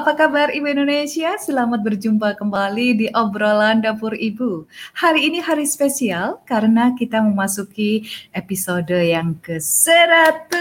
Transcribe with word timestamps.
apa 0.00 0.16
kabar 0.16 0.48
Ibu 0.48 0.64
Indonesia? 0.64 1.36
Selamat 1.36 1.84
berjumpa 1.84 2.32
kembali 2.40 3.04
di 3.04 3.06
obrolan 3.12 3.84
dapur 3.84 4.16
Ibu. 4.16 4.64
Hari 4.96 5.28
ini 5.28 5.44
hari 5.44 5.68
spesial 5.68 6.40
karena 6.48 6.96
kita 6.96 7.20
memasuki 7.20 8.08
episode 8.32 8.96
yang 8.96 9.36
ke-100. 9.44 10.56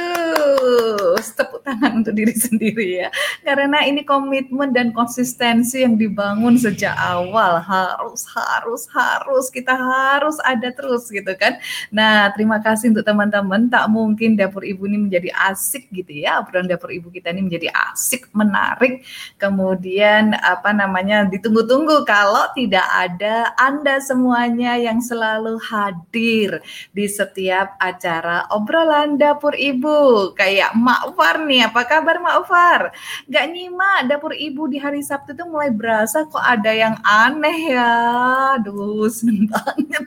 Tepuk 1.39 1.63
tangan 1.63 2.03
untuk 2.03 2.19
diri 2.19 2.35
sendiri 2.51 2.87
ya. 2.99 3.07
Karena 3.47 3.87
ini 3.87 4.03
komitmen 4.03 4.75
dan 4.75 4.91
konsistensi 4.91 5.87
yang 5.87 5.95
dibangun 5.95 6.59
sejak 6.59 6.99
awal. 6.99 7.63
Harus, 7.63 8.27
harus, 8.35 8.91
harus. 8.91 9.47
Kita 9.47 9.71
harus 9.71 10.35
ada 10.43 10.67
terus 10.75 11.07
gitu 11.07 11.31
kan. 11.39 11.55
Nah, 11.95 12.27
terima 12.35 12.59
kasih 12.59 12.91
untuk 12.91 13.07
teman-teman. 13.07 13.71
Tak 13.71 13.87
mungkin 13.87 14.35
dapur 14.35 14.67
Ibu 14.67 14.83
ini 14.91 15.07
menjadi 15.07 15.31
asik 15.47 15.87
gitu 15.95 16.27
ya. 16.27 16.43
Obrolan 16.43 16.67
dapur 16.67 16.91
Ibu 16.91 17.07
kita 17.07 17.31
ini 17.31 17.47
menjadi 17.47 17.71
asik 17.71 18.27
menarik, 18.35 19.07
kemudian 19.39 20.37
apa 20.39 20.71
namanya 20.71 21.27
ditunggu-tunggu 21.27 22.07
kalau 22.07 22.47
tidak 22.55 22.87
ada 22.87 23.51
Anda 23.59 23.99
semuanya 23.99 24.79
yang 24.79 25.03
selalu 25.03 25.59
hadir 25.59 26.63
di 26.95 27.05
setiap 27.05 27.75
acara 27.77 28.47
obrolan 28.55 29.19
dapur 29.19 29.53
ibu. 29.53 30.31
Kayak 30.39 30.73
Mak 30.79 31.13
Ufar 31.13 31.43
nih, 31.43 31.67
apa 31.67 31.81
kabar 31.83 32.23
Mak 32.23 32.35
Ufar? 32.47 32.81
Gak 33.27 33.45
nyimak 33.51 34.09
dapur 34.09 34.31
ibu 34.31 34.65
di 34.71 34.79
hari 34.79 35.03
Sabtu 35.03 35.35
itu 35.35 35.43
mulai 35.43 35.69
berasa 35.69 36.23
kok 36.23 36.39
ada 36.39 36.71
yang 36.73 36.95
aneh 37.03 37.75
ya. 37.75 37.93
Aduh, 38.57 39.11
seneng 39.11 39.51
banget. 39.51 40.05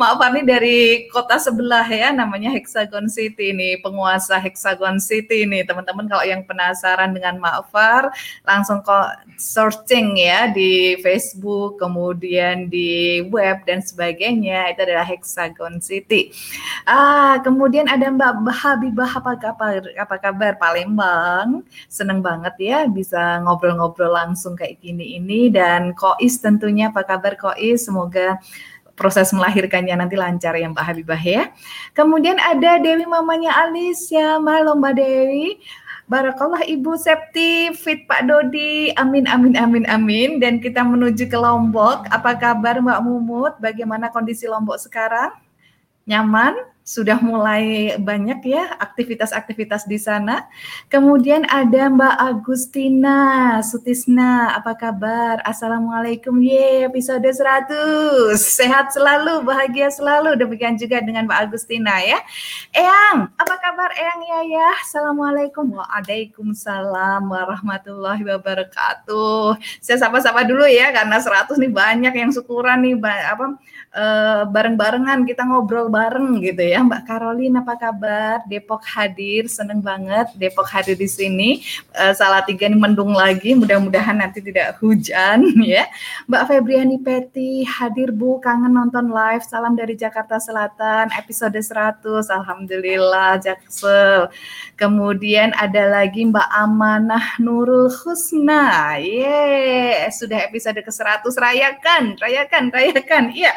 Mak 0.00 0.10
Ufar 0.16 0.30
nih 0.34 0.44
dari 0.48 0.80
kota 1.12 1.36
sebelah 1.36 1.84
ya, 1.84 2.16
namanya 2.16 2.48
Hexagon 2.56 3.12
City 3.12 3.52
nih, 3.52 3.78
penguasa 3.84 4.40
Hexagon 4.40 4.98
City 4.98 5.44
nih. 5.44 5.68
Teman-teman 5.68 6.08
kalau 6.08 6.24
yang 6.24 6.40
penasaran 6.42 7.12
dengan 7.12 7.26
dengan 7.26 7.42
Ma'far, 7.42 8.14
langsung 8.46 8.65
kok 8.66 9.22
searching 9.38 10.18
ya 10.18 10.50
di 10.50 10.96
Facebook, 11.04 11.78
kemudian 11.78 12.66
di 12.66 13.22
web 13.30 13.62
dan 13.68 13.84
sebagainya. 13.84 14.74
Itu 14.74 14.82
adalah 14.82 15.06
Hexagon 15.06 15.78
City. 15.78 16.34
Ah, 16.88 17.38
kemudian 17.44 17.86
ada 17.86 18.10
Mbak 18.10 18.48
Habibah 18.50 19.10
apa 19.12 19.32
kabar? 19.38 19.86
Apa 19.94 20.16
kabar 20.18 20.58
Palembang? 20.58 21.62
Seneng 21.86 22.24
banget 22.24 22.54
ya 22.58 22.78
bisa 22.90 23.38
ngobrol-ngobrol 23.44 24.10
langsung 24.10 24.58
kayak 24.58 24.82
gini 24.82 25.20
ini 25.20 25.52
dan 25.52 25.94
Kois 25.94 26.40
tentunya 26.42 26.90
apa 26.90 27.06
kabar 27.06 27.38
Kois? 27.38 27.86
Semoga 27.86 28.40
proses 28.96 29.28
melahirkannya 29.30 29.92
nanti 29.92 30.16
lancar 30.16 30.56
ya 30.56 30.72
Mbak 30.72 30.84
Habibah 30.88 31.20
ya. 31.20 31.52
Kemudian 31.92 32.40
ada 32.40 32.80
Dewi 32.80 33.04
mamanya 33.04 33.52
Alicia, 33.68 34.40
halo 34.40 34.72
Mbak 34.80 34.94
Dewi. 34.96 35.60
Barakallah 36.06 36.62
Ibu 36.62 36.94
Septi, 36.94 37.74
Fit 37.74 38.06
Pak 38.06 38.30
Dodi, 38.30 38.94
amin 38.94 39.26
amin 39.26 39.58
amin 39.58 39.84
amin. 39.90 40.38
Dan 40.38 40.62
kita 40.62 40.86
menuju 40.86 41.26
ke 41.26 41.34
Lombok. 41.34 42.06
Apa 42.14 42.38
kabar 42.38 42.78
Mbak 42.78 43.02
Mumut? 43.02 43.58
Bagaimana 43.58 44.06
kondisi 44.14 44.46
Lombok 44.46 44.78
sekarang? 44.78 45.34
Nyaman? 46.06 46.75
Sudah 46.86 47.18
mulai 47.18 47.98
banyak 47.98 48.46
ya 48.46 48.78
aktivitas-aktivitas 48.78 49.90
di 49.90 49.98
sana. 49.98 50.46
Kemudian 50.86 51.42
ada 51.50 51.90
Mbak 51.90 52.14
Agustina 52.14 53.18
Sutisna, 53.58 54.54
apa 54.54 54.78
kabar? 54.78 55.42
Assalamualaikum, 55.42 56.38
ye 56.38 56.86
episode 56.86 57.26
100. 57.26 58.38
Sehat 58.38 58.94
selalu, 58.94 59.42
bahagia 59.42 59.90
selalu. 59.90 60.38
Demikian 60.38 60.78
juga 60.78 61.02
dengan 61.02 61.26
Mbak 61.26 61.50
Agustina 61.50 61.98
ya. 62.06 62.22
Eyang, 62.70 63.34
apa 63.34 63.54
kabar 63.58 63.90
Eyang 63.98 64.22
ya 64.22 64.40
ya? 64.46 64.68
Assalamualaikum. 64.86 65.66
Waalaikumsalam 65.74 67.26
warahmatullahi 67.26 68.22
wabarakatuh. 68.22 69.58
Saya 69.82 69.98
sapa-sapa 70.06 70.46
dulu 70.46 70.62
ya 70.70 70.94
karena 70.94 71.18
100 71.18 71.50
nih 71.58 71.72
banyak 71.74 72.14
yang 72.14 72.30
syukuran 72.30 72.86
nih 72.86 72.94
apa 73.02 73.58
uh, 73.96 74.42
bareng-barengan 74.46 75.26
kita 75.26 75.42
ngobrol 75.42 75.90
bareng 75.90 76.38
gitu 76.44 76.62
ya. 76.62 76.75
Mbak 76.82 77.02
Karolin 77.06 77.56
apa 77.60 77.74
kabar? 77.78 78.44
Depok 78.44 78.82
hadir, 78.84 79.46
seneng 79.46 79.80
banget 79.80 80.28
Depok 80.36 80.66
hadir 80.68 80.98
di 80.98 81.08
sini. 81.08 81.62
Uh, 81.94 82.12
salah 82.12 82.42
tiga 82.42 82.66
nih 82.66 82.76
mendung 82.76 83.14
lagi, 83.14 83.56
mudah-mudahan 83.56 84.18
nanti 84.18 84.42
tidak 84.42 84.76
hujan 84.82 85.46
ya. 85.64 85.86
Mbak 86.26 86.42
Febriani 86.48 86.98
Peti 87.00 87.62
hadir 87.64 88.10
Bu, 88.10 88.42
kangen 88.42 88.74
nonton 88.74 89.08
live. 89.12 89.44
Salam 89.46 89.78
dari 89.78 89.94
Jakarta 89.94 90.36
Selatan, 90.42 91.12
episode 91.14 91.56
100. 91.56 92.28
Alhamdulillah 92.28 93.38
Jaksel. 93.40 94.28
Kemudian 94.76 95.56
ada 95.56 95.88
lagi 95.88 96.26
Mbak 96.28 96.48
Amanah 96.52 97.40
Nurul 97.40 97.88
Husna. 97.88 98.98
Ye, 99.00 100.04
sudah 100.12 100.44
episode 100.44 100.80
ke-100 100.82 101.24
rayakan, 101.36 102.20
rayakan, 102.20 102.64
rayakan. 102.68 103.24
Iya. 103.32 103.52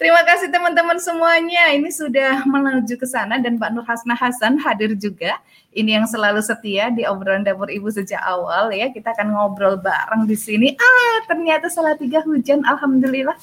Terima 0.00 0.22
kasih 0.26 0.50
teman-teman 0.50 0.98
semuanya. 0.98 1.70
Ini 1.74 1.90
sudah 1.90 2.42
menuju 2.64 2.96
ke 2.96 3.04
sana 3.04 3.36
dan 3.36 3.60
Pak 3.60 3.70
Nur 3.76 3.84
Hasna 3.84 4.16
Hasan 4.16 4.56
hadir 4.64 4.96
juga. 4.96 5.36
Ini 5.76 6.00
yang 6.00 6.06
selalu 6.08 6.40
setia 6.40 6.88
di 6.88 7.04
obrolan 7.04 7.44
dapur 7.44 7.68
ibu 7.68 7.92
sejak 7.92 8.24
awal 8.24 8.72
ya. 8.72 8.88
Kita 8.88 9.12
akan 9.12 9.36
ngobrol 9.36 9.76
bareng 9.76 10.24
di 10.24 10.32
sini. 10.38 10.72
Ah, 10.72 11.18
ternyata 11.28 11.68
salah 11.68 11.92
tiga 11.94 12.24
hujan. 12.24 12.64
Alhamdulillah 12.64 13.36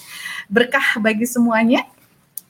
berkah 0.50 0.98
bagi 0.98 1.30
semuanya. 1.30 1.86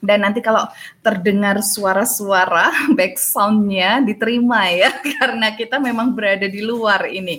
Dan 0.02 0.26
nanti 0.26 0.42
kalau 0.42 0.66
terdengar 0.98 1.62
suara-suara 1.62 2.74
back 2.98 3.14
soundnya 3.22 4.02
diterima 4.02 4.66
ya, 4.74 4.90
karena 5.22 5.54
kita 5.54 5.78
memang 5.78 6.10
berada 6.10 6.50
di 6.50 6.58
luar 6.58 7.06
ini. 7.06 7.38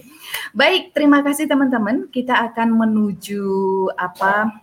Baik, 0.56 0.96
terima 0.96 1.20
kasih 1.20 1.44
teman-teman. 1.46 2.08
Kita 2.08 2.40
akan 2.52 2.80
menuju 2.88 3.44
apa 4.00 4.63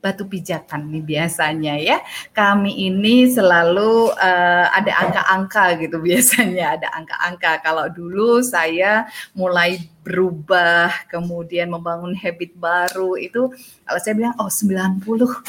batu 0.00 0.28
pijakan 0.28 0.86
nih 0.92 1.02
biasanya 1.02 1.74
ya. 1.80 1.98
Kami 2.30 2.86
ini 2.86 3.26
selalu 3.26 4.14
uh, 4.14 4.66
ada 4.70 4.92
angka-angka 5.02 5.64
gitu 5.82 5.96
biasanya, 6.06 6.78
ada 6.78 6.88
angka-angka. 6.94 7.64
Kalau 7.64 7.86
dulu 7.90 8.38
saya 8.44 9.08
mulai 9.34 9.82
berubah, 10.06 11.10
kemudian 11.10 11.66
membangun 11.66 12.14
habit 12.14 12.54
baru 12.54 13.18
itu 13.18 13.50
kalau 13.82 13.98
saya 13.98 14.14
bilang 14.14 14.34
oh 14.38 14.46
90. 14.46 15.02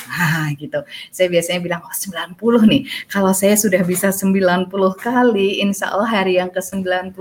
Nah, 0.10 0.50
gitu. 0.58 0.82
Saya 1.14 1.28
biasanya 1.30 1.62
bilang 1.62 1.82
oh 1.86 1.94
90 1.94 2.66
nih. 2.66 2.82
Kalau 3.06 3.38
saya 3.38 3.54
sudah 3.54 3.86
bisa 3.86 4.10
90 4.10 4.66
kali, 4.98 5.62
insya 5.62 5.94
Allah 5.94 6.10
hari 6.10 6.42
yang 6.42 6.50
ke-91 6.50 7.14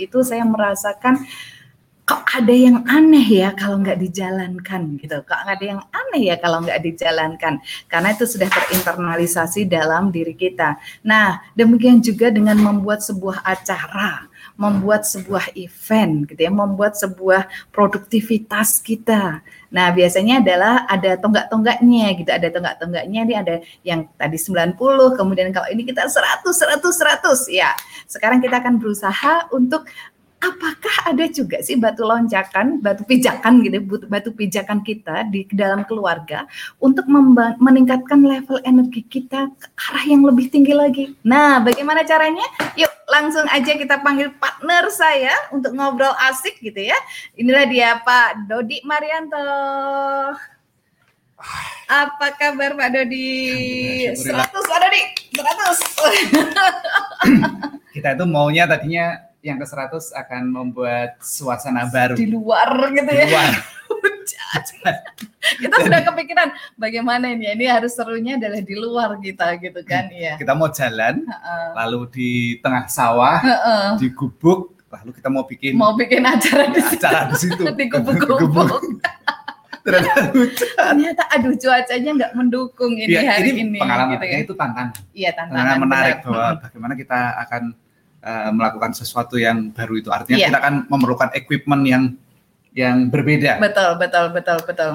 itu 0.00 0.18
saya 0.24 0.48
merasakan 0.48 1.20
kok 2.10 2.26
ada 2.26 2.50
yang 2.50 2.82
aneh 2.90 3.22
ya 3.22 3.54
kalau 3.54 3.78
nggak 3.78 4.02
dijalankan 4.02 4.98
gitu. 4.98 5.22
Kok 5.22 5.46
ada 5.46 5.62
yang 5.62 5.78
aneh 5.94 6.34
ya 6.34 6.42
kalau 6.42 6.58
nggak 6.58 6.82
dijalankan. 6.82 7.62
Karena 7.86 8.10
itu 8.10 8.26
sudah 8.26 8.50
terinternalisasi 8.50 9.70
dalam 9.70 10.10
diri 10.10 10.34
kita. 10.34 10.74
Nah, 11.06 11.38
demikian 11.54 12.02
juga 12.02 12.34
dengan 12.34 12.58
membuat 12.58 13.06
sebuah 13.06 13.46
acara, 13.46 14.26
membuat 14.58 15.06
sebuah 15.06 15.54
event 15.54 16.26
gitu 16.26 16.40
ya, 16.42 16.50
membuat 16.50 16.98
sebuah 16.98 17.46
produktivitas 17.70 18.82
kita. 18.82 19.46
Nah, 19.70 19.94
biasanya 19.94 20.42
adalah 20.42 20.82
ada 20.90 21.14
tonggak-tonggaknya 21.14 22.18
gitu, 22.18 22.30
ada 22.34 22.50
tonggak-tonggaknya 22.50 23.20
ini 23.22 23.34
ada 23.38 23.54
yang 23.86 24.10
tadi 24.18 24.34
90, 24.34 24.74
kemudian 25.14 25.54
kalau 25.54 25.70
ini 25.70 25.86
kita 25.86 26.10
100 26.10 26.42
100 26.42 26.82
100 26.82 27.46
ya. 27.54 27.70
Sekarang 28.10 28.42
kita 28.42 28.58
akan 28.58 28.82
berusaha 28.82 29.46
untuk 29.54 29.86
apakah 30.40 31.12
ada 31.12 31.28
juga 31.28 31.60
sih 31.60 31.76
batu 31.76 32.00
loncakan, 32.00 32.80
batu 32.80 33.04
pijakan 33.04 33.60
gitu, 33.60 33.76
batu, 34.08 34.32
pijakan 34.32 34.80
kita 34.80 35.28
di 35.28 35.44
dalam 35.52 35.84
keluarga 35.84 36.48
untuk 36.80 37.04
meningkatkan 37.60 38.24
level 38.24 38.56
energi 38.64 39.04
kita 39.04 39.52
ke 39.52 39.68
arah 39.88 40.04
yang 40.08 40.24
lebih 40.24 40.48
tinggi 40.48 40.72
lagi. 40.72 41.12
Nah, 41.20 41.60
bagaimana 41.60 42.08
caranya? 42.08 42.44
Yuk, 42.72 42.88
langsung 43.04 43.44
aja 43.52 43.76
kita 43.76 44.00
panggil 44.00 44.32
partner 44.40 44.88
saya 44.88 45.36
untuk 45.52 45.76
ngobrol 45.76 46.16
asik 46.32 46.56
gitu 46.64 46.88
ya. 46.88 46.96
Inilah 47.36 47.68
dia 47.68 48.00
Pak 48.00 48.48
Dodi 48.48 48.80
Marianto. 48.88 49.44
Apa 51.88 52.36
kabar 52.36 52.76
Pak 52.80 52.88
Dodi? 52.96 54.08
100 54.16 54.56
Pak 54.56 54.78
Dodi, 54.88 55.02
100. 55.36 56.80
kita 57.90 58.14
itu 58.16 58.24
maunya 58.24 58.64
tadinya 58.70 59.29
yang 59.40 59.56
ke 59.56 59.66
100 59.66 60.12
akan 60.12 60.42
membuat 60.52 61.16
suasana 61.20 61.88
baru. 61.88 62.16
Di 62.16 62.28
luar 62.28 62.70
gitu 62.92 63.08
di 63.08 63.16
ya. 63.16 63.26
Luar. 63.28 63.52
kita 65.60 65.76
sudah 65.82 66.00
kepikiran 66.06 66.48
bagaimana 66.74 67.30
ini 67.32 67.54
ini 67.54 67.66
harus 67.66 67.94
serunya 67.94 68.38
adalah 68.38 68.60
di 68.62 68.74
luar 68.76 69.18
kita 69.18 69.58
gitu 69.58 69.80
kan 69.86 70.10
iya 70.10 70.34
kita 70.36 70.52
mau 70.54 70.70
jalan 70.70 71.26
uh-uh. 71.26 71.66
lalu 71.84 72.00
di 72.10 72.30
tengah 72.62 72.86
sawah 72.90 73.40
uh-uh. 73.42 73.86
di 73.98 74.10
gubuk 74.14 74.74
lalu 74.90 75.10
kita 75.14 75.28
mau 75.30 75.44
bikin 75.46 75.72
mau 75.78 75.94
bikin 75.94 76.22
acara 76.26 76.70
di 76.70 76.80
acara 76.82 77.30
di 77.30 77.36
situ 77.38 77.62
di 77.78 77.84
gubuk-gubuk 77.86 78.70
ternyata 79.86 80.22
ternyata 80.76 81.22
aduh 81.32 81.54
cuacanya 81.56 82.10
nggak 82.20 82.32
mendukung 82.36 82.92
ini 83.00 83.16
ya, 83.16 83.32
hari 83.32 83.56
ini, 83.56 83.62
ini 83.64 83.78
pengalaman 83.80 84.20
gitu 84.20 84.26
ya. 84.28 84.38
itu 84.44 84.52
tantangan 84.52 84.88
iya 85.16 85.30
tantangan, 85.32 85.56
tantangan 85.56 85.80
menarik 85.80 86.16
benar. 86.20 86.26
bahwa 86.28 86.46
bagaimana 86.60 86.94
kita 87.00 87.20
akan 87.48 87.62
uh, 88.24 88.50
melakukan 88.52 88.92
sesuatu 88.96 89.36
yang 89.36 89.72
baru 89.72 90.00
itu. 90.00 90.08
Artinya 90.12 90.38
yeah. 90.40 90.48
kita 90.52 90.58
akan 90.60 90.74
memerlukan 90.88 91.28
equipment 91.36 91.82
yang 91.84 92.02
yang 92.76 93.10
berbeda. 93.10 93.58
Betul 93.58 93.98
betul 93.98 94.24
betul 94.32 94.58
betul. 94.64 94.90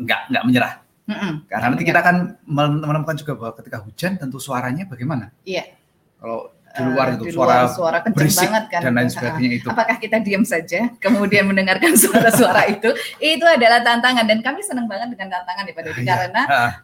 Nggak 0.00 0.20
nggak 0.32 0.44
menyerah. 0.46 0.74
Mm 1.06 1.14
-mm. 1.14 1.32
karena 1.46 1.66
nanti 1.70 1.86
kita 1.86 2.02
akan 2.02 2.34
menemukan 2.50 3.14
juga 3.14 3.38
bahwa 3.38 3.54
ketika 3.62 3.78
hujan 3.78 4.18
tentu 4.18 4.42
suaranya 4.42 4.90
bagaimana? 4.90 5.30
Iya. 5.46 5.78
Kalau 6.18 6.50
di 6.76 6.82
luar 6.84 7.06
itu 7.16 7.24
di 7.24 7.32
luar, 7.32 7.66
suara, 7.72 7.98
suara 8.04 8.12
berisik 8.12 8.46
banget 8.46 8.64
kan 8.68 8.80
dan 8.84 8.92
lain 8.92 9.10
sebagainya 9.10 9.50
itu. 9.58 9.68
Apakah 9.72 9.96
kita 9.96 10.16
diam 10.20 10.44
saja 10.44 10.80
kemudian 11.00 11.48
mendengarkan 11.48 11.96
suara-suara 12.02 12.68
itu? 12.68 12.92
Itu 13.16 13.44
adalah 13.48 13.80
tantangan 13.80 14.28
dan 14.28 14.44
kami 14.44 14.60
senang 14.60 14.86
banget 14.86 15.16
dengan 15.16 15.40
tantangan 15.40 15.64
ya 15.64 15.72
Pak 15.72 15.82
Dodi 15.88 16.02
iya. 16.04 16.14
karena 16.14 16.42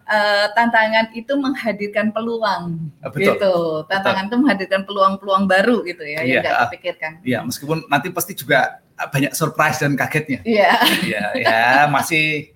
uh, 0.09 0.47
tantangan 0.56 1.05
itu 1.12 1.33
menghadirkan 1.37 2.06
peluang 2.11 2.62
ah, 3.05 3.11
Betul. 3.12 3.37
gitu. 3.37 3.55
Tantangan 3.87 4.25
Betul. 4.27 4.31
itu 4.33 4.37
menghadirkan 4.41 4.81
peluang-peluang 4.89 5.44
baru 5.44 5.77
gitu 5.85 6.03
ya 6.03 6.25
yang 6.25 6.41
tidak 6.41 6.55
dipikirkan. 6.69 7.12
Iya, 7.21 7.39
meskipun 7.44 7.85
nanti 7.93 8.09
pasti 8.09 8.33
juga 8.33 8.81
banyak 8.97 9.33
surprise 9.37 9.83
dan 9.83 9.93
kagetnya. 9.99 10.41
Iya. 10.47 10.73
Iya, 11.03 11.25
ya 11.37 11.61
masih 11.91 12.55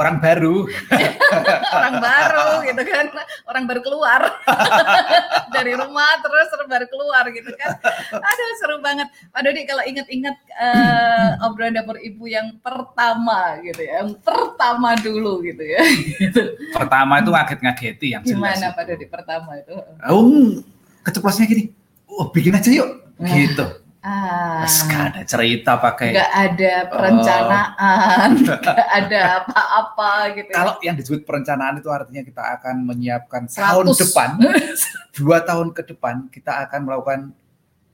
orang 0.00 0.16
baru. 0.16 0.64
orang 1.76 1.96
baru 2.00 2.48
gitu 2.64 2.82
kan. 2.88 3.06
Orang 3.44 3.64
baru 3.68 3.80
keluar 3.84 4.20
dari 5.54 5.76
rumah 5.76 6.16
terus 6.24 6.48
baru 6.64 6.86
keluar 6.88 7.24
gitu 7.28 7.52
kan. 7.52 7.76
Aduh 8.16 8.50
seru 8.56 8.76
banget. 8.80 9.12
Pak 9.28 9.40
Dodi 9.44 9.62
kalau 9.68 9.84
ingat-ingat 9.84 10.36
uh, 10.56 11.44
obrolan 11.44 11.76
dapur 11.76 12.00
ibu 12.00 12.24
yang 12.24 12.56
pertama 12.64 13.60
gitu 13.60 13.84
ya. 13.84 14.00
Yang 14.00 14.16
pertama 14.24 14.96
dulu 14.96 15.44
gitu 15.44 15.60
ya. 15.60 15.80
Pertama 16.80 17.20
itu 17.20 17.30
ngaget-ngageti 17.34 18.06
yang 18.16 18.22
jelas. 18.24 18.56
Gimana 18.56 18.66
Pak 18.72 18.84
Dodi 18.88 19.06
pertama 19.10 19.50
itu? 19.60 19.76
Oh, 20.08 20.24
keceplosnya 21.04 21.44
gini. 21.44 21.74
Oh, 22.08 22.30
bikin 22.32 22.56
aja 22.56 22.70
yuk. 22.72 22.88
Nah. 23.20 23.28
Gitu 23.28 23.79
Ah, 24.00 24.64
gak 24.64 25.12
ada 25.12 25.22
cerita 25.28 25.76
pakai. 25.76 26.16
Gak 26.16 26.32
ada 26.32 26.74
perencanaan, 26.88 28.30
oh. 28.32 28.56
gak 28.56 28.88
ada 28.96 29.44
apa-apa 29.44 30.40
gitu. 30.40 30.52
Kalau 30.56 30.74
yang 30.80 30.96
disebut 30.96 31.28
perencanaan 31.28 31.84
itu 31.84 31.92
artinya 31.92 32.24
kita 32.24 32.42
akan 32.56 32.88
menyiapkan 32.88 33.44
100. 33.44 33.60
tahun 33.60 33.86
depan, 33.92 34.28
dua 35.20 35.44
tahun 35.44 35.76
ke 35.76 35.82
depan 35.92 36.32
kita 36.32 36.64
akan 36.64 36.80
melakukan 36.88 37.20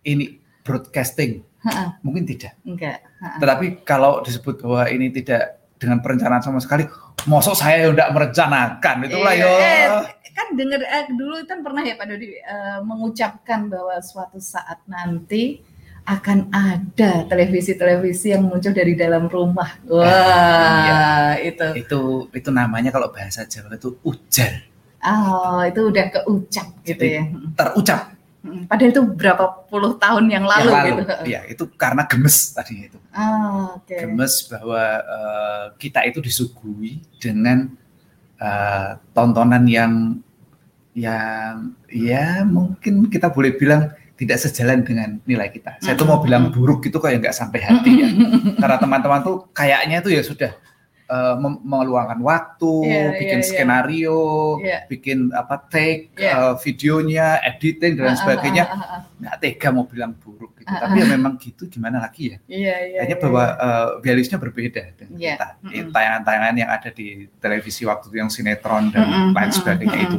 ini 0.07 0.39
broadcasting. 0.63 1.43
Ha-ha. 1.67 1.99
Mungkin 2.07 2.23
tidak. 2.23 2.55
Enggak. 2.63 3.03
Ha-ha. 3.03 3.43
Tetapi 3.43 3.83
kalau 3.83 4.23
disebut 4.23 4.63
bahwa 4.63 4.87
ini 4.87 5.11
tidak 5.11 5.59
dengan 5.75 5.99
perencanaan 6.07 6.39
sama 6.39 6.63
sekali, 6.63 6.87
mosok 7.27 7.59
saya 7.59 7.91
tidak 7.91 8.15
merencanakan 8.15 8.97
itulah 9.11 9.35
iya, 9.35 9.43
yo. 9.43 9.51
Eh, 9.59 9.89
kan 10.37 10.47
dengar 10.55 10.81
eh, 10.87 11.05
dulu 11.11 11.35
kan 11.49 11.59
pernah 11.67 11.83
ya 11.83 11.99
Pak 11.99 12.07
Dodi 12.07 12.29
eh, 12.39 12.79
mengucapkan 12.87 13.67
bahwa 13.67 13.99
suatu 13.99 14.39
saat 14.39 14.87
nanti 14.87 15.75
akan 16.07 16.55
ada 16.55 17.27
televisi-televisi 17.27 18.31
yang 18.31 18.47
muncul 18.47 18.71
dari 18.71 18.95
dalam 18.95 19.27
rumah. 19.27 19.75
Wah, 19.91 20.07
iya. 20.07 21.03
itu. 21.43 21.67
Itu 21.83 22.01
itu 22.31 22.49
namanya 22.55 22.95
kalau 22.95 23.11
bahasa 23.11 23.43
Jawa 23.43 23.75
itu 23.75 23.99
ujar. 24.07 24.63
Oh, 25.03 25.61
itu 25.67 25.91
udah 25.91 26.07
keucap 26.15 26.67
gitu 26.87 27.03
Jadi, 27.03 27.19
ya. 27.19 27.23
Terucap. 27.59 28.15
Padahal 28.47 28.91
itu 28.95 29.03
berapa 29.03 29.45
puluh 29.67 29.99
tahun 29.99 30.31
yang 30.31 30.47
lalu, 30.47 30.71
yang 30.71 30.79
lalu 30.79 30.91
gitu. 31.03 31.15
Iya, 31.27 31.41
itu 31.51 31.65
karena 31.75 32.07
gemes 32.07 32.55
tadi 32.55 32.87
itu. 32.87 32.99
Oh, 33.11 33.75
okay. 33.83 34.07
Gemes 34.07 34.47
bahwa 34.47 34.83
uh, 35.03 35.65
kita 35.75 36.07
itu 36.07 36.23
disuguhi 36.23 37.03
dengan 37.19 37.75
uh, 38.39 39.03
tontonan 39.11 39.67
yang 39.67 40.23
yang 40.95 41.77
ya 41.91 42.47
mungkin 42.47 43.11
kita 43.11 43.29
boleh 43.35 43.59
bilang 43.59 43.91
tidak 44.17 44.39
sejalan 44.41 44.81
dengan 44.81 45.21
nilai 45.29 45.53
kita. 45.53 45.77
Saya 45.85 45.95
tuh 45.95 46.09
mau 46.09 46.25
bilang 46.25 46.49
buruk 46.49 46.89
gitu 46.89 46.97
kayak 46.97 47.21
nggak 47.21 47.37
sampai 47.37 47.61
hati 47.61 47.93
ya. 48.01 48.09
Karena 48.57 48.77
teman-teman 48.81 49.21
tuh 49.21 49.37
kayaknya 49.53 50.01
tuh 50.01 50.13
ya 50.13 50.25
sudah 50.25 50.57
uh, 51.13 51.37
meluangkan 51.63 52.19
waktu, 52.25 52.75
yeah, 52.87 53.13
bikin 53.13 53.41
yeah, 53.41 53.49
skenario, 53.49 54.21
yeah. 54.63 54.81
bikin 54.89 55.31
apa 55.37 55.61
take 55.69 56.17
yeah. 56.19 56.53
uh, 56.53 56.55
videonya, 56.57 57.45
editing 57.45 58.01
dan 58.01 58.15
uh, 58.15 58.19
sebagainya. 58.19 58.65
Uh, 58.67 58.77
uh, 58.77 58.93
uh, 58.99 59.01
Nggak 59.17 59.37
tega 59.41 59.69
mau 59.73 59.85
bilang 59.85 60.13
buruk 60.17 60.61
gitu. 60.61 60.69
Tapi 60.69 60.97
ya 60.97 61.07
memang 61.09 61.33
gitu 61.41 61.63
gimana 61.69 62.01
lagi 62.01 62.37
ya. 62.37 62.39
Yeah, 62.49 62.79
yeah, 62.97 63.01
Hanya 63.05 63.17
yeah, 63.17 63.23
bahwa 63.23 63.45
uh, 63.57 63.89
values-nya 64.01 64.39
berbeda 64.41 64.83
dengan 64.97 65.17
yeah. 65.17 65.37
kita. 65.37 65.49
Mm 65.61 65.93
Tayangan-tayangan 65.93 66.55
yang 66.57 66.71
ada 66.73 66.91
di 66.93 67.09
televisi 67.41 67.83
waktu 67.89 68.05
itu 68.13 68.17
yang 68.17 68.31
sinetron 68.33 68.93
dan 68.93 69.05
mm 69.05 69.13
-hmm. 69.13 69.31
lain 69.33 69.53
sebagainya 69.53 69.99
itu. 70.09 70.19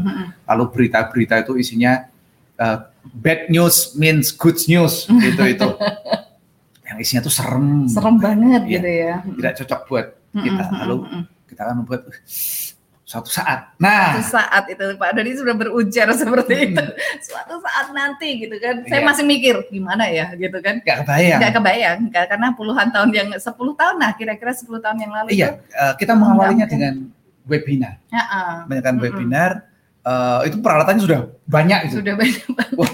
Lalu 0.50 0.64
berita-berita 0.74 1.36
itu 1.42 1.54
isinya 1.58 2.06
uh, 2.58 2.80
bad 3.14 3.48
news 3.48 3.96
means 3.96 4.32
good 4.34 4.58
news 4.68 5.08
gitu 5.08 5.44
itu. 5.44 5.70
Yang 6.88 6.98
isinya 7.04 7.22
tuh 7.28 7.34
serem. 7.34 7.68
Serem 7.92 8.16
banget 8.16 8.64
ya, 8.64 8.72
gitu 8.80 8.90
ya. 8.90 9.14
Tidak 9.24 9.54
cocok 9.64 9.82
buat 9.92 10.08
kita. 10.32 10.64
lalu 10.86 10.98
kita 11.48 11.60
akan 11.64 11.76
membuat 11.84 12.02
uh, 12.08 12.18
suatu 13.08 13.32
saat. 13.32 13.76
Nah. 13.80 14.20
Suatu 14.20 14.40
saat 14.40 14.64
itu 14.68 14.84
Pak 15.00 15.12
Dodi 15.16 15.32
sudah 15.36 15.56
berujar 15.56 16.08
seperti 16.16 16.54
hmm. 16.56 16.68
itu. 16.72 16.86
Suatu 17.28 17.60
saat 17.64 17.96
nanti 17.96 18.44
gitu 18.44 18.56
kan. 18.60 18.84
Saya 18.88 19.00
ya. 19.00 19.06
masih 19.08 19.24
mikir 19.24 19.56
gimana 19.72 20.08
ya 20.12 20.32
gitu 20.36 20.60
kan. 20.60 20.84
Gak 20.84 21.08
kebayang. 21.08 21.40
Gak 21.40 21.54
kebayang 21.56 22.00
karena 22.12 22.48
puluhan 22.56 22.88
tahun 22.92 23.10
yang 23.16 23.30
10 23.32 23.48
tahun 23.52 23.96
nah 23.96 24.12
kira-kira 24.16 24.52
10 24.52 24.68
tahun 24.68 24.98
yang 25.00 25.12
lalu 25.12 25.30
iya 25.32 25.50
itu, 25.56 25.76
uh, 25.76 25.94
kita 25.96 26.14
mengawalinya 26.16 26.68
dengan 26.68 26.94
webinar. 27.48 27.96
Ya, 28.12 28.24
uh. 28.28 28.58
banyak 28.68 28.84
kan 28.84 28.96
webinar 29.00 29.52
uh, 30.08 30.40
itu 30.48 30.58
peralatannya 30.64 31.02
sudah 31.04 31.20
banyak 31.44 31.80
itu. 31.92 32.00
Sudah 32.00 32.16
banyak 32.16 32.44
Wah, 32.80 32.92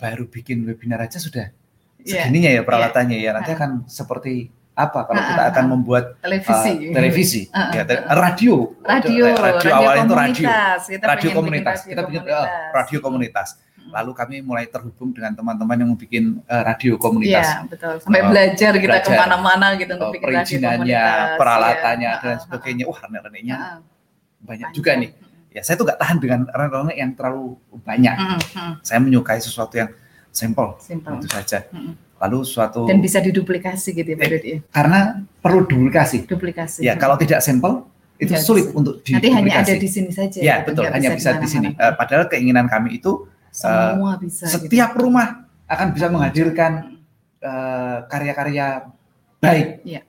baru 0.00 0.24
bikin 0.24 0.64
webinar 0.64 1.04
aja 1.04 1.20
sudah 1.20 1.52
yeah. 2.00 2.24
segininya 2.24 2.50
ya 2.56 2.62
peralatannya 2.64 3.18
yeah. 3.20 3.34
ya. 3.34 3.36
Nanti 3.36 3.50
akan 3.52 3.70
seperti 3.84 4.48
apa 4.78 5.10
kalau 5.10 5.18
kita 5.18 5.44
akan 5.50 5.64
membuat 5.74 6.04
televisi, 6.22 6.70
uh, 6.70 6.94
televisi, 6.94 7.40
uh, 7.50 7.74
ya, 7.74 7.82
radio, 8.14 8.78
radio, 8.86 9.34
radio, 9.34 9.42
radio 9.42 9.70
awalnya 9.74 10.04
itu 10.06 10.14
radio, 10.14 10.46
kita 10.86 11.04
radio 11.10 11.28
komunitas, 11.34 11.78
radio 11.82 11.90
kita 11.90 12.02
bikin 12.06 12.20
komunitas. 12.22 12.46
Uh, 12.46 12.70
radio 12.78 12.98
komunitas. 13.02 13.48
Lalu 13.88 14.12
kami 14.12 14.36
mulai 14.44 14.68
terhubung 14.68 15.16
dengan 15.16 15.32
teman-teman 15.32 15.80
yang 15.80 15.88
mau 15.90 15.98
bikin 15.98 16.44
uh, 16.46 16.62
radio 16.62 16.94
komunitas. 16.94 17.42
Iya 17.42 17.66
betul. 17.66 17.94
Sampai 17.98 18.20
uh, 18.22 18.28
belajar 18.30 18.72
kita 18.78 18.96
ke 19.02 19.10
mana-mana 19.16 19.66
gitu 19.80 19.92
untuk 19.98 20.08
uh, 20.12 20.14
bikin 20.14 20.28
radio 20.30 20.56
komunitas. 20.62 21.38
peralatannya 21.42 22.12
ya. 22.14 22.22
dan 22.22 22.36
sebagainya. 22.38 22.84
Wah 22.86 22.98
rene-renenya 23.02 23.56
uh, 23.58 23.78
banyak 24.46 24.70
juga 24.70 24.94
nih 24.94 25.10
ya 25.52 25.60
saya 25.64 25.74
tuh 25.80 25.86
gak 25.88 26.00
tahan 26.00 26.16
dengan 26.20 26.40
rene 26.52 26.94
yang 26.94 27.10
terlalu 27.16 27.56
banyak. 27.82 28.14
Mm 28.14 28.38
-hmm. 28.38 28.72
Saya 28.84 28.98
menyukai 29.00 29.40
sesuatu 29.40 29.74
yang 29.80 29.90
simple, 30.30 30.76
simple. 30.78 31.18
itu 31.18 31.28
saja. 31.28 31.64
Mm 31.72 31.80
-hmm. 31.80 31.92
Lalu 32.18 32.38
suatu 32.42 32.82
dan 32.90 32.98
bisa 32.98 33.22
diduplikasi 33.22 33.94
gitu 33.94 34.08
ya 34.10 34.16
Pak 34.18 34.26
eh, 34.42 34.58
Karena 34.74 35.22
perlu 35.38 35.70
duplikasi. 35.70 36.26
Duplikasi. 36.26 36.82
Ya, 36.82 36.98
kalau 36.98 37.14
tidak 37.14 37.38
simple 37.46 37.86
itu 38.18 38.34
ya, 38.34 38.42
sulit 38.42 38.74
untuk 38.74 38.98
diduplikasi. 39.06 39.22
Nanti 39.22 39.28
hanya 39.30 39.52
ada 39.62 39.74
di 39.78 39.88
sini 39.88 40.10
saja. 40.10 40.38
Ya, 40.42 40.66
betul, 40.66 40.90
hanya 40.90 41.14
bisa, 41.14 41.38
bisa 41.38 41.42
di 41.42 41.48
sini. 41.48 41.68
Uh, 41.78 41.94
padahal 41.94 42.26
keinginan 42.26 42.66
kami 42.66 42.98
itu 42.98 43.30
semua 43.54 44.14
uh, 44.14 44.18
bisa. 44.18 44.50
Setiap 44.50 44.98
gitu. 44.98 45.02
rumah 45.06 45.46
akan 45.70 45.86
bisa 45.94 46.06
menghadirkan 46.10 46.98
uh, 47.38 48.02
karya-karya 48.10 48.90
baik. 49.38 49.86
Ya. 49.86 50.02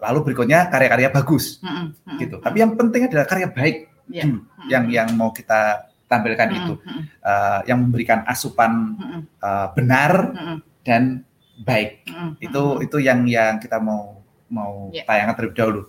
Lalu 0.00 0.32
berikutnya 0.32 0.72
karya-karya 0.72 1.12
bagus. 1.12 1.60
Mm 1.60 1.92
-mm. 1.92 2.16
gitu. 2.24 2.36
Tapi 2.40 2.56
yang 2.56 2.72
penting 2.72 3.04
adalah 3.04 3.28
karya 3.28 3.52
baik 3.52 3.87
yeah. 4.08 4.24
dulu 4.26 4.40
hmm. 4.42 4.68
yang 4.68 4.84
yang 4.90 5.08
mau 5.14 5.30
kita 5.32 5.88
tampilkan 6.08 6.48
hmm. 6.48 6.58
itu 6.58 6.74
uh, 7.22 7.60
yang 7.68 7.78
memberikan 7.84 8.24
asupan 8.24 8.96
uh, 9.44 9.68
benar 9.76 10.32
hmm. 10.32 10.58
dan 10.84 11.28
baik. 11.62 12.06
Mm, 12.06 12.32
Itu 12.38 12.62
itu 12.82 12.96
yang 13.02 13.26
yang 13.26 13.58
kita 13.58 13.82
mau 13.82 14.22
mau 14.48 14.88
Ya. 14.94 15.04
tayangkan 15.04 15.34
terlebih 15.36 15.58
dahulu. 15.58 15.82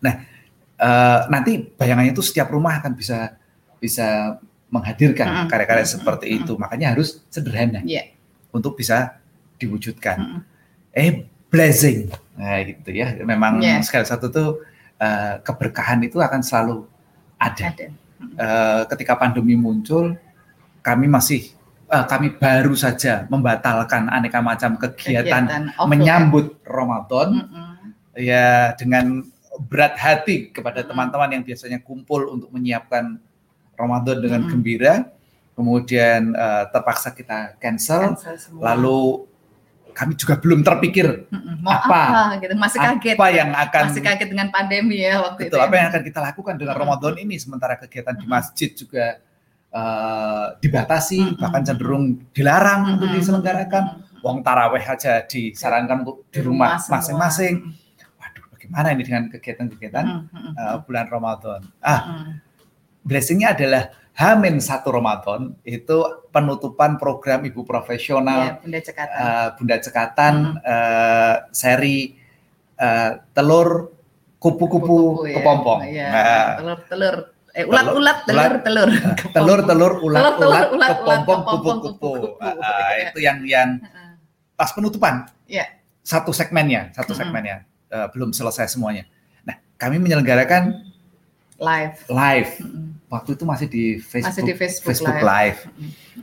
Nah, 0.00 0.14
eh, 0.80 1.20
nanti 1.28 1.60
bayangannya 1.76 2.16
itu 2.16 2.24
setiap 2.24 2.48
rumah 2.48 2.80
akan 2.80 2.96
bisa 2.96 3.36
bisa 3.82 4.38
menghadirkan 4.72 5.50
karya-karya 5.50 5.84
mm, 5.84 5.92
seperti 5.98 6.26
mm, 6.32 6.36
itu. 6.42 6.52
Makanya 6.56 6.96
harus 6.96 7.20
sederhana 7.28 7.84
Ya. 7.84 8.08
untuk 8.54 8.78
bisa 8.78 9.18
diwujudkan. 9.60 10.18
mm, 10.18 10.40
Eh, 10.92 11.24
blessing, 11.48 12.12
nah 12.36 12.60
gitu 12.64 12.92
ya. 12.92 13.16
Memang 13.24 13.60
Ya. 13.60 13.80
sekali 13.84 14.04
satu 14.08 14.32
tuh 14.32 14.50
eh, 15.02 15.34
keberkahan 15.42 15.98
itu 16.06 16.16
akan 16.22 16.40
selalu 16.40 16.86
ada. 17.42 17.64
Ada. 17.74 17.86
Eh, 18.22 18.82
ketika 18.94 19.18
pandemi 19.18 19.58
muncul, 19.58 20.14
kami 20.80 21.10
masih 21.10 21.50
eh, 21.90 22.04
kami 22.06 22.38
baru 22.38 22.72
saja 22.78 23.26
membatalkan 23.26 24.06
aneka 24.08 24.38
macam 24.38 24.78
kegiatan, 24.78 25.74
offline. 25.74 25.88
menyambut 25.90 26.56
Ramadan 26.62 27.28
Mm, 27.42 27.48
mm. 27.50 27.86
ya 28.22 28.72
dengan 28.78 29.26
berat 29.68 29.98
hati 30.00 30.48
kepada 30.48 30.80
teman-teman 30.80 31.28
yang 31.34 31.44
biasanya 31.44 31.82
kumpul 31.84 32.24
untuk 32.32 32.48
menyiapkan 32.54 33.20
Ramadan 33.76 34.16
dengan 34.22 34.40
Mm-mm. 34.46 34.52
gembira, 34.54 34.94
kemudian 35.58 36.32
eh, 36.32 36.64
terpaksa 36.72 37.12
kita 37.12 37.58
cancel, 37.58 38.16
Cancel 38.16 38.36
semua. 38.38 38.72
lalu 38.72 39.26
kami 39.92 40.12
juga 40.16 40.34
belum 40.40 40.64
terpikir 40.64 41.28
mau 41.60 41.78
apa? 41.78 42.00
apa, 42.02 42.40
gitu 42.42 42.54
masih 42.58 42.78
kaget 42.80 43.16
apa 43.16 43.28
yang 43.30 43.50
akan 43.54 43.82
masih 43.88 44.02
kaget 44.02 44.28
dengan 44.28 44.48
pandemi 44.50 45.04
ya 45.04 45.22
waktu 45.22 45.46
betul 45.46 45.58
itu 45.60 45.64
apa 45.64 45.74
ya. 45.74 45.78
yang 45.78 45.88
akan 45.92 46.02
kita 46.02 46.20
lakukan 46.20 46.54
dengan 46.58 46.74
Mm-mm. 46.74 46.84
Ramadan 46.88 47.14
ini 47.20 47.36
sementara 47.38 47.74
kegiatan 47.78 48.14
di 48.18 48.26
masjid 48.26 48.70
juga 48.74 49.20
eh, 49.72 50.46
dibatasi 50.58 51.38
bahkan 51.38 51.62
cenderung 51.62 52.04
dilarang 52.34 52.98
untuk 52.98 53.08
diselenggarakan. 53.14 53.84
Wong 54.22 54.38
taraweh 54.46 54.86
aja 54.86 55.26
disarankan 55.26 56.06
untuk 56.06 56.30
di 56.30 56.38
rumah 56.46 56.78
masing-masing. 56.78 57.74
Waduh, 58.22 58.44
bagaimana 58.54 58.94
ini 58.94 59.02
dengan 59.02 59.26
kegiatan-kegiatan 59.26 60.04
eh, 60.30 60.76
bulan 60.86 61.06
Ramadan? 61.10 61.60
Ah, 61.82 62.00
mm. 62.22 62.32
blessingnya 63.02 63.50
adalah 63.54 63.90
Hamin 64.12 64.60
satu 64.60 64.92
Ramadan 64.92 65.56
itu 65.62 65.96
penutupan 66.28 66.96
program 66.96 67.40
ibu 67.42 67.60
Ya, 67.60 67.66
profesional 67.66 68.40
Bunda 68.60 68.80
Cekatan. 68.80 69.16
eh, 69.16 69.48
Bunda 69.56 69.76
Cekatan 69.78 70.34
Mm. 70.34 70.56
eh, 70.62 71.36
seri 71.50 71.98
eh, 72.74 73.10
telur 73.32 73.88
kupu-kupu 74.36 75.22
ya. 75.24 75.38
kepompong. 75.38 75.80
Iya, 75.86 76.06
Nah, 76.08 76.46
telur-telur. 76.58 77.16
Eh, 77.52 77.62
ulat-ulat, 77.62 77.94
Ulat- 77.94 78.26
telur-telur. 78.26 78.90
telur-telur 79.36 79.92
ulat-ulat 79.98 80.22
Telur-telur, 80.34 80.62
ulat-ulat, 80.72 80.90
kepompong 80.90 81.40
kepompong, 81.40 81.76
kupu-kupu. 81.84 82.12
Ya. 82.38 82.96
itu 83.06 83.18
yang 83.18 83.38
yang 83.44 83.68
pas 84.54 84.68
penutupan. 84.70 85.28
Iya. 85.46 85.68
Satu 86.00 86.32
segmennya, 86.32 86.90
satu 86.92 87.12
segmennya 87.12 87.62
eh, 87.88 88.06
belum 88.10 88.30
selesai 88.30 88.68
semuanya. 88.68 89.04
Nah, 89.42 89.56
kami 89.76 89.96
menyelenggarakan 89.96 90.80
Live. 91.54 92.08
live. 92.08 92.52
Mm-mm. 92.58 92.98
Waktu 93.12 93.36
itu 93.36 93.44
masih 93.44 93.66
di 93.68 93.84
Facebook, 94.00 94.32
Masih 94.32 94.42
di 94.48 94.54
Facebook 94.56 94.96
Live. 95.20 95.20
Live. 95.20 95.60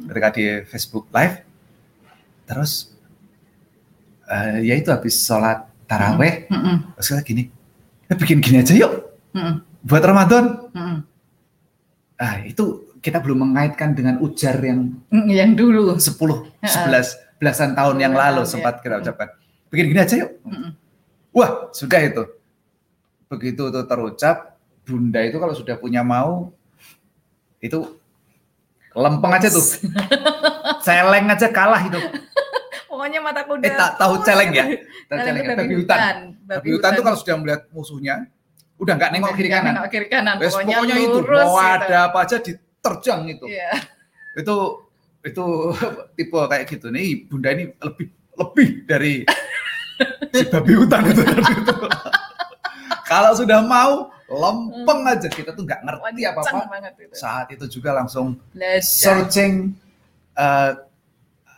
Ketika 0.09 0.29
di 0.33 0.43
Facebook 0.65 1.05
Live, 1.13 1.35
terus 2.43 2.71
eh, 4.25 4.65
ya 4.65 4.73
itu 4.73 4.89
habis 4.89 5.13
sholat 5.15 5.69
taraweh, 5.85 6.49
Mm-mm. 6.49 6.97
terus 6.97 7.07
kita 7.07 7.21
gini, 7.21 7.43
"Eh, 8.05 8.17
bikin 8.17 8.41
gini 8.41 8.57
aja 8.59 8.73
yuk 8.73 9.05
Mm-mm. 9.33 9.61
buat 9.81 10.01
Ramadan. 10.01 10.65
Mm-mm. 10.73 10.97
Ah, 12.17 12.41
itu 12.41 12.89
kita 12.99 13.21
belum 13.21 13.47
mengaitkan 13.47 13.93
dengan 13.93 14.17
ujar 14.19 14.57
yang 14.59 14.97
Mm, 15.07 15.29
Yang 15.29 15.51
dulu. 15.55 15.81
10, 15.95 16.51
11, 16.59 17.15
belasan 17.37 17.71
tahun 17.71 17.95
yang 17.97 18.11
lalu 18.11 18.43
ya. 18.43 18.49
sempat 18.49 18.81
kita 18.81 18.99
ucapkan. 18.99 19.29
Bikin 19.69 19.93
gini 19.93 20.01
aja 20.01 20.15
yuk. 20.19 20.31
Mm-mm. 20.41 20.73
Wah, 21.31 21.69
sudah 21.71 22.01
itu. 22.01 22.25
Begitu 23.29 23.69
itu 23.69 23.81
terucap, 23.85 24.57
Bunda 24.81 25.21
itu 25.21 25.37
kalau 25.37 25.53
sudah 25.53 25.77
punya 25.77 26.01
mau, 26.01 26.49
itu 27.59 27.79
lempeng 28.95 29.31
aja 29.35 29.47
tuh. 29.47 29.63
Celeng 30.85 31.29
aja 31.29 31.47
kalah 31.51 31.83
itu. 31.85 31.99
Pokoknya 32.89 33.19
mata 33.21 33.45
kuda. 33.47 33.63
Eh, 33.63 33.73
tak 33.77 33.91
tahu 33.95 34.19
celeng 34.27 34.51
ya? 34.51 34.65
Tahu 35.07 35.17
Celeng 35.23 35.43
ya? 35.45 35.55
Babi 35.55 35.75
hutan. 35.79 35.99
Babi 36.43 36.69
hutan 36.75 36.89
tuh 36.99 37.03
kalau 37.05 37.17
sudah 37.19 37.35
melihat 37.39 37.61
musuhnya, 37.71 38.15
udah 38.75 38.93
nggak 38.99 39.11
nengok 39.15 39.33
kiri 39.39 39.49
kanan. 39.51 39.71
nengok 39.79 39.91
kiri 39.93 40.07
kanan. 40.11 40.35
Wes, 40.41 40.51
Pokoknya, 40.51 40.75
pokoknya 40.83 40.95
itu 40.99 41.19
mau 41.23 41.53
gitu. 41.55 41.63
ada 41.63 41.97
apa 42.11 42.17
aja 42.27 42.37
diterjang 42.43 43.21
itu. 43.29 43.45
Iya. 43.47 43.71
Itu 44.35 44.55
itu 45.23 45.45
tipe 46.19 46.39
kayak 46.43 46.65
gitu 46.67 46.87
nih. 46.91 47.23
Bunda 47.29 47.49
ini 47.55 47.71
lebih 47.79 48.07
lebih 48.35 48.67
dari 48.83 49.13
si 50.35 50.43
babi 50.51 50.73
hutan 50.75 51.03
itu. 51.07 51.21
tadi 51.23 51.43
itu. 51.63 51.75
Kalau 53.07 53.31
sudah 53.31 53.59
mau 53.63 54.11
lempeng 54.29 55.01
aja 55.03 55.27
kita 55.27 55.51
tuh 55.51 55.63
nggak 55.63 55.81
ngerti 55.81 56.21
apa 56.23 56.39
apa. 56.39 56.59
itu. 56.95 57.13
Saat 57.13 57.47
itu 57.49 57.65
juga 57.69 57.93
langsung 57.93 58.37
Belajar. 58.51 58.81
searching 58.85 59.73
eh, 60.35 60.71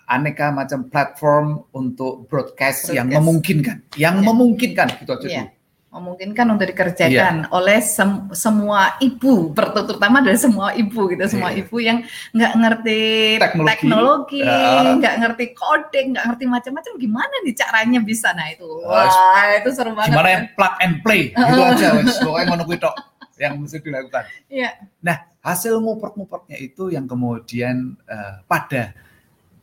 aneka 0.08 0.52
macam 0.52 0.84
platform 0.86 1.48
untuk 1.72 2.28
broadcast, 2.28 2.90
yang 2.90 3.08
Broadcast. 3.08 3.20
memungkinkan, 3.22 3.78
yang 3.96 4.16
Iya. 4.18 4.26
memungkinkan 4.26 4.88
gitu 5.00 5.12
aja 5.14 5.24
Iya. 5.24 5.44
dulu. 5.46 5.61
Memungkinkan 5.92 6.48
untuk 6.48 6.72
dikerjakan 6.72 7.36
Iya. 7.44 7.52
oleh 7.52 7.84
sem- 7.84 8.32
semua 8.32 8.96
ibu, 8.98 9.52
terutama 9.52 10.24
dari 10.24 10.40
semua 10.40 10.72
ibu 10.72 11.12
gitu, 11.12 11.20
semua 11.28 11.52
Iya. 11.52 11.68
ibu 11.68 11.76
yang 11.78 12.00
nggak 12.32 12.54
ngerti 12.56 13.02
Teknologi. 13.44 14.40
Ya. 14.40 14.96
nggak 14.96 15.16
ngerti 15.20 15.46
coding, 15.52 16.16
nggak 16.16 16.26
ngerti 16.32 16.46
macam-macam, 16.48 16.92
gimana 16.96 17.36
nih 17.44 17.54
caranya 17.54 18.00
bisa? 18.00 18.32
Nah 18.32 18.48
itu, 18.48 18.64
Ah, 18.88 19.04
wah 19.04 19.52
itu 19.54 19.70
seru 19.70 19.92
banget. 19.92 20.16
Gimana 20.16 20.30
yang 20.32 20.46
plug 20.56 20.74
and 20.80 20.96
play 21.04 21.22
gitu 21.36 21.60
aja 21.60 21.88
wes 22.00 22.16
pokoknya 22.18 22.64
kuwi 22.64 22.80
tok 22.80 22.96
yang 23.36 23.54
mesti 23.60 23.78
dilakukan. 23.78 24.24
Iya. 24.48 24.70
Nah, 25.02 25.18
hasil 25.44 25.76
nguprek-ngupreknya 25.76 26.56
itu 26.56 26.88
yang 26.88 27.04
kemudian 27.04 28.00
eh, 28.06 28.40
pada 28.48 28.96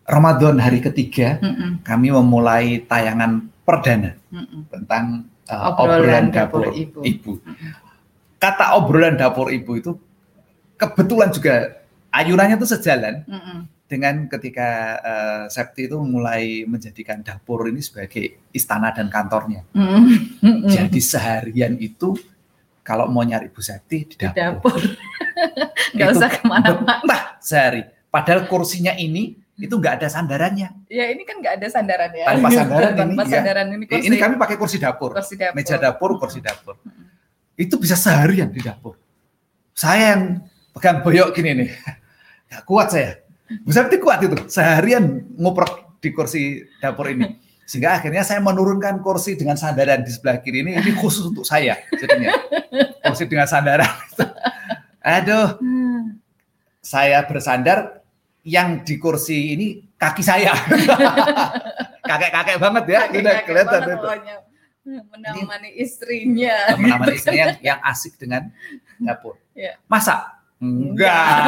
Ramadan 0.05 0.57
hari 0.57 0.81
ketiga 0.81 1.37
Mm-mm, 1.39 1.85
kami 1.85 2.09
memulai 2.09 2.81
tayangan 2.83 3.45
perdana 3.63 4.17
mm-mm. 4.29 4.69
tentang 4.69 5.29
eh, 5.49 5.69
Obrolan 5.73 5.99
obrolan, 5.99 6.25
dapur 6.31 6.61
dapur, 6.63 6.77
ibu. 6.77 7.01
ibu. 7.03 7.33
Kata 8.39 8.79
obrolan 8.79 9.17
dapur 9.17 9.49
ibu 9.51 9.73
itu 9.75 9.93
kebetulan 10.77 11.35
juga 11.35 11.83
ayunannya 12.15 12.55
itu 12.55 12.69
sejalan 12.71 13.27
Mm-mm. 13.27 13.59
dengan 13.91 14.31
ketika 14.31 14.69
eh, 15.01 15.45
Septi 15.51 15.91
itu 15.91 15.99
mulai 15.99 16.63
menjadikan 16.65 17.21
dapur 17.21 17.67
ini 17.67 17.83
sebagai 17.83 18.39
istana 18.53 18.95
dan 18.95 19.11
kantornya. 19.11 19.67
Mm-mm. 19.75 20.71
Jadi 20.71 21.01
seharian 21.03 21.75
itu 21.77 22.15
kalau 22.81 23.11
mau 23.11 23.21
nyari 23.21 23.51
Bu 23.51 23.61
Septi 23.61 24.07
di 24.07 24.15
Di 24.17 24.25
dapur. 24.25 24.73
dapur, 24.73 24.81
nggak 25.99 26.09
Itu 26.09 26.17
usah 26.17 26.31
ke 26.31 26.41
mana-mana. 26.47 27.17
Sehari. 27.43 27.83
Padahal 28.09 28.49
kursinya 28.49 28.97
ini 28.97 29.37
itu 29.59 29.75
nggak 29.75 29.99
ada 29.99 30.09
sandarannya. 30.09 30.69
Ya 30.87 31.11
ini 31.11 31.27
kan 31.27 31.43
nggak 31.43 31.59
ada 31.59 31.67
sandaran 31.67 32.11
ya. 32.15 32.25
Tanpa 32.31 32.49
sandaran 32.55 32.93
ini, 32.95 32.99
Tanpa 33.03 33.23
ya. 33.23 33.31
sandaran 33.35 33.67
ini 33.75 33.85
kursi. 33.91 34.07
Ini 34.07 34.17
kami 34.17 34.35
pakai 34.39 34.57
kursi 34.57 34.77
dapur. 34.79 35.11
kursi 35.13 35.35
dapur. 35.35 35.55
Meja 35.59 35.77
dapur, 35.77 36.11
kursi 36.17 36.39
dapur. 36.39 36.75
Itu 37.59 37.75
bisa 37.77 37.99
seharian 37.99 38.55
di 38.55 38.63
dapur. 38.63 38.95
Saya 39.75 40.15
yang 40.15 40.23
pegang 40.71 41.03
boyok 41.03 41.35
gini 41.35 41.67
nih. 41.67 41.71
Gak 42.55 42.63
kuat 42.65 42.95
saya. 42.95 43.19
Septi 43.67 43.99
kuat 43.99 44.23
itu. 44.23 44.39
Seharian 44.47 45.27
ngoprek 45.35 45.99
di 45.99 46.15
kursi 46.15 46.43
dapur 46.79 47.11
ini. 47.11 47.37
Sehingga 47.69 48.01
akhirnya 48.01 48.25
saya 48.25 48.41
menurunkan 48.41 49.03
kursi 49.03 49.37
dengan 49.37 49.59
sandaran 49.59 50.01
di 50.01 50.09
sebelah 50.15 50.41
kiri 50.41 50.63
ini. 50.65 50.79
Ini 50.79 50.95
khusus 50.97 51.29
untuk 51.29 51.45
saya. 51.45 51.77
Jadinya. 51.93 52.33
Kursi 53.05 53.27
dengan 53.29 53.45
sandaran. 53.45 53.91
Aduh, 55.03 55.59
Hmm. 55.59 56.21
saya 56.81 57.25
bersandar 57.25 57.98
yang 58.49 58.81
di 58.81 58.97
kursi 58.97 59.53
ini 59.53 59.67
kaki 59.95 60.25
saya. 60.25 60.57
Kakek-kakek 62.09 62.57
banget 62.57 62.85
ya, 62.89 63.01
Kakek-kakek 63.05 63.21
udah 63.21 63.37
kelihatan 63.45 63.81
banget 63.81 63.93
itu. 63.93 64.01
pokoknya. 64.01 64.37
Menemani 64.89 65.71
istrinya. 65.77 66.57
Teman-teman 66.73 67.09
istrinya 67.19 67.37
yang, 67.37 67.53
yang 67.61 67.79
asik 67.85 68.17
dengan 68.17 68.49
dapur. 68.97 69.37
Iya. 69.53 69.77
Masak? 69.85 70.41
Enggak. 70.59 71.39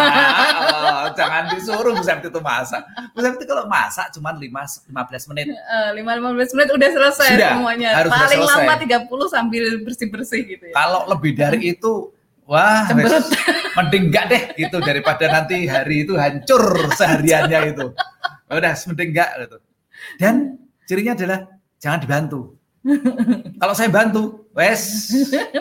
Oh, 0.71 1.09
jangan 1.19 1.51
disuruh 1.51 1.97
Bu 1.97 2.05
Septi 2.05 2.29
itu 2.29 2.39
masak. 2.39 2.85
Bu 3.11 3.19
Septi 3.19 3.43
kalau 3.43 3.65
masak 3.67 4.13
cuma 4.13 4.31
5 4.31 4.45
15 4.87 5.31
menit. 5.35 5.51
Eh, 5.51 5.91
lima 5.97 6.15
lima 6.15 6.31
belas 6.31 6.53
menit 6.55 6.71
udah 6.71 6.89
selesai 6.93 7.29
Sudah, 7.35 7.51
semuanya. 7.59 7.89
harus 7.97 8.13
Paling 8.13 8.41
selesai. 8.45 8.63
lama 8.63 8.75
30 8.79 9.35
sambil 9.35 9.65
bersih-bersih 9.83 10.41
gitu 10.47 10.65
ya. 10.71 10.75
Kalau 10.77 11.09
lebih 11.11 11.33
dari 11.35 11.75
itu 11.75 12.13
wah 12.47 12.87
Cemberut. 12.87 13.25
Mending 13.77 14.11
enggak 14.11 14.25
deh 14.31 14.43
gitu 14.59 14.79
daripada 14.83 15.29
nanti 15.31 15.67
hari 15.71 16.09
itu 16.09 16.15
hancur 16.19 16.91
sehariannya 16.95 17.77
itu. 17.77 17.87
Udah 18.51 18.75
mending 18.75 19.11
enggak 19.15 19.31
gitu. 19.47 19.57
Dan 20.19 20.59
cirinya 20.89 21.13
adalah 21.15 21.39
jangan 21.79 22.01
dibantu. 22.03 22.57
Kalau 23.61 23.75
saya 23.77 23.93
bantu, 23.93 24.49
wes 24.57 25.13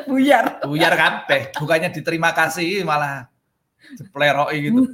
Buyar. 0.07 0.63
buyar 0.63 0.93
kabeh, 0.95 1.51
bukannya 1.59 1.91
diterima 1.91 2.31
kasih 2.31 2.87
malah 2.87 3.27
dipleroki 3.99 4.71
gitu. 4.71 4.87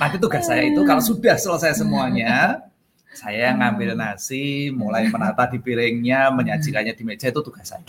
Nanti 0.00 0.16
tugas 0.16 0.46
saya 0.46 0.62
itu 0.64 0.80
kalau 0.86 1.02
sudah 1.02 1.36
selesai 1.36 1.82
semuanya, 1.82 2.62
saya 3.10 3.52
ngambil 3.58 3.98
nasi, 3.98 4.70
mulai 4.70 5.10
menata 5.10 5.50
di 5.50 5.58
piringnya, 5.58 6.30
menyajikannya 6.30 6.94
di 6.94 7.02
meja 7.02 7.26
itu 7.28 7.40
tugas 7.42 7.66
saya. 7.66 7.82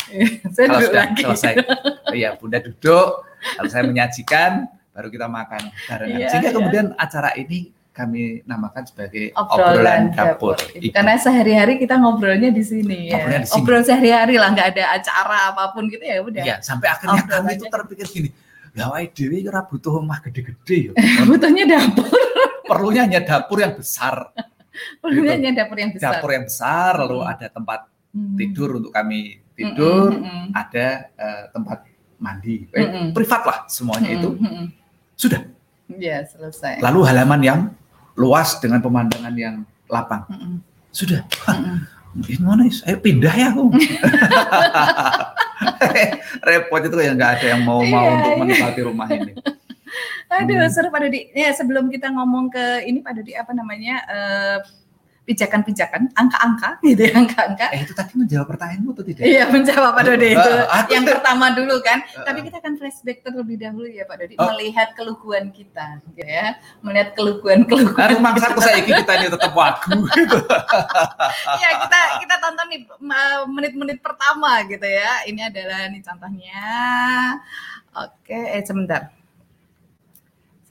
Saya 0.50 0.66
kalau 0.68 0.82
sudah 0.82 1.06
lagi. 1.08 1.22
selesai, 1.22 1.54
iya 2.18 2.34
Bunda 2.34 2.58
duduk, 2.58 3.22
lalu 3.62 3.70
saya 3.70 3.84
menyajikan, 3.86 4.66
baru 4.92 5.08
kita 5.14 5.28
makan 5.30 5.62
barengan. 5.88 6.20
Iya, 6.20 6.28
Sehingga 6.34 6.50
iya. 6.50 6.58
kemudian 6.58 6.86
acara 6.98 7.32
ini 7.38 7.70
kami 7.92 8.42
namakan 8.48 8.84
sebagai 8.88 9.36
obrolan 9.36 10.16
dapur. 10.16 10.56
Ibu. 10.58 10.96
Karena 10.96 11.20
sehari-hari 11.20 11.76
kita 11.76 12.00
ngobrolnya 12.00 12.50
di 12.50 12.64
sini 12.64 13.12
ya. 13.12 13.20
Ngobrolnya 13.20 13.42
di 13.44 13.50
sini. 13.52 13.58
Obrol 13.62 13.82
sehari-hari 13.84 14.36
lah, 14.40 14.50
nggak 14.56 14.68
ada 14.74 14.84
acara 14.96 15.38
apa 15.52 15.64
pun 15.76 15.92
gitu 15.92 16.02
ya 16.02 16.18
udah. 16.24 16.44
Iya, 16.44 16.56
sampai 16.64 16.88
akhirnya 16.88 17.22
Obrolannya 17.22 17.52
kami 17.52 17.60
itu 17.60 17.66
terpikir 17.68 18.06
gini, 18.10 18.30
wae 18.80 19.06
dewi 19.12 19.38
ora 19.46 19.62
butuh 19.68 20.00
omah 20.00 20.20
gede-gede 20.24 20.78
ya. 20.90 20.92
Butuhnya 21.30 21.64
dapur, 21.68 22.10
Perlunya 22.66 23.02
hanya 23.04 23.22
dapur 23.22 23.60
yang 23.60 23.76
besar, 23.76 24.32
perlunya 25.02 25.32
hanya 25.34 25.52
dapur 25.58 25.78
yang 25.78 25.92
besar. 25.92 26.12
dapur 26.14 26.30
yang 26.32 26.46
besar, 26.46 26.92
lalu 26.98 27.18
Hmm. 27.20 27.32
ada 27.32 27.48
tempat 27.48 27.80
Hmm. 28.12 28.36
tidur 28.36 28.70
untuk 28.76 28.92
kami 28.92 29.40
tidur, 29.54 30.12
Mm, 30.12 30.20
mm, 30.20 30.36
mm, 30.44 30.48
ada 30.52 30.88
eh, 31.12 31.44
tempat 31.50 31.78
mandi, 32.18 32.68
eh, 32.68 32.82
Mm-mm. 32.82 33.06
privat 33.12 33.42
lah 33.42 33.58
semuanya 33.66 34.10
mm, 34.10 34.18
itu 34.18 34.30
sudah. 35.16 35.42
Ya 35.90 36.20
selesai. 36.22 36.80
Lalu 36.80 37.00
halaman 37.04 37.40
yang 37.40 37.60
luas 38.14 38.58
dengan 38.58 38.80
pemandangan 38.80 39.32
yang 39.32 39.56
lapang, 39.86 40.28
Mm, 40.28 40.38
mm, 40.38 40.58
sudah. 40.90 41.24
mm, 41.24 41.56
mm. 41.56 41.80
Ini 42.12 42.44
mana? 42.44 42.68
Ayo 42.68 42.98
pindah 43.00 43.32
ya 43.32 43.48
aku. 43.50 43.72
Repot 46.44 46.82
itu 46.82 46.98
ya 46.98 47.12
nggak 47.14 47.32
ada 47.38 47.46
yang 47.48 47.62
mau 47.62 47.82
mau 47.82 48.02
Iya, 48.02 48.12
untuk 48.14 48.28
iya. 48.30 48.40
menikmati 48.40 48.82
rumah 48.82 49.08
ini. 49.10 49.32
Aduh, 50.32 50.56
Hmm. 50.58 50.72
seru 50.72 50.88
Pak 50.88 51.02
Dodi. 51.02 51.28
Ya, 51.34 51.52
sebelum 51.52 51.88
kita 51.88 52.08
ngomong 52.08 52.48
ke 52.50 52.66
ini 52.84 53.00
Pak 53.00 53.14
Dodi 53.14 53.36
apa 53.36 53.52
namanya? 53.52 53.96
eh, 54.08 54.60
pijakan-pijakan, 55.22 56.12
angka-angka 56.12 56.80
gitu 56.84 57.04
ya, 57.04 57.14
angka-angka. 57.14 57.70
Eh 57.72 57.86
itu 57.86 57.94
tadi 57.94 58.18
menjawab 58.18 58.48
pertanyaanmu 58.48 58.90
atau 58.90 59.06
tidak? 59.06 59.22
Iya, 59.22 59.44
menjawab 59.46 59.92
Pak 59.94 60.04
Dodi 60.04 60.30
itu. 60.34 60.52
Aku 60.66 60.90
yang 60.90 61.06
pertama 61.06 61.46
dulu 61.52 61.76
kan. 61.80 62.02
Eh, 62.02 62.26
Tapi 62.26 62.40
kita 62.42 62.58
akan 62.58 62.74
flashback 62.76 63.22
terlebih 63.22 63.56
dahulu 63.56 63.86
ya 63.86 64.04
Pak 64.04 64.18
Dodi, 64.18 64.34
Oh. 64.36 64.50
melihat 64.50 64.92
keluguan 64.92 65.52
kita, 65.52 66.02
gitu 66.10 66.26
ya. 66.26 66.58
Melihat 66.80 67.14
keluguan-keluguan. 67.14 68.08
Aduh 68.08 68.20
maksa 68.20 68.50
aku 68.50 68.60
saya 68.60 68.82
kita 68.82 69.12
ini 69.14 69.28
tetap 69.30 69.52
wagu 69.54 70.00
gitu. 70.10 70.38
ya 71.54 71.70
kita 71.78 72.00
kita 72.18 72.36
tonton 72.40 72.68
nih 72.68 72.82
menit-menit 73.46 74.00
pertama 74.00 74.64
gitu 74.66 74.84
ya. 74.84 75.22
Ini 75.24 75.42
adalah 75.46 75.86
nih 75.88 76.02
contohnya. 76.02 76.66
Oke, 77.94 78.40
eh 78.50 78.64
sebentar. 78.64 79.12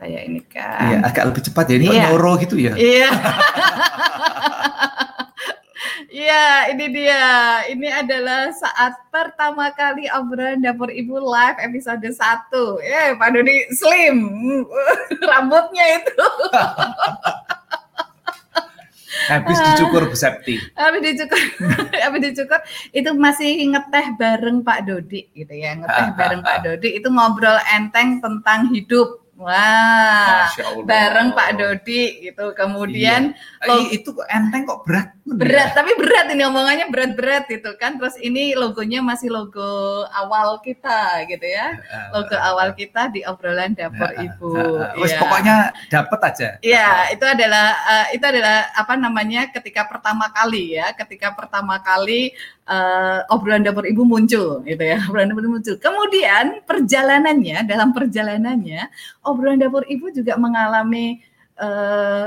Saya 0.01 0.25
ini 0.25 0.41
kan. 0.49 0.81
Iya 0.81 0.97
agak 1.05 1.25
lebih 1.29 1.43
cepat 1.45 1.65
ya 1.69 1.77
ini 1.77 1.87
Iya. 1.93 2.03
nyoro 2.09 2.33
gitu 2.41 2.57
ya. 2.57 2.73
Iya. 2.73 3.09
Iya, 6.11 6.75
ini 6.75 6.87
dia. 6.91 7.23
Ini 7.71 7.89
adalah 8.03 8.51
saat 8.53 8.99
pertama 9.15 9.71
kali 9.73 10.11
obrolan 10.11 10.59
dapur 10.61 10.91
ibu 10.91 11.17
live 11.17 11.57
episode 11.63 12.03
1. 12.03 12.83
Eh, 12.83 13.15
Pak 13.15 13.29
Dodi 13.31 13.57
slim. 13.73 14.19
Rambutnya 15.31 16.03
itu. 16.03 16.27
Habis 19.31 19.59
dicukur 19.59 20.07
Bu 20.11 20.17
Septi. 20.19 20.59
Habis 20.75 21.01
dicukur, 21.03 21.39
habis 21.99 22.21
dicukur 22.31 22.61
itu 22.91 23.11
masih 23.15 23.59
ngeteh 23.71 24.07
bareng 24.19 24.63
Pak 24.63 24.87
Dodi 24.87 25.31
gitu 25.35 25.55
ya. 25.55 25.79
Ngeteh 25.79 26.05
Ah, 26.11 26.15
bareng 26.15 26.41
ah, 26.43 26.47
Pak 26.47 26.57
ah. 26.57 26.63
Dodi 26.67 26.89
itu 26.99 27.09
ngobrol 27.11 27.59
enteng 27.71 28.19
tentang 28.23 28.71
hidup. 28.75 29.20
Wah. 29.41 30.45
Bareng 30.85 31.33
Pak 31.33 31.51
Dodi 31.57 32.03
gitu. 32.23 32.53
Kemudian 32.53 33.33
Eh, 33.61 33.93
itu 33.93 34.09
kok 34.11 34.25
enteng 34.27 34.65
kok 34.65 34.85
berat. 34.85 35.13
berat 35.23 35.77
tapi 35.77 35.95
berat 35.95 36.27
ini 36.29 36.43
omongannya 36.43 36.89
berat-berat 36.89 37.47
gitu 37.47 37.77
kan 37.77 37.95
terus 37.95 38.19
ini 38.19 38.51
logonya 38.53 38.99
masih 38.99 39.31
logo 39.31 39.63
awal 40.11 40.59
kita 40.59 41.23
gitu 41.29 41.45
ya 41.45 41.77
logo 42.11 42.35
awal 42.35 42.73
kita 42.73 43.07
di 43.09 43.23
obrolan 43.23 43.71
dapur 43.73 44.11
ibu 44.17 44.51
Wes 44.99 45.13
Iya. 45.13 45.21
pokoknya 45.21 45.57
dapat 45.87 46.21
aja. 46.25 46.49
Iya, 46.59 46.89
itu 47.13 47.23
adalah 47.23 47.67
eh, 47.87 48.07
itu 48.19 48.25
adalah 48.25 48.75
apa 48.75 48.95
namanya 48.97 49.47
ketika 49.51 49.87
pertama 49.87 50.27
kali 50.31 50.75
ya, 50.75 50.91
ketika 50.97 51.31
pertama 51.31 51.79
kali 51.79 52.33
eh, 52.71 53.19
obrolan 53.35 53.67
dapur 53.67 53.83
ibu 53.83 54.07
muncul, 54.07 54.63
gitu 54.63 54.83
ya, 54.83 55.03
obrolan 55.11 55.35
dapur 55.35 55.43
ibu 55.43 55.59
muncul. 55.59 55.75
Kemudian 55.83 56.63
perjalanannya, 56.63 57.67
dalam 57.67 57.91
perjalanannya, 57.91 58.87
obrolan 59.27 59.59
dapur 59.59 59.83
ibu 59.91 60.07
juga 60.15 60.39
mengalami 60.39 61.19
eh, 61.59 62.27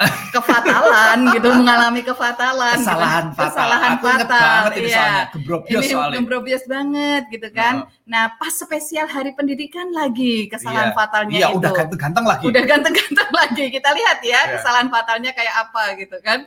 kefatalan 0.34 1.28
gitu, 1.36 1.48
mengalami 1.52 2.00
kefatalan, 2.00 2.80
gitu. 2.80 2.88
Kesalahan 2.88 3.26
fatal. 3.36 3.44
kesalahan 3.52 3.92
Aku 3.92 4.04
fatal, 4.08 4.62
ini 4.72 4.88
iya. 4.88 4.96
soalnya. 4.96 5.24
Ini 5.68 5.86
soalnya. 5.92 6.64
banget 6.64 7.22
gitu 7.28 7.48
kan. 7.52 7.74
Nah, 8.08 8.24
pas 8.40 8.48
spesial 8.48 9.04
hari 9.04 9.36
pendidikan 9.36 9.92
lagi 9.92 10.48
kesalahan 10.48 10.88
Iya. 10.88 10.96
fatalnya 10.96 11.36
Iya 11.36 11.48
itu 11.52 11.58
udah 11.60 11.70
ganteng-ganteng 11.76 12.24
lagi. 12.24 12.44
udah 12.48 12.62
ganteng-ganteng 12.64 13.30
lagi. 13.36 13.64
Kita 13.68 13.88
lihat 13.92 14.18
ya 14.24 14.40
Iya. 14.40 14.52
kesalahan 14.56 14.88
fatalnya 14.88 15.30
kayak 15.36 15.54
apa 15.68 15.82
gitu 16.00 16.16
kan. 16.24 16.38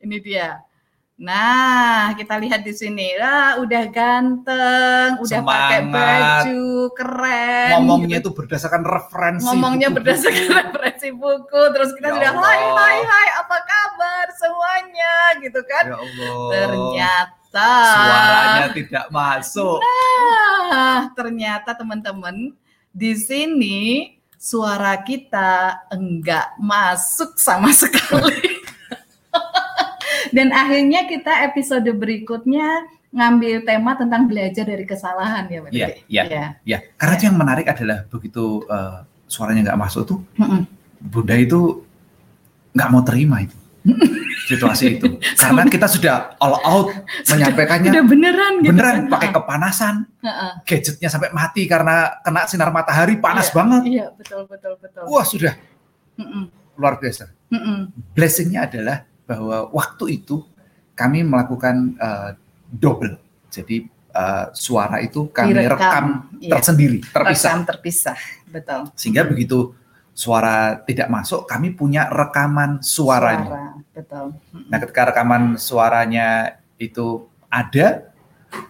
Ini 0.00 0.16
dia. 0.24 0.48
Nah, 1.16 2.12
kita 2.12 2.36
lihat 2.36 2.60
di 2.60 2.76
sini. 2.76 3.16
Lah, 3.16 3.56
udah 3.56 3.84
ganteng, 3.88 5.16
udah 5.16 5.40
pakai 5.48 5.80
baju 5.88 6.92
keren. 6.92 7.70
Ngomongnya 7.72 8.20
itu 8.20 8.30
berdasarkan 8.36 8.84
referensi. 8.84 9.48
ngomongnya 9.48 9.88
buku-buku. 9.88 9.96
berdasarkan 10.04 10.48
referensi 10.60 11.08
buku. 11.16 11.62
Terus 11.72 11.90
kita 11.96 12.08
Ya 12.12 12.14
sudah 12.20 12.32
hai 12.36 12.62
hai 12.68 12.98
hai 13.00 13.28
apa 13.40 13.56
kabar 13.64 14.26
semuanya 14.36 15.14
gitu 15.40 15.60
kan. 15.64 15.84
Ya 15.88 15.96
Allah. 15.96 16.36
Ternyata 16.52 17.70
suaranya 17.88 18.66
tidak 18.76 19.06
masuk. 19.08 19.78
Nah, 19.80 21.00
ternyata 21.16 21.70
teman-teman 21.72 22.52
di 22.92 23.16
sini 23.16 24.12
suara 24.36 25.00
kita 25.00 25.80
enggak 25.88 26.60
masuk 26.60 27.40
sama 27.40 27.72
sekali. 27.80 28.55
Dan 30.36 30.52
akhirnya 30.52 31.08
kita 31.08 31.48
episode 31.48 31.88
berikutnya 31.88 32.84
ngambil 33.08 33.64
tema 33.64 33.96
tentang 33.96 34.28
belajar 34.28 34.62
dari 34.62 34.84
kesalahan 34.84 35.48
ya, 35.48 35.64
Pak 35.64 35.70
Iya, 35.72 35.88
iya. 36.06 36.22
Iya. 36.22 36.44
Ya, 36.62 36.78
karena 36.94 37.12
itu 37.16 37.24
yang 37.24 37.38
menarik 37.38 37.66
adalah 37.66 38.04
begitu 38.04 38.44
eh, 38.66 38.98
suaranya 39.24 39.72
nggak 39.72 39.80
masuk 39.80 40.02
tuh, 40.04 40.18
Mm-mm. 40.36 40.68
Bunda 41.00 41.32
itu 41.34 41.80
nggak 42.70 42.88
mau 42.90 43.00
terima 43.00 43.40
itu 43.40 43.56
situasi 44.46 45.00
itu. 45.00 45.16
Karena 45.34 45.64
kita 45.64 45.88
sudah 45.88 46.36
all 46.36 46.60
out 46.60 46.92
menyampaikannya 47.24 47.90
Udah 47.90 48.04
beneran 48.04 48.52
gitu. 48.60 48.70
beneran 48.70 48.96
kan? 49.00 49.04
pakai 49.08 49.30
kepanasan, 49.32 49.94
Heeh. 50.20 50.52
gadgetnya 50.62 51.08
sampai 51.08 51.32
mati 51.32 51.64
karena 51.64 52.20
kena 52.20 52.44
sinar 52.44 52.68
matahari 52.68 53.16
panas 53.16 53.48
Iya, 53.48 53.54
banget. 53.54 53.82
Iya, 53.88 54.06
betul 54.12 54.44
betul 54.44 54.72
betul. 54.76 55.02
Wah 55.08 55.24
sudah 55.24 55.54
Mm-mm. 56.20 56.52
luar 56.76 57.00
biasa. 57.00 57.32
Mm-mm. 57.48 57.78
Blessingnya 58.12 58.68
adalah 58.68 59.08
bahwa 59.26 59.68
waktu 59.74 60.22
itu 60.22 60.46
kami 60.96 61.26
melakukan 61.26 61.98
eh, 61.98 62.30
double. 62.72 63.18
Jadi 63.52 63.86
eh, 64.14 64.46
suara 64.56 65.02
itu 65.02 65.28
kami 65.28 65.52
Direkam, 65.52 65.76
rekam 65.76 66.06
iya. 66.40 66.52
tersendiri, 66.56 66.98
terpisah. 67.04 67.52
Rekam 67.52 67.60
terpisah, 67.68 68.18
betul. 68.48 68.80
Sehingga 68.96 69.26
begitu 69.28 69.76
suara 70.16 70.80
tidak 70.88 71.12
masuk, 71.12 71.44
kami 71.44 71.76
punya 71.76 72.08
rekaman 72.08 72.80
suaranya. 72.80 73.50
Suara, 73.52 73.68
betul. 73.92 74.26
Nah, 74.72 74.78
ketika 74.80 75.02
rekaman 75.12 75.42
suaranya 75.60 76.56
itu 76.80 77.28
ada, 77.52 78.16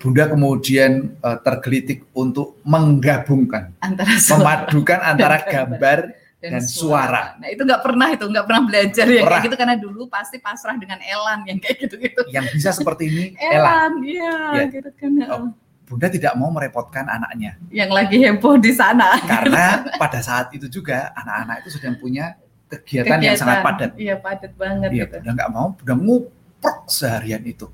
Bunda 0.02 0.26
kemudian 0.26 1.14
eh, 1.14 1.38
tergelitik 1.46 2.10
untuk 2.16 2.58
menggabungkan, 2.66 3.76
Antara 3.78 4.18
suara 4.18 4.66
memadukan 4.66 4.98
antara 4.98 5.36
gambar. 5.46 6.25
Gambar 6.38 6.52
dan 6.52 6.62
suara. 6.62 7.22
Nah 7.36 7.48
itu 7.48 7.62
nggak 7.62 7.82
pernah 7.82 8.08
itu 8.10 8.24
nggak 8.24 8.44
pernah 8.44 8.62
belajar 8.62 9.06
ya 9.06 9.22
kayak 9.22 9.42
gitu 9.42 9.56
karena 9.56 9.76
dulu 9.76 10.02
pasti 10.06 10.36
pasrah 10.36 10.76
dengan 10.76 11.00
Elan 11.00 11.42
yang 11.44 11.58
kayak 11.58 11.76
gitu-gitu. 11.80 12.22
yang 12.28 12.44
bisa 12.46 12.70
seperti 12.70 13.08
ini. 13.08 13.24
Ella, 13.40 13.88
Elan, 13.88 13.92
iya 14.02 14.34
Ya. 14.52 14.64
gitu 14.68 14.90
kan. 14.92 15.10
Oh. 15.28 15.48
Bunda 15.86 16.10
tidak 16.10 16.34
mau 16.34 16.50
merepotkan 16.50 17.06
anaknya 17.06 17.54
Yang 17.70 17.90
lagi 17.94 18.16
heboh 18.18 18.58
di 18.58 18.74
sana. 18.74 19.22
karena 19.22 19.86
pada 19.94 20.18
saat 20.18 20.50
itu 20.50 20.66
juga 20.66 21.14
anak-anak 21.14 21.62
itu 21.62 21.78
sedang 21.78 21.94
punya 21.96 22.34
kegiatan, 22.66 23.22
yang 23.22 23.38
sangat 23.38 23.62
padat. 23.62 23.90
Iya 23.94 24.18
padat 24.18 24.50
banget 24.58 24.90
Iya, 24.90 25.06
gitu. 25.06 25.14
Bunda 25.22 25.32
nggak 25.38 25.50
mau, 25.54 25.66
Bunda 25.72 25.94
nguprok 25.94 26.78
seharian 26.86 27.42
itu. 27.42 27.70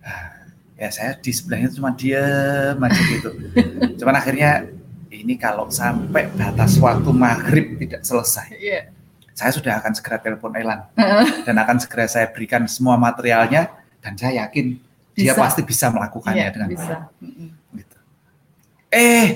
Ah, 0.00 0.36
Ya 0.74 0.88
saya 0.88 1.12
di 1.12 1.28
sebelahnya 1.28 1.68
cuma 1.70 1.92
diem 1.92 2.72
aja 2.74 3.00
gitu. 3.12 3.30
Cuman 3.94 4.16
akhirnya 4.16 4.64
ini 5.20 5.36
kalau 5.36 5.68
sampai 5.68 6.32
batas 6.32 6.80
waktu 6.80 7.10
maghrib 7.12 7.76
tidak 7.76 8.02
selesai, 8.02 8.48
Iya. 8.56 8.80
saya 9.32 9.52
sudah 9.52 9.76
akan 9.78 9.92
segera 9.92 10.16
telepon 10.16 10.52
Elan 10.52 10.88
dan 11.44 11.54
akan 11.56 11.76
segera 11.78 12.04
saya 12.04 12.26
berikan 12.28 12.64
semua 12.64 12.96
materialnya 12.96 13.68
dan 14.00 14.16
saya 14.16 14.44
yakin 14.44 14.80
dia 15.12 15.32
Bisa. 15.32 15.40
pasti 15.40 15.60
bisa 15.62 15.86
melakukannya 15.92 16.44
Iya 16.48 16.52
dengan 16.52 16.68
bisa. 16.70 16.94
baik. 17.20 17.76
Gitu. 17.76 17.96
Eh, 18.90 19.26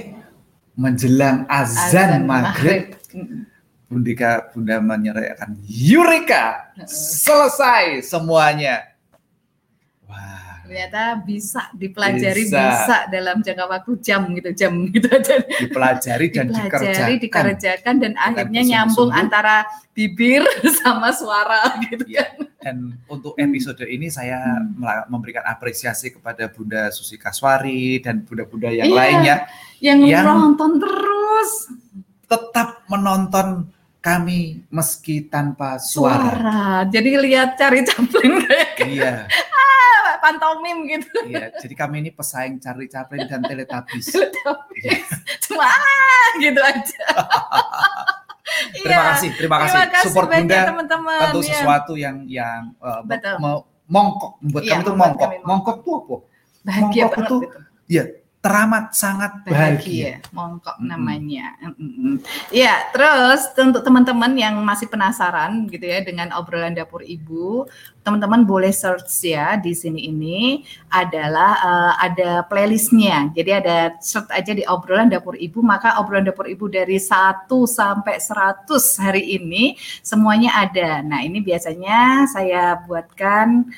menjelang 0.75 1.44
azan, 1.47 2.25
maghrib, 2.25 2.97
Mm-mm. 3.12 3.47
Bundika 3.85 4.51
Bunda 4.51 4.81
menyerukan 4.81 5.55
Eureka 5.68 6.73
selesai 6.88 8.03
semuanya. 8.03 8.93
Ternyata 10.64 11.20
bisa 11.20 11.68
dipelajari 11.77 12.48
bisa. 12.48 12.57
bisa 12.57 12.96
dalam 13.12 13.44
jangka 13.44 13.68
waktu 13.68 13.92
jam 14.00 14.33
gitu, 14.33 14.50
jam 14.57 14.72
gitu 14.88 15.07
aja. 15.16 15.44
Dipelajari 15.61 16.27
dan 16.33 16.48
dipelajari, 16.48 17.14
dikerjakan. 17.20 17.20
dikerjakan 17.20 17.94
dan 18.00 18.12
akhirnya 18.16 18.62
nyambung 18.64 19.12
antara 19.12 19.68
bibir 19.92 20.40
sama 20.81 21.12
suara 21.12 21.77
gitu 21.85 22.09
ya. 22.09 22.33
kan. 22.33 22.48
Dan 22.64 22.77
untuk 23.12 23.37
episode 23.37 23.85
ini 23.85 24.09
saya 24.09 24.40
hmm. 24.57 25.12
memberikan 25.12 25.44
apresiasi 25.44 26.09
kepada 26.09 26.48
Bunda 26.48 26.88
Susi 26.88 27.20
Kaswari 27.20 28.00
dan 28.00 28.24
bunda-bunda 28.24 28.72
yang 28.72 28.88
iya, 28.88 28.96
lainnya 28.96 29.37
yang, 29.85 30.00
yang 30.09 30.24
nonton 30.24 30.81
terus 30.81 31.68
tetap 32.24 32.88
menonton 32.88 33.68
kami 34.00 34.64
meski 34.72 35.29
tanpa 35.29 35.77
suara. 35.77 36.33
suara. 36.33 36.64
Jadi 36.88 37.11
lihat 37.20 37.57
cari 37.61 37.85
Chaplin 37.85 38.33
kayak 38.48 38.81
Iya 38.85 39.29
pantomim 40.24 40.88
gitu. 40.88 41.12
Iya, 41.28 41.52
jadi 41.60 41.74
kami 41.76 42.00
ini 42.00 42.10
pesaing 42.16 42.56
Charlie 42.64 42.88
Chaplin 42.88 43.28
dan 43.28 43.44
Teletubbies. 43.44 44.08
Teletubbies. 44.16 44.84
Iya. 44.88 44.96
Cuma 45.44 45.68
gitu 46.40 46.60
aja. 46.64 47.00
terima 48.80 48.88
iya. 48.88 49.08
kasih, 49.12 49.30
terima 49.37 49.56
kasih. 49.60 49.76
Terima 49.76 49.92
kasih 49.92 50.08
Support 50.08 50.28
Bunda 50.32 50.58
teman-teman. 50.64 51.20
Tentu 51.28 51.40
ya. 51.44 51.48
sesuatu 51.52 51.92
yang 52.00 52.16
yang 52.24 52.72
uh, 52.80 53.04
mongkok 53.84 54.40
membuat 54.40 54.62
iya, 54.64 54.72
kami 54.72 54.82
itu 54.82 54.92
mongkok. 54.96 55.28
Mongkok 55.44 55.76
tuh 55.84 55.94
apa? 56.00 56.16
Bahagia 56.64 57.02
mongkok 57.04 57.20
itu, 57.20 57.37
itu. 57.44 57.58
ya 57.92 58.04
teramat 58.44 58.92
sangat 58.92 59.40
bahagia. 59.48 60.20
Mongkok 60.37 60.76
mm 60.76 60.85
-hmm. 60.85 60.90
namanya. 60.92 61.46
Iya, 62.52 62.92
terus 62.92 63.48
untuk 63.57 63.80
teman-teman 63.80 64.37
yang 64.37 64.61
masih 64.61 64.85
penasaran 64.92 65.64
gitu 65.72 65.88
ya 65.88 66.04
dengan 66.04 66.28
obrolan 66.37 66.76
dapur 66.76 67.00
ibu, 67.00 67.64
teman-teman 68.04 68.44
boleh 68.44 68.68
search 68.68 69.33
ya 69.33 69.57
di 69.57 69.72
sini 69.72 70.12
ini 70.12 70.61
adalah 70.92 71.57
uh, 71.57 71.92
ada 72.04 72.44
playlistnya. 72.44 73.33
Jadi 73.33 73.50
ada 73.64 73.96
search 74.04 74.28
aja 74.28 74.52
di 74.52 74.61
obrolan 74.68 75.09
dapur 75.09 75.40
ibu, 75.40 75.64
maka 75.64 75.96
obrolan 75.96 76.28
dapur 76.28 76.44
ibu 76.44 76.68
dari 76.68 77.00
1 77.00 77.48
sampai 77.48 78.20
100 78.20 78.68
hari 79.00 79.40
ini 79.40 79.80
semuanya 80.04 80.52
ada. 80.68 81.00
Nah, 81.00 81.24
ini 81.24 81.40
biasanya 81.40 82.28
saya 82.28 82.76
buatkan 82.85 83.72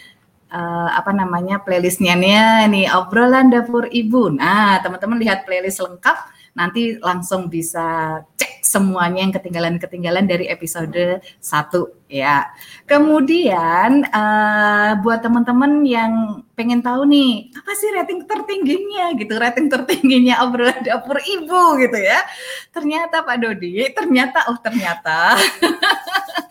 uh, 0.53 0.91
apa 0.95 1.11
namanya 1.11 1.63
playlistnya 1.63 2.15
nih 2.15 2.71
ini 2.71 2.83
obrolan 2.93 3.51
dapur 3.51 3.89
ibu. 3.91 4.31
Nah 4.31 4.79
teman-teman 4.83 5.19
lihat 5.19 5.47
playlist 5.49 5.83
lengkap 5.83 6.17
nanti 6.57 6.97
langsung 7.05 7.53
bisa 7.53 8.19
cek 8.41 8.65
semuanya 8.65 9.29
yang 9.29 9.35
ketinggalan-ketinggalan 9.37 10.25
dari 10.25 10.49
episode 10.49 11.21
1 11.21 12.09
ya. 12.09 12.49
Kemudian 12.89 14.09
uh, 14.09 14.99
buat 15.05 15.21
teman-teman 15.21 15.85
yang 15.85 16.43
pengen 16.57 16.81
tahu 16.81 17.05
nih 17.07 17.53
apa 17.53 17.73
sih 17.77 17.93
rating 17.93 18.25
tertingginya 18.25 19.13
gitu, 19.21 19.37
rating 19.37 19.69
tertingginya 19.69 20.43
obrolan 20.49 20.81
dapur 20.83 21.21
ibu 21.21 21.77
gitu 21.79 21.99
ya. 22.01 22.25
Ternyata 22.73 23.23
Pak 23.23 23.37
Dodi, 23.39 23.87
ternyata 23.93 24.49
oh 24.49 24.59
ternyata 24.59 25.37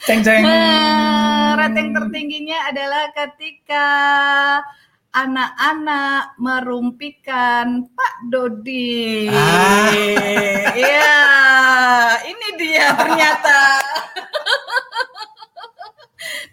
ceng 0.08 0.22
ceng. 0.22 0.46
Nah, 1.66 1.74
rating 1.74 1.98
tertingginya 1.98 2.70
adalah 2.70 3.10
ketika 3.10 3.88
anak-anak 5.18 6.38
merumpikan 6.38 7.90
Pak 7.90 8.30
Dodi. 8.30 9.26
Ah. 9.34 9.90
Ya, 10.78 11.18
ini 12.22 12.48
dia 12.62 12.94
ternyata. 12.94 13.82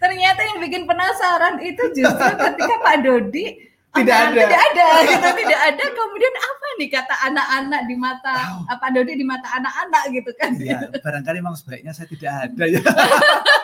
ternyata 0.01 0.41
yang 0.49 0.57
bikin 0.65 0.89
penasaran 0.89 1.61
itu 1.61 1.93
justru 1.93 2.27
ketika 2.33 2.75
Pak 2.81 3.05
Dodi 3.05 3.69
tidak 3.93 4.17
ada 4.17 4.41
tidak 4.41 4.61
ada 4.73 4.87
gitu 5.05 5.27
tidak 5.45 5.61
ada 5.69 5.83
kemudian 5.93 6.33
apa 6.33 6.65
nih 6.81 6.89
kata 6.89 7.15
anak-anak 7.29 7.81
di 7.85 7.95
mata 7.95 8.35
oh. 8.57 8.75
Pak 8.81 8.89
Dodi 8.97 9.13
di 9.13 9.25
mata 9.25 9.47
anak-anak 9.53 10.03
gitu 10.09 10.31
kan 10.33 10.57
ya 10.57 10.81
barangkali 10.97 11.37
memang 11.39 11.53
sebaiknya 11.53 11.93
saya 11.93 12.09
tidak 12.09 12.33
ada 12.49 12.63
ya 12.65 12.81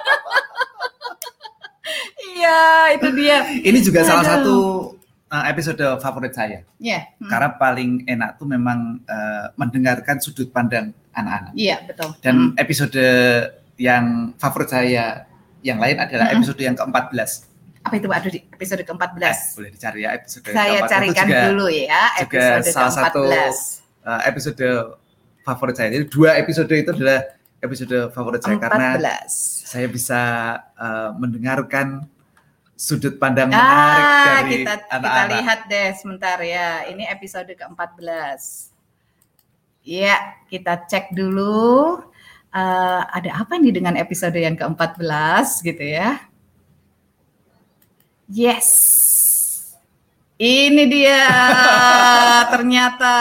Iya, 2.50 2.98
itu 2.98 3.08
dia. 3.14 3.38
Ini 3.70 3.80
juga 3.86 4.00
Aduh. 4.02 4.10
salah 4.10 4.26
satu 4.26 4.56
uh, 5.30 5.46
episode 5.46 5.86
favorit 6.02 6.34
saya. 6.34 6.66
Iya. 6.82 6.90
Yeah. 7.00 7.04
Hmm. 7.22 7.30
Karena 7.30 7.50
paling 7.56 7.92
enak 8.10 8.30
tuh 8.42 8.48
memang 8.50 8.80
uh, 9.06 9.46
mendengarkan 9.56 10.18
sudut 10.18 10.50
pandang 10.50 10.92
anak-anak. 11.14 11.54
Iya, 11.54 11.70
yeah, 11.70 11.80
betul. 11.86 12.10
Dan 12.26 12.36
hmm. 12.54 12.56
episode 12.58 13.06
yang 13.80 14.36
favorit 14.36 14.70
saya 14.70 15.30
yang 15.62 15.78
lain 15.80 16.00
adalah 16.00 16.32
hmm. 16.32 16.36
episode 16.40 16.60
yang 16.60 16.76
ke-14. 16.76 17.32
Apa 17.80 17.96
itu 17.96 18.08
Pak 18.12 18.20
Dudi? 18.28 18.40
Episode 18.52 18.84
ke-14. 18.84 19.24
Eh, 19.24 19.38
boleh 19.56 19.72
dicari 19.72 20.00
ya 20.04 20.10
episode 20.20 20.44
Saya 20.52 20.80
carikan 20.84 21.28
juga, 21.32 21.44
dulu 21.48 21.66
ya 21.72 22.04
episode 22.20 22.64
juga 22.68 22.76
salah 22.76 22.92
ke-14. 22.92 23.00
satu 23.00 23.22
uh, 24.04 24.22
episode 24.28 24.68
favorit 25.48 25.76
saya. 25.80 25.90
Jadi 25.96 26.06
dua 26.12 26.30
episode 26.36 26.72
itu 26.76 26.92
adalah 26.92 27.20
episode 27.60 27.98
favorit 28.12 28.42
saya 28.44 28.56
14. 28.60 28.64
karena 28.68 28.88
saya 29.28 29.88
bisa 29.88 30.22
uh, 30.76 31.12
mendengarkan 31.16 32.08
sudut 32.80 33.20
pandang 33.20 33.52
ah, 33.52 33.60
menarik 33.60 34.08
dari 34.08 34.52
kita, 34.64 34.74
anak-anak. 34.88 35.04
Kita 35.04 35.24
lihat 35.36 35.60
deh 35.68 35.90
sebentar 36.00 36.38
ya. 36.40 36.88
Ini 36.88 37.04
episode 37.12 37.52
ke-14. 37.52 38.42
Ya, 39.84 40.40
kita 40.48 40.88
cek 40.88 41.12
dulu. 41.12 42.00
Uh, 42.50 43.04
ada 43.14 43.46
apa 43.46 43.60
nih 43.60 43.76
dengan 43.76 44.00
episode 44.00 44.40
yang 44.40 44.56
ke-14 44.56 45.60
gitu 45.60 45.84
ya. 45.84 46.24
Yes. 48.32 48.70
Ini 50.40 50.88
dia 50.88 51.28
ternyata 52.56 53.16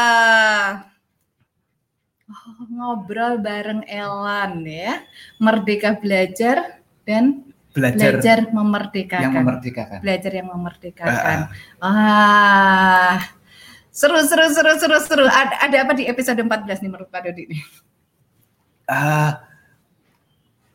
oh, 2.30 2.62
ngobrol 2.70 3.42
bareng 3.42 3.82
Elan 3.90 4.62
ya. 4.62 5.02
Merdeka 5.42 5.98
belajar 5.98 6.78
dan 7.02 7.47
belajar, 7.72 8.18
belajar 8.18 8.38
memerdekakan. 8.50 9.24
Yang 9.24 9.34
memerdekakan. 9.40 9.98
Belajar 10.04 10.32
yang 10.32 10.48
memerdekakan. 10.48 11.38
Uh, 11.78 11.86
ah. 11.86 13.16
Seru 13.90 14.20
seru 14.22 14.46
seru 14.54 14.72
seru 14.78 14.98
seru. 15.02 15.26
Ada, 15.26 15.54
ada 15.66 15.76
apa 15.82 15.92
di 15.98 16.06
episode 16.06 16.38
14 16.38 16.46
nih 16.86 16.90
menurut 16.90 17.10
Pak 17.10 17.20
Dodi 17.26 17.44
nih? 17.50 17.62
Uh, 18.88 19.32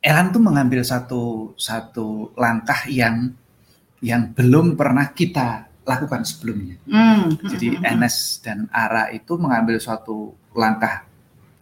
Elan 0.03 0.35
tuh 0.35 0.43
mengambil 0.43 0.83
satu 0.83 1.55
satu 1.55 2.35
langkah 2.35 2.83
yang 2.91 3.31
yang 4.03 4.35
belum 4.35 4.75
pernah 4.75 5.15
kita 5.15 5.71
lakukan 5.87 6.27
sebelumnya. 6.27 6.75
Mm. 6.83 7.39
Jadi 7.47 7.67
mm. 7.79 7.87
Enes 7.87 8.43
dan 8.43 8.67
Ara 8.67 9.07
itu 9.15 9.39
mengambil 9.39 9.79
suatu 9.79 10.35
langkah 10.51 11.07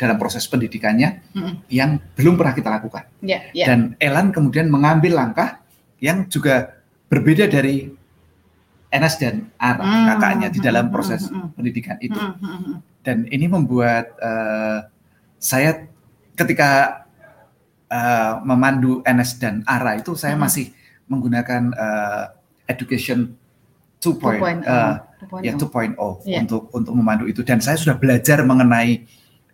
dalam 0.01 0.17
proses 0.17 0.49
pendidikannya 0.49 1.21
mm-hmm. 1.37 1.53
yang 1.69 2.01
belum 2.17 2.33
pernah 2.33 2.57
kita 2.57 2.69
lakukan. 2.73 3.05
Yeah, 3.21 3.45
yeah. 3.53 3.69
Dan 3.69 3.93
Elan 4.01 4.33
kemudian 4.33 4.65
mengambil 4.73 5.13
langkah 5.13 5.61
yang 6.01 6.25
juga 6.25 6.81
berbeda 7.05 7.45
dari 7.45 7.93
Enas 8.89 9.21
dan 9.21 9.53
Ara 9.61 9.85
mm-hmm. 9.85 10.07
kakaknya 10.09 10.47
di 10.49 10.59
dalam 10.59 10.89
proses 10.89 11.29
mm-hmm. 11.29 11.53
pendidikan 11.53 11.97
itu. 12.01 12.17
Mm-hmm. 12.17 12.75
Dan 13.05 13.29
ini 13.29 13.45
membuat 13.45 14.17
uh, 14.17 14.89
saya 15.37 15.85
ketika 16.33 17.05
uh, 17.93 18.41
memandu 18.41 19.05
Enes 19.05 19.37
dan 19.37 19.61
Ara 19.69 20.01
itu 20.01 20.17
saya 20.17 20.33
mm-hmm. 20.33 20.41
masih 20.41 20.65
menggunakan 21.05 21.61
uh, 21.77 22.23
education 22.65 23.37
2.0 24.01 24.65
uh, 24.65 24.97
ya 25.45 25.53
2.0 25.53 25.93
yeah. 26.25 26.41
untuk 26.41 26.73
untuk 26.73 26.93
memandu 26.97 27.29
itu 27.29 27.45
dan 27.45 27.61
saya 27.61 27.77
sudah 27.77 28.01
belajar 28.01 28.41
mengenai 28.41 29.05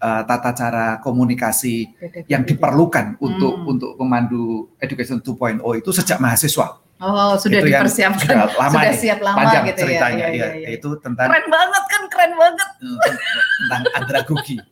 uh, 0.01 0.21
tata 0.25 0.51
cara 0.53 0.85
komunikasi 1.01 1.89
yang 2.29 2.45
diperlukan 2.45 3.17
untuk 3.21 3.53
hmm. 3.53 3.71
untuk 3.71 3.91
memandu 4.01 4.71
education 4.81 5.21
2.0 5.21 5.61
itu 5.77 5.89
sejak 5.93 6.17
mahasiswa. 6.21 6.81
Oh, 6.97 7.37
sudah 7.37 7.61
itu 7.61 7.69
dipersiapkan. 7.69 8.25
Sudah 8.25 8.49
lama 8.57 8.73
sudah 8.73 8.93
siap 8.97 9.19
lama 9.21 9.37
panjang 9.37 9.63
gitu 9.69 9.77
ya, 9.77 9.81
ceritanya 9.85 10.25
ya, 10.25 10.33
ya, 10.33 10.47
ya, 10.49 10.65
ya. 10.65 10.69
itu 10.73 10.89
tentang 10.97 11.29
Keren 11.29 11.45
banget 11.45 11.83
kan, 11.85 12.01
keren 12.09 12.33
banget. 12.33 12.69
Eh, 12.81 13.15
tentang 13.61 13.81
andragogi. 14.01 14.57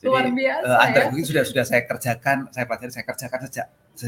Jadi, 0.00 0.08
Luar 0.08 0.28
biasa 0.32 0.64
uh, 0.64 0.78
andragogi 0.80 1.20
ya. 1.20 1.28
sudah 1.28 1.44
sudah 1.44 1.64
saya 1.64 1.82
kerjakan, 1.84 2.36
saya 2.52 2.64
pelajari, 2.64 2.92
saya 2.92 3.04
kerjakan 3.04 3.38
sejak 3.48 3.66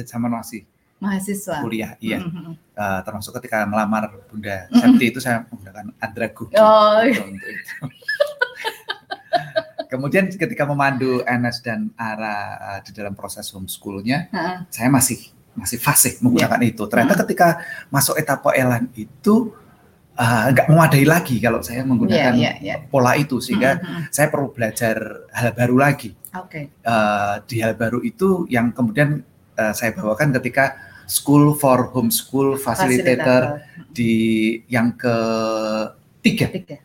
sama 0.08 0.28
masih 0.32 0.64
mahasiswa 1.02 1.58
kuliah 1.66 1.98
iya 1.98 2.22
mm 2.22 2.30
-hmm. 2.30 2.54
uh, 2.78 3.00
termasuk 3.02 3.34
ketika 3.42 3.66
melamar 3.66 4.06
Bunda 4.30 4.70
mm 4.70 4.78
-hmm. 4.78 5.02
itu 5.02 5.18
saya 5.18 5.42
menggunakan 5.50 5.90
andragogi 5.98 6.54
oh. 6.54 7.02
untuk 7.02 7.50
itu 7.50 7.74
Kemudian 9.92 10.32
ketika 10.32 10.64
memandu 10.64 11.20
Enes 11.28 11.60
dan 11.60 11.92
Ara 12.00 12.56
uh, 12.56 12.80
di 12.80 12.96
dalam 12.96 13.12
proses 13.12 13.44
homeschoolnya, 13.52 14.32
uh-uh. 14.32 14.72
saya 14.72 14.88
masih 14.88 15.20
masih 15.52 15.76
fasih 15.76 16.16
menggunakan 16.24 16.64
yeah. 16.64 16.72
itu. 16.72 16.82
Ternyata 16.88 17.12
uh-huh. 17.12 17.22
ketika 17.28 17.48
masuk 17.92 18.16
etapa 18.16 18.56
Elan 18.56 18.88
itu, 18.96 19.52
uh, 19.52 20.22
uh, 20.22 20.44
nggak 20.52 20.66
memadai 20.72 21.04
lagi 21.04 21.36
kalau 21.40 21.60
saya 21.60 21.84
menggunakan 21.84 22.32
Yeah, 22.36 22.56
yeah, 22.60 22.80
yeah. 22.80 22.88
pola 22.88 23.16
itu 23.16 23.40
sehingga 23.40 23.80
Mhm. 23.80 24.02
saya 24.12 24.32
perlu 24.32 24.52
belajar 24.52 24.96
hal 25.32 25.52
baru 25.52 25.76
lagi. 25.76 26.16
Oke. 26.32 26.72
Eh, 26.72 27.34
di 27.44 27.60
hal 27.60 27.76
baru 27.76 28.00
itu 28.00 28.48
yang 28.48 28.72
kemudian 28.72 29.20
eh, 29.52 29.72
saya 29.76 29.92
bawakan 29.92 30.32
ketika 30.40 30.80
School 31.04 31.52
for 31.60 31.92
Homeschool 31.92 32.56
Facilitator 32.56 33.60
di 33.92 34.56
yang 34.72 34.96
ketiga. 34.96 36.46
Tiga. 36.48 36.76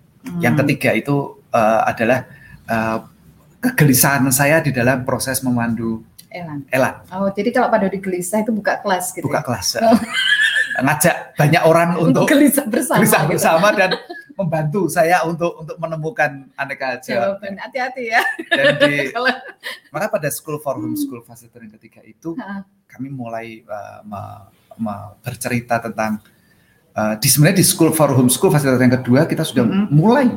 Yang 0.43 0.53
Hmm. 0.53 0.61
ketiga 0.67 0.89
itu 0.99 1.15
eh, 1.55 1.81
adalah 1.87 2.27
eh, 2.67 2.99
kegelisahan 3.59 4.27
saya 4.29 4.59
di 4.59 4.69
dalam 4.69 5.01
proses 5.01 5.39
memandu 5.39 6.03
Elan. 6.27 6.67
Ella 6.67 7.01
Oh, 7.09 7.27
jadi 7.29 7.49
kalau 7.49 7.67
pada 7.67 7.87
di 7.87 7.97
gelisah 7.97 8.39
itu 8.39 8.51
buka 8.51 8.77
kelas 8.77 9.11
gitu. 9.11 9.23
buka 9.23 9.39
ya? 9.39 9.43
kelas. 9.43 9.67
Ngajak 10.77 11.15
banyak 11.33 11.63
orang 11.63 11.89
untuk 12.03 12.27
gelisah 12.27 12.65
bersama. 12.65 12.99
gelisah 12.99 13.21
gitu. 13.23 13.31
bersama 13.33 13.67
dan 13.71 13.91
membantu 14.35 14.85
saya 14.85 15.23
untuk 15.23 15.57
untuk 15.57 15.73
menemukan 15.77 16.45
aneka 16.53 17.01
jawab. 17.01 17.41
Jawaban 17.41 17.57
hati-hati 17.57 18.03
ya. 18.07 18.21
Dan 18.45 18.65
di, 18.77 19.09
maka 19.93 20.05
pada 20.07 20.29
School 20.29 20.59
for 20.59 20.77
Homeschool 20.77 21.25
Facilitator 21.25 21.63
yang 21.63 21.73
ketiga 21.73 22.03
itu 22.03 22.37
Ha, 22.37 22.61
kami 22.87 23.09
mulai 23.09 23.65
uh, 23.65 24.03
me- 24.03 24.45
me- 24.77 25.11
bercerita 25.19 25.81
tentang 25.81 26.21
uh, 26.93 27.17
di 27.17 27.25
sebenarnya 27.25 27.57
di 27.57 27.65
School 27.65 27.89
for 27.89 28.13
Homeschool 28.13 28.51
Facilitator 28.51 28.83
yang 28.83 28.95
kedua 28.95 29.25
kita 29.25 29.41
sudah 29.41 29.65
Mhm. 29.65 29.89
mulai 29.89 30.29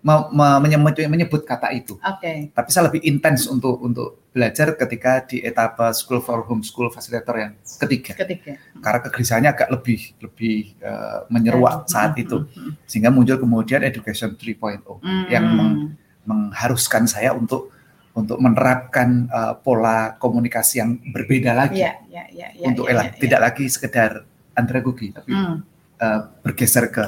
menyebut, 0.00 0.94
menyebut 1.04 1.42
kata 1.42 1.68
itu. 1.70 1.98
Oke. 1.98 2.48
Tapi 2.48 2.68
saya 2.68 2.86
lebih 2.86 3.02
intens 3.02 3.44
untuk 3.44 3.78
untuk 3.78 4.30
belajar 4.30 4.70
ketika 4.72 5.20
di 5.20 5.42
etapa 5.42 5.90
School 5.90 6.20
for 6.20 6.46
Homeschool 6.46 6.88
Facilitator 6.88 7.34
yang 7.36 7.52
ketiga. 7.76 8.14
Ketiga. 8.14 8.54
Karena 8.78 9.00
kegelisahannya 9.02 9.50
agak 9.50 9.68
lebih 9.68 10.00
lebih 10.20 10.56
uh, 10.80 11.26
menyeruak 11.28 11.86
saat 11.86 12.10
Hmm, 12.10 12.22
itu 12.22 12.36
sehingga 12.84 13.10
muncul 13.10 13.36
kemudian 13.36 13.82
Education 13.82 14.32
3.0 14.32 15.02
hmm. 15.02 15.26
yang 15.28 15.44
meng- 15.44 15.78
mengharuskan 16.24 17.04
saya 17.04 17.32
untuk 17.32 17.74
untuk 18.12 18.38
menerapkan 18.38 19.26
uh, 19.28 19.54
pola 19.56 20.14
komunikasi 20.16 20.78
yang 20.78 20.90
berbeda 21.04 21.54
lagi 21.54 21.80
Iya, 21.80 21.94
iya, 22.04 22.24
iya, 22.28 22.48
iya, 22.52 22.66
untuk 22.66 22.84
iya, 22.84 22.92
Ella 22.92 23.04
iya, 23.04 23.14
tidak 23.14 23.40
lagi 23.40 23.64
sekedar 23.66 24.10
andragogi 24.52 25.10
tapi 25.10 25.30
Hmm. 25.30 25.62
uh, 25.96 26.20
bergeser 26.40 26.86
ke 26.88 27.04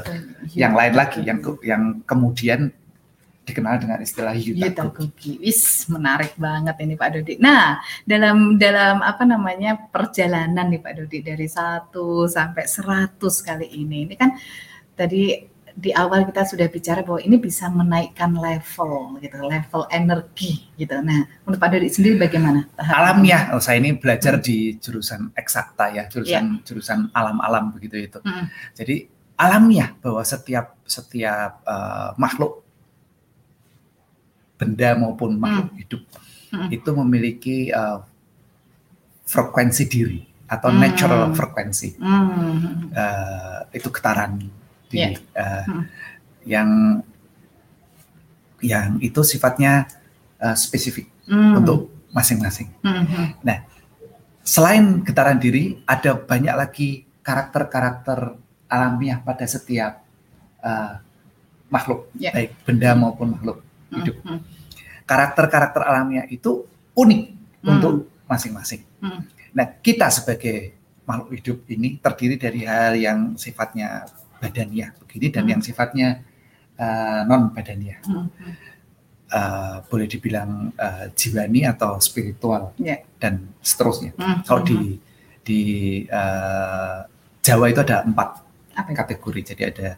Iya. 0.49 0.67
yang 0.67 0.73
lain 0.73 0.95
lagi 0.95 1.21
yang 1.21 1.39
ke- 1.39 1.63
yang 1.63 1.83
kemudian 2.05 2.71
dikenal 3.51 3.83
dengan 3.83 3.99
istilah 3.99 4.33
Yuta 4.33 4.71
Yutagogi. 4.71 5.11
Gogi. 5.11 5.33
Wis, 5.43 5.91
menarik 5.91 6.39
banget 6.39 6.79
ini 6.81 6.95
Pak 6.95 7.09
Dodi. 7.19 7.35
Nah, 7.43 7.83
dalam 8.07 8.57
dalam 8.57 9.03
apa 9.03 9.27
namanya 9.27 9.77
perjalanan 9.91 10.71
nih 10.71 10.81
Pak 10.81 10.95
Dodi 10.97 11.19
dari 11.21 11.51
1 11.51 11.91
sampai 12.31 12.65
100 12.65 13.19
kali 13.21 13.67
ini. 13.75 14.07
Ini 14.07 14.15
kan 14.15 14.31
tadi 14.95 15.51
di 15.71 15.91
awal 15.95 16.27
kita 16.27 16.43
sudah 16.45 16.67
bicara 16.67 17.01
bahwa 17.01 17.23
ini 17.23 17.39
bisa 17.39 17.71
menaikkan 17.71 18.35
level 18.35 19.17
gitu, 19.23 19.39
level 19.41 19.83
energi 19.91 20.67
gitu. 20.75 20.99
Nah, 20.99 21.25
menurut 21.47 21.59
Pak 21.59 21.71
Dodi 21.73 21.89
sendiri 21.89 22.17
bagaimana? 22.19 22.67
Alamiah, 22.77 23.55
oh, 23.55 23.63
saya 23.63 23.79
ini 23.79 23.97
belajar 23.97 24.39
di 24.43 24.77
jurusan 24.77 25.33
eksakta 25.35 25.95
ya, 25.95 26.05
jurusan 26.11 26.61
Iya. 26.61 26.63
jurusan 26.67 27.11
alam-alam 27.15 27.75
begitu 27.75 27.97
itu. 27.97 28.19
Hmm. 28.23 28.51
Jadi 28.75 29.21
alamiah 29.41 29.97
bahwa 30.05 30.21
setiap 30.21 30.77
setiap 30.85 31.65
uh, 31.65 32.13
makhluk 32.21 32.61
benda 34.61 34.93
maupun 34.93 35.41
makhluk 35.41 35.73
hidup 35.81 36.03
Hmm. 36.51 36.67
itu 36.69 36.91
memiliki 36.99 37.71
uh, 37.71 38.03
frekuensi 39.23 39.87
diri 39.87 40.21
atau 40.51 40.69
Hmm. 40.75 40.83
natural 40.83 41.31
frekuensi. 41.31 41.95
Hmm. 41.97 42.91
Uh, 42.91 43.63
itu 43.71 43.87
getaran 43.89 44.51
diri 44.91 45.15
uh, 45.39 45.63
Hmm. 45.65 45.83
yang 46.43 46.71
yang 48.61 48.99
itu 49.01 49.23
sifatnya 49.23 49.87
uh, 50.43 50.59
spesifik 50.59 51.07
Hmm. 51.31 51.63
untuk 51.63 51.89
masing-masing. 52.11 52.69
Hmm. 52.83 53.07
Hmm. 53.07 53.31
Selain 54.43 55.07
getaran 55.07 55.39
diri, 55.39 55.79
ada 55.87 56.19
banyak 56.19 56.55
lagi 56.59 57.07
karakter-karakter 57.23 58.35
alamiah 58.67 59.23
pada 59.23 59.47
setiap 59.47 60.03
uh, 60.67 60.99
makhluk, 61.71 62.11
Ya. 62.19 62.35
baik 62.35 62.59
benda 62.67 62.91
maupun 62.99 63.39
makhluk 63.39 63.63
hidup. 63.91 64.17
Hmm. 64.23 64.41
Karakter-karakter 65.05 65.83
alamiah 65.83 66.27
itu 66.31 66.67
unik 66.95 67.23
Hmm. 67.61 67.71
untuk 67.77 67.95
masing-masing. 68.25 68.87
Hmm. 69.03 69.27
Nah, 69.53 69.67
kita 69.83 70.09
sebagai 70.09 70.79
makhluk 71.05 71.35
hidup 71.35 71.59
ini 71.69 71.99
terdiri 71.99 72.39
dari 72.39 72.63
hal 72.65 72.95
yang 72.95 73.19
sifatnya 73.35 74.07
badaniah 74.39 74.95
begini 75.03 75.27
dan 75.29 75.43
Hmm. 75.45 75.53
yang 75.53 75.61
sifatnya 75.61 76.09
non 77.29 77.53
badaniah. 77.53 78.01
Hmm. 78.09 78.31
boleh 79.87 80.11
dibilang 80.11 80.75
uh, 80.75 81.07
jiwani 81.15 81.63
atau 81.63 82.03
spiritual 82.03 82.75
Ya. 82.83 82.99
dan 83.23 83.47
seterusnya. 83.63 84.11
Hmm. 84.19 84.43
Kalau 84.43 84.67
di 84.67 84.99
di 85.47 85.61
uh, 86.11 87.07
Jawa 87.39 87.71
itu 87.71 87.79
ada 87.79 88.03
empat 88.03 88.29
apa 88.75 88.91
kategori. 88.91 89.55
Jadi 89.55 89.63
ada 89.71 89.89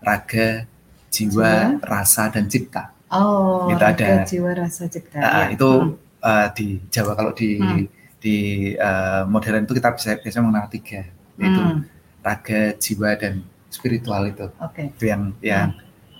raga, 0.00 0.64
jiwa, 1.12 1.78
rasa, 1.84 2.32
dan 2.32 2.48
cipta. 2.48 2.96
Oh, 3.08 3.72
Itu 3.72 3.80
ada. 3.80 4.24
jiwa 4.24 4.50
rasa 4.52 4.84
cipta. 4.84 5.16
Ah, 5.16 5.48
ya. 5.48 5.56
itu 5.56 5.64
Hmm. 5.64 5.96
uh, 6.20 6.46
di 6.52 6.76
Jawa. 6.88 7.16
Kalau 7.16 7.32
di 7.32 7.56
Hmm. 7.56 7.88
di 8.18 8.36
uh, 8.76 9.24
modern 9.24 9.64
itu 9.64 9.72
kita 9.72 9.94
bisa 9.94 10.18
biasanya 10.18 10.44
mengenal 10.44 10.68
tiga, 10.68 11.06
yaitu 11.36 11.62
Hmm. 11.62 11.86
raga, 12.20 12.74
jiwa, 12.76 13.10
dan 13.16 13.40
spiritual 13.68 14.26
itu. 14.26 14.46
Oke. 14.60 14.92
Itu 14.92 15.04
yang 15.06 15.32
yang 15.40 15.72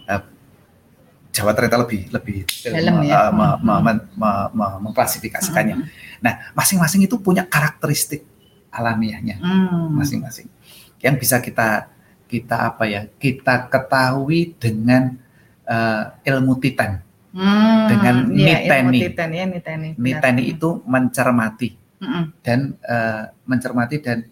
uh, 0.07 0.23
Jawa 1.29 1.53
ternyata 1.53 1.85
lebih 1.85 2.09
lebih 2.09 2.39
Dalam 2.65 3.05
ya. 3.05 3.29
uh, 3.29 3.31
me- 3.31 3.57
Hmm. 3.57 3.63
me- 3.63 3.83
me- 3.85 4.07
me- 4.17 4.51
me- 4.55 4.79
mengklasifikasikannya. 4.89 5.77
Hmm. 5.77 5.87
Nah, 6.19 6.35
masing-masing 6.53 7.05
itu 7.05 7.21
punya 7.21 7.45
karakteristik 7.45 8.25
alamiahnya 8.69 9.39
Hmm. 9.39 9.93
masing-masing 9.93 10.45
yang 10.99 11.17
bisa 11.17 11.39
kita 11.39 11.89
kita 12.27 12.69
apa 12.69 12.85
ya 12.85 13.09
kita 13.17 13.65
ketahui 13.67 14.53
dengan 14.57 15.17
uh, 15.69 16.17
ilmu 16.25 16.57
titan. 16.59 17.05
Hmm. 17.29 17.87
dengan 17.93 18.15
ilmu 18.33 18.41
niteni. 18.41 18.99
Titan 19.05 19.31
ya, 19.37 19.45
niteni. 19.45 19.89
benar. 19.95 20.01
Niteni 20.01 20.43
itu 20.49 20.81
mencermati 20.89 21.77
Mm-mm. 22.01 22.25
dan 22.41 22.73
uh, 22.89 23.29
mencermati 23.45 24.01
dan 24.01 24.25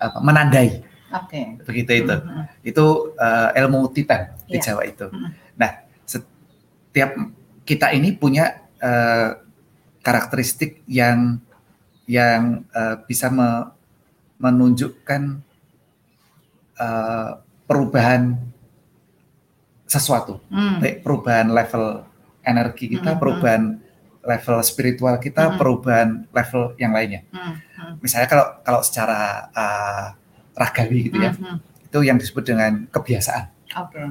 apa, 0.00 0.18
menandai 0.24 0.82
Oke. 1.12 1.60
begitu 1.68 1.92
itu. 2.00 2.16
Mm-mm. 2.16 2.48
Itu 2.64 3.12
uh, 3.20 3.52
ilmu 3.54 3.92
titan 3.92 4.34
di 4.48 4.56
Iya. 4.56 4.72
Jawa 4.72 4.82
itu. 4.88 5.06
Mm. 5.12 5.30
Nah, 5.60 5.70
setiap 6.08 7.10
kita 7.68 7.92
ini 7.92 8.16
punya 8.16 8.64
uh, 8.80 9.36
karakteristik 10.00 10.80
yang 10.88 11.44
yang 12.08 12.64
uh, 12.72 13.04
bisa 13.04 13.28
me- 13.28 13.68
menunjukkan 14.40 15.44
uh, 16.80 17.30
perubahan 17.68 18.40
sesuatu, 19.94 20.42
Hmm. 20.50 20.82
baik 20.82 21.06
perubahan 21.06 21.46
level 21.54 22.02
energi 22.42 22.90
kita, 22.92 23.14
Mm, 23.14 23.20
perubahan 23.22 23.62
level 24.24 24.56
spiritual 24.66 25.16
kita, 25.22 25.52
Mm. 25.52 25.56
perubahan 25.56 26.08
level 26.34 26.74
yang 26.76 26.92
lainnya. 26.92 27.22
Hmm. 27.30 27.54
Hmm. 27.78 27.94
Misalnya 28.02 28.28
kalau 28.28 28.46
kalau 28.64 28.80
secara 28.82 29.48
uh, 29.54 30.06
ragawi 30.58 31.08
gitu 31.08 31.18
ya, 31.22 31.32
Hmm. 31.32 31.60
itu 31.60 31.98
yang 32.02 32.18
disebut 32.18 32.44
dengan 32.44 32.90
kebiasaan. 32.90 33.48
Oke. 33.80 34.02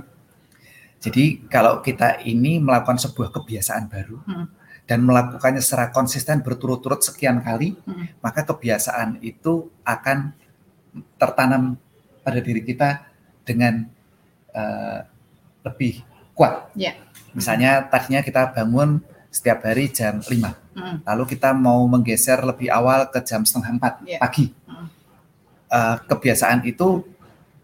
Jadi 1.03 1.43
kalau 1.51 1.83
kita 1.83 2.23
ini 2.23 2.63
melakukan 2.63 2.95
sebuah 2.95 3.35
kebiasaan 3.35 3.91
baru 3.91 4.17
Hmm. 4.23 4.47
dan 4.87 5.03
melakukannya 5.03 5.59
secara 5.59 5.91
konsisten 5.91 6.39
berturut-turut 6.39 7.03
sekian 7.03 7.43
kali, 7.43 7.75
Hmm. 7.83 8.07
maka 8.23 8.47
kebiasaan 8.47 9.19
itu 9.19 9.67
akan 9.83 10.31
tertanam 11.19 11.75
pada 12.23 12.39
diri 12.39 12.63
kita 12.63 13.03
dengan 13.43 13.89
uh, 14.53 15.01
lebih 15.63 16.03
kuat. 16.35 16.69
Ya. 16.75 16.93
Misalnya 17.33 17.87
tadinya 17.89 18.21
kita 18.21 18.53
bangun 18.53 19.01
setiap 19.33 19.65
hari 19.65 19.89
jam 19.89 20.21
5, 20.21 20.53
Hmm. 20.73 21.01
lalu 21.05 21.37
kita 21.37 21.53
mau 21.53 21.81
menggeser 21.89 22.41
lebih 22.45 22.69
awal 22.69 23.09
ke 23.09 23.21
jam 23.25 23.41
setengah 23.41 23.77
4 23.77 23.93
Iya. 24.05 24.17
pagi. 24.21 24.45
Hmm. 24.69 24.87
Uh, 25.73 25.95
kebiasaan 26.05 26.61
itu 26.69 27.01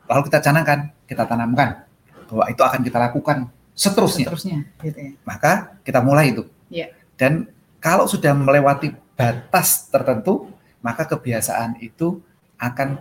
lalu 0.10 0.22
kita 0.26 0.42
canangkan, 0.42 0.90
kita 1.06 1.30
tanamkan 1.30 1.86
bahwa 2.26 2.46
itu 2.50 2.62
akan 2.66 2.82
kita 2.82 2.98
lakukan 2.98 3.38
seterusnya. 3.78 4.26
Seterusnya 4.30 4.58
gitu 4.82 4.98
ya. 4.98 5.12
Maka 5.26 5.78
kita 5.86 6.02
mulai 6.02 6.34
itu. 6.34 6.44
Iya. 6.74 6.90
Dan 7.14 7.46
kalau 7.78 8.10
sudah 8.10 8.34
melewati 8.34 8.90
batas 9.14 9.86
tertentu, 9.94 10.50
maka 10.82 11.06
kebiasaan 11.06 11.78
itu 11.82 12.18
akan 12.58 12.98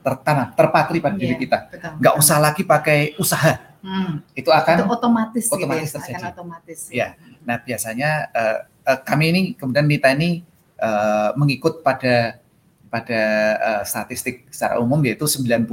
tertanam, 0.00 0.48
terpatri 0.56 0.98
pada 1.00 1.16
diri 1.16 1.36
Iya, 1.36 1.40
kita. 1.40 1.58
Betul. 1.72 1.92
Nggak 2.00 2.14
usah 2.20 2.38
lagi 2.40 2.62
pakai 2.64 2.98
usaha. 3.16 3.69
Hmm. 3.80 4.20
Itu 4.32 4.48
akan 4.48 4.76
Itu 4.76 4.86
otomatis, 4.86 5.44
otomatis 5.48 5.88
gitu 5.88 5.96
ya. 5.96 6.04
terjadi. 6.04 6.20
Akan 6.20 6.32
otomatis. 6.32 6.78
Iya. 6.88 7.08
Nah, 7.42 7.56
biasanya 7.58 8.10
eh, 8.30 8.58
eh, 8.86 8.98
kami 9.02 9.24
ini 9.28 9.40
kemudian 9.54 9.84
Nita 9.84 10.12
ini 10.12 10.44
eh, 10.76 11.30
mengikut 11.34 11.80
pada 11.80 12.36
pada 12.86 13.20
eh, 13.56 13.82
statistik 13.84 14.48
secara 14.48 14.76
umum 14.78 15.00
yaitu 15.00 15.24
90 15.24 15.64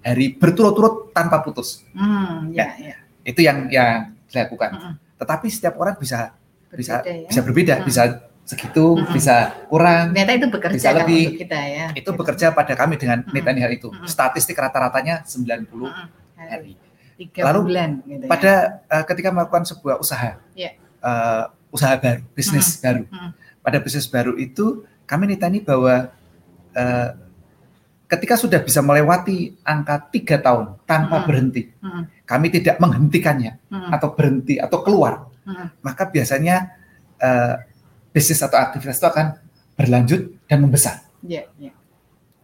hari 0.00 0.32
berturut-turut 0.32 1.10
tanpa 1.10 1.40
putus. 1.40 1.82
Hmm, 1.90 2.52
ya, 2.52 2.76
ya. 2.76 2.96
Itu 3.22 3.40
yang 3.40 3.66
yang 3.68 4.14
dilakukan. 4.28 4.70
Mm-mm. 4.72 4.92
Tetapi 5.16 5.46
setiap 5.48 5.74
orang 5.76 5.96
bisa 5.96 6.36
bisa 6.70 7.00
Berbeda 7.00 7.14
ya. 7.16 7.26
bisa 7.26 7.40
berbeda, 7.40 7.74
Hmm. 7.74 7.86
bisa 7.86 8.02
segitu, 8.44 8.86
Mm-mm. 8.94 9.10
bisa 9.10 9.34
kurang. 9.66 10.12
Ternyata 10.12 10.32
itu 10.34 10.46
bekerja 10.46 10.76
Bisa 10.76 10.90
lebih. 10.94 11.24
untuk 11.26 11.40
kita 11.40 11.58
ya. 11.58 11.86
Itu 11.90 12.10
bekerja 12.12 12.46
pada 12.52 12.74
kami 12.74 12.94
dengan 12.94 13.18
Mm-mm. 13.20 13.32
nitani 13.32 13.60
hal 13.64 13.72
itu. 13.72 13.88
Mm-mm. 13.88 14.06
Statistik 14.06 14.54
rata-ratanya 14.54 15.24
90 15.24 15.66
Mm-mm. 15.66 16.06
hari. 16.36 16.74
Tiga 17.16 17.48
Lalu, 17.48 17.72
bulan 17.72 17.90
gitu 18.04 18.24
ya. 18.24 18.28
Pada 18.28 18.52
eh, 18.92 19.04
ketika 19.08 19.28
melakukan 19.32 19.64
sebuah 19.64 19.96
usaha, 19.96 20.36
Iya. 20.52 20.76
eh, 20.80 21.42
usaha 21.72 21.96
baru, 21.96 22.20
bisnis 22.36 22.76
baru. 22.76 23.08
Mm-mm. 23.08 23.30
Pada 23.64 23.78
bisnis 23.80 24.04
baru 24.04 24.36
itu 24.36 24.84
kami 25.08 25.32
nitani 25.32 25.64
bahwa 25.64 26.12
eh, 26.76 27.08
ketika 28.06 28.36
sudah 28.36 28.60
bisa 28.60 28.84
melewati 28.84 29.56
angka 29.64 30.12
tiga 30.12 30.36
tahun 30.38 30.76
tanpa 30.84 31.24
Mm-mm. 31.24 31.28
berhenti, 31.28 31.62
Mm-mm. 31.80 32.04
kami 32.28 32.46
tidak 32.52 32.76
menghentikannya 32.78 33.56
Mm-mm. 33.72 33.90
atau 33.96 34.08
berhenti 34.12 34.60
atau 34.60 34.84
keluar, 34.84 35.24
Mm-mm. 35.48 35.72
maka 35.80 36.04
biasanya 36.04 36.76
eh, 37.16 37.54
bisnis 38.12 38.44
atau 38.44 38.60
aktivitas 38.60 39.00
itu 39.00 39.08
akan 39.08 39.40
berlanjut 39.72 40.36
dan 40.48 40.60
membesar. 40.60 41.00
Iya, 41.24 41.48
iya. 41.56 41.72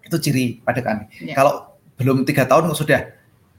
Itu 0.01 0.17
ciri 0.17 0.65
pada 0.65 0.81
kami. 0.81 1.13
Iya. 1.21 1.37
Kalau 1.37 1.77
belum 2.01 2.25
tiga 2.25 2.49
tahun 2.49 2.73
sudah 2.73 3.09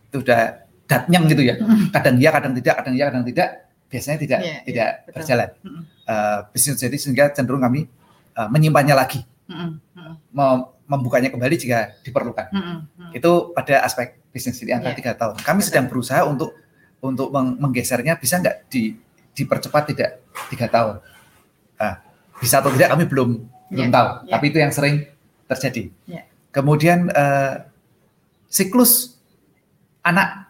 sudah 0.10 0.63
datnyang 0.94 1.24
gitu 1.26 1.42
ya. 1.42 1.56
Kadang 1.90 2.16
iya, 2.16 2.30
kadang 2.30 2.54
tidak, 2.54 2.74
kadang 2.78 2.94
iya, 2.94 3.06
kadang 3.10 3.26
tidak. 3.26 3.48
Biasanya 3.90 4.18
tidak 4.18 4.40
Iya, 4.40 4.50
iya, 4.50 4.60
tidak 4.64 4.90
betul. 5.02 5.14
berjalan. 5.18 5.50
Eh, 6.04 6.40
bisnis 6.50 6.78
jadi 6.78 6.98
sehingga 6.98 7.26
cenderung 7.30 7.62
kami 7.62 7.86
eh, 8.34 8.48
menyimpannya 8.50 8.94
lagi, 8.94 9.22
mem- 10.30 10.66
membukanya 10.84 11.30
kembali 11.30 11.56
jika 11.56 11.98
diperlukan. 12.02 12.50
Itu 13.12 13.52
pada 13.52 13.82
aspek 13.82 14.20
bisnis 14.30 14.58
di 14.58 14.70
angka 14.70 14.92
Iya. 14.92 14.98
tiga 14.98 15.12
tahun. 15.14 15.36
Kami 15.40 15.60
Betul. 15.60 15.68
sedang 15.70 15.86
berusaha 15.88 16.22
untuk 16.24 16.54
untuk 17.00 17.30
meng- 17.30 17.58
menggesernya 17.58 18.16
bisa 18.16 18.38
nggak 18.38 18.68
di, 18.68 18.96
dipercepat 19.32 19.84
tidak 19.90 20.10
tiga 20.50 20.68
tahun. 20.68 20.96
Ah, 21.76 22.02
bisa 22.38 22.60
atau 22.60 22.72
tidak 22.72 22.90
kami 22.90 23.06
belum 23.06 23.30
belum 23.70 23.88
Iya, 23.88 23.94
tahu. 23.94 24.08
iya. 24.26 24.32
Tapi 24.32 24.46
itu 24.48 24.58
yang 24.58 24.72
sering 24.72 24.96
terjadi. 25.46 25.84
Iya. 26.06 26.22
Kemudian 26.50 27.10
eh, 27.10 27.54
siklus 28.48 29.18
anak 30.02 30.43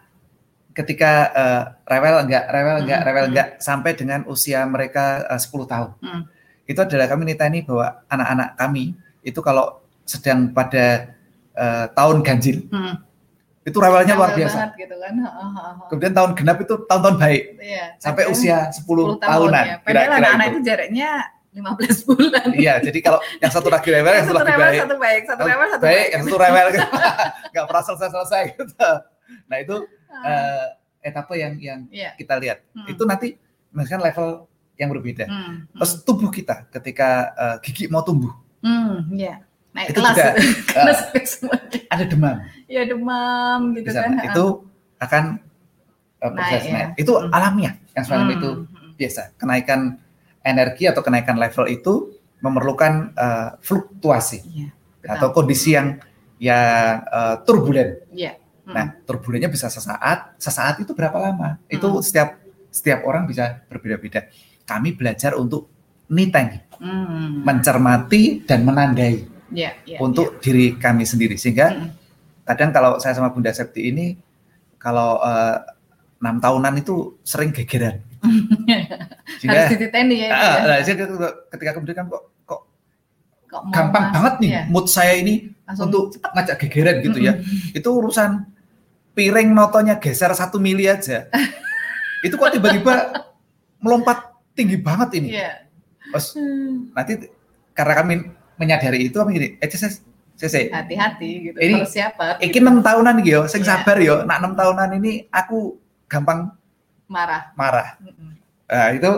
ketika 0.74 1.12
eh, 1.30 1.62
rewel 1.88 2.20
enggak, 2.20 2.44
rewel 2.48 2.76
enggak, 2.82 2.98
Mm-mm, 2.98 3.08
rewel 3.08 3.26
enggak 3.30 3.48
sampai 3.58 3.94
dengan 3.94 4.26
usia 4.26 4.66
mereka 4.66 5.22
eh, 5.24 5.38
10 5.38 5.48
tahun. 5.64 5.90
Mm. 5.98 6.22
Itu 6.64 6.80
adalah 6.80 7.06
kami 7.06 7.22
nitani 7.24 7.62
bahwa 7.62 8.02
anak-anak 8.06 8.48
kami 8.54 8.84
itu 9.20 9.38
kalau 9.38 9.78
sedang 10.02 10.50
pada 10.50 11.14
eh, 11.54 11.86
tahun 11.88 12.20
ganjil 12.20 12.66
Mm. 12.68 12.94
itu 13.64 13.78
rewelnya 13.78 14.12
luar 14.12 14.34
biasa. 14.34 14.56
banget 14.60 14.72
gitu 14.78 14.96
kan. 14.98 15.14
Ha, 15.16 15.30
ha, 15.30 15.46
ha, 15.48 15.62
ha. 15.72 15.84
Kemudian 15.88 16.12
tahun 16.12 16.30
genap 16.34 16.58
itu 16.60 16.74
tahun-tahun 16.84 17.16
baik 17.16 17.42
Iya, 17.56 17.84
sampai 17.96 18.24
usia 18.28 18.68
10, 18.68 18.84
10 18.84 18.84
tahun 18.84 19.48
tahunan. 19.48 19.64
ya. 19.64 19.76
Padahal 19.80 20.10
anak-anak 20.12 20.44
itu. 20.44 20.52
itu 20.52 20.60
jaraknya 20.68 21.10
15 21.54 22.04
bulan. 22.04 22.46
Iya, 22.52 22.74
jadi 22.82 22.98
kalau 22.98 23.22
yang 23.38 23.48
satu 23.48 23.70
lagi 23.70 23.88
rewel, 23.88 24.10
yang 24.12 24.26
satu 24.26 24.36
satu 24.36 24.42
lagi 24.42 24.52
rewel, 24.52 24.66
baik. 24.66 24.80
satu 24.82 24.96
baik, 24.98 25.22
satu 25.24 25.42
rewel, 25.46 25.68
satu 25.70 25.80
baik, 25.80 25.96
baik. 25.96 26.08
yang 26.10 26.22
satu 26.26 26.36
rewel 26.36 26.66
nggak 27.54 27.64
pernah 27.64 27.82
selesai-selesai 27.86 28.42
gitu. 28.52 28.90
Nah 29.48 29.56
itu 29.56 29.76
Ah, 30.16 30.22
eh, 30.24 30.66
etapa 31.04 31.32
yang 31.34 31.58
yang 31.58 31.80
Iya. 31.88 32.14
kita 32.14 32.34
lihat. 32.36 32.58
Mm. 32.70 32.86
Itu 32.88 33.02
nanti 33.02 33.28
misalkan 33.68 34.02
level 34.02 34.28
yang 34.74 34.88
berbeda. 34.88 35.24
Hmm, 35.24 35.66
Terus 35.72 36.02
tubuh 36.02 36.28
kita 36.28 36.66
ketika 36.70 37.08
eh, 37.32 37.56
gigi 37.60 37.86
mau 37.86 38.00
tumbuh, 38.00 38.32
Hmm, 38.58 39.10
iya. 39.10 39.42
Naik 39.70 39.90
itu 39.90 39.98
kelas. 39.98 40.14
juga 40.14 40.30
semua. 41.26 41.56
ada 41.88 42.04
demam 42.04 42.36
Ya 42.64 42.82
demam 42.82 43.74
gitu 43.74 43.90
sana. 43.90 44.16
kan. 44.16 44.26
Itu 44.28 44.44
akan 44.96 45.24
Naik, 46.16 46.32
proses 46.32 46.62
ya. 46.62 46.72
naik. 46.72 46.88
Itu 46.96 47.12
Mm. 47.16 47.30
alamiah 47.30 47.74
yang 47.92 48.02
semacam 48.02 48.24
Hmm, 48.24 48.36
itu 48.36 48.50
hmm. 48.50 48.90
biasa. 48.94 49.22
Kenaikan 49.34 49.80
energi 50.40 50.84
atau 50.86 51.00
kenaikan 51.00 51.36
level 51.36 51.66
itu 51.66 51.92
memerlukan 52.40 52.92
eh, 53.12 53.48
fluktuasi 53.58 54.40
betul. 55.00 55.10
atau 55.10 55.28
kondisi 55.30 55.72
yang 55.72 55.98
yang 56.36 56.64
eh, 57.04 57.34
turbulen. 57.42 58.00
Iya. 58.10 58.40
Hmm. 58.64 58.72
Nah, 58.72 58.86
turbulennya 59.04 59.46
bisa 59.46 59.68
sesaat, 59.68 60.36
sesaat 60.36 60.80
itu 60.80 60.92
berapa 60.92 61.14
lama? 61.14 61.60
Itu 61.66 61.88
Hmm. 61.90 62.00
setiap 62.00 62.40
setiap 62.68 63.04
orang 63.04 63.24
bisa 63.24 63.60
berbeda-beda. 63.66 64.26
Kami 64.64 64.92
belajar 64.92 65.36
untuk 65.36 65.68
niteng, 66.06 66.64
Hmm. 66.74 67.44
mencermati 67.44 68.42
dan 68.42 68.64
menandai 68.64 69.24
Iya, 69.48 69.70
iya, 69.84 69.98
untuk 70.00 70.40
diri 70.40 70.74
kami 70.74 71.04
sendiri. 71.04 71.36
Sehingga 71.36 71.70
Hmm. 71.70 71.92
kadang 72.42 72.70
kalau 72.70 72.96
saya 72.98 73.12
sama 73.12 73.30
Bunda 73.30 73.52
Septi 73.52 73.88
ini 73.88 74.16
kalau 74.76 75.20
eh, 75.20 75.56
enam 76.18 76.40
tahunan 76.40 76.74
itu 76.76 77.20
sering 77.20 77.52
gegeran. 77.52 78.00
Harus 78.24 79.38
Sehingga 79.38 79.68
dititeni 79.70 80.16
ya. 80.18 80.26
itu 80.26 80.40
ya. 80.40 80.56
nah, 80.64 81.28
ketika 81.50 81.70
kemudian 81.74 81.96
kan 81.96 82.06
kok 82.08 82.24
kok 82.42 82.60
Kok 83.44 83.62
gampang 83.70 84.06
banget 84.10 84.34
nih 84.40 84.50
ya, 84.50 84.62
mood 84.66 84.88
saya 84.88 85.14
ini 85.14 85.52
langsung 85.62 85.88
untuk 85.88 86.10
ngajak 86.18 86.56
gegeran 86.58 86.96
gitu 87.00 87.18
ya. 87.20 87.36
Mm-mm. 87.36 87.76
itu 87.76 87.88
urusan 87.88 88.30
piring 89.14 89.54
notonya 89.54 89.96
geser 89.96 90.34
satu 90.34 90.58
mili 90.58 90.86
aja. 90.86 91.30
itu 92.26 92.34
kok 92.34 92.50
tiba-tiba 92.52 93.24
melompat 93.78 94.34
tinggi 94.52 94.76
banget 94.76 95.22
ini. 95.22 95.38
Iya. 95.38 95.66
Terus 96.10 96.26
Hmm. 96.36 96.90
nanti 96.92 97.30
karena 97.72 97.94
kami 97.98 98.14
menyadari 98.54 99.10
itu 99.10 99.16
kami 99.16 99.30
gini, 99.34 99.48
eh 99.58 99.66
saya 99.70 99.90
saya 100.34 100.66
Hati-hati 100.70 101.30
gitu. 101.50 101.56
Ini- 101.58 101.82
Harus 101.82 101.90
siapa? 101.90 102.38
iki 102.38 102.58
enam 102.58 102.82
tahunan 102.82 103.22
gitu, 103.22 103.46
sing 103.46 103.62
Iya. 103.62 103.70
sabar 103.82 103.96
yo. 103.98 104.22
Nak 104.22 104.38
enam 104.42 104.52
tahunan 104.54 104.90
ini 104.98 105.26
aku 105.30 105.78
gampang 106.06 106.50
marah. 107.06 107.50
marah. 107.54 107.98
Mm-mm. 108.02 108.30
Nah, 108.66 108.88
itu 108.90 109.10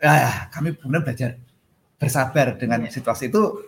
ah, 0.00 0.46
kami 0.48 0.76
benar 0.76 1.00
belajar 1.02 1.36
bersabar 1.96 2.54
dengan 2.54 2.84
Iya. 2.86 2.92
situasi 2.92 3.28
itu 3.28 3.64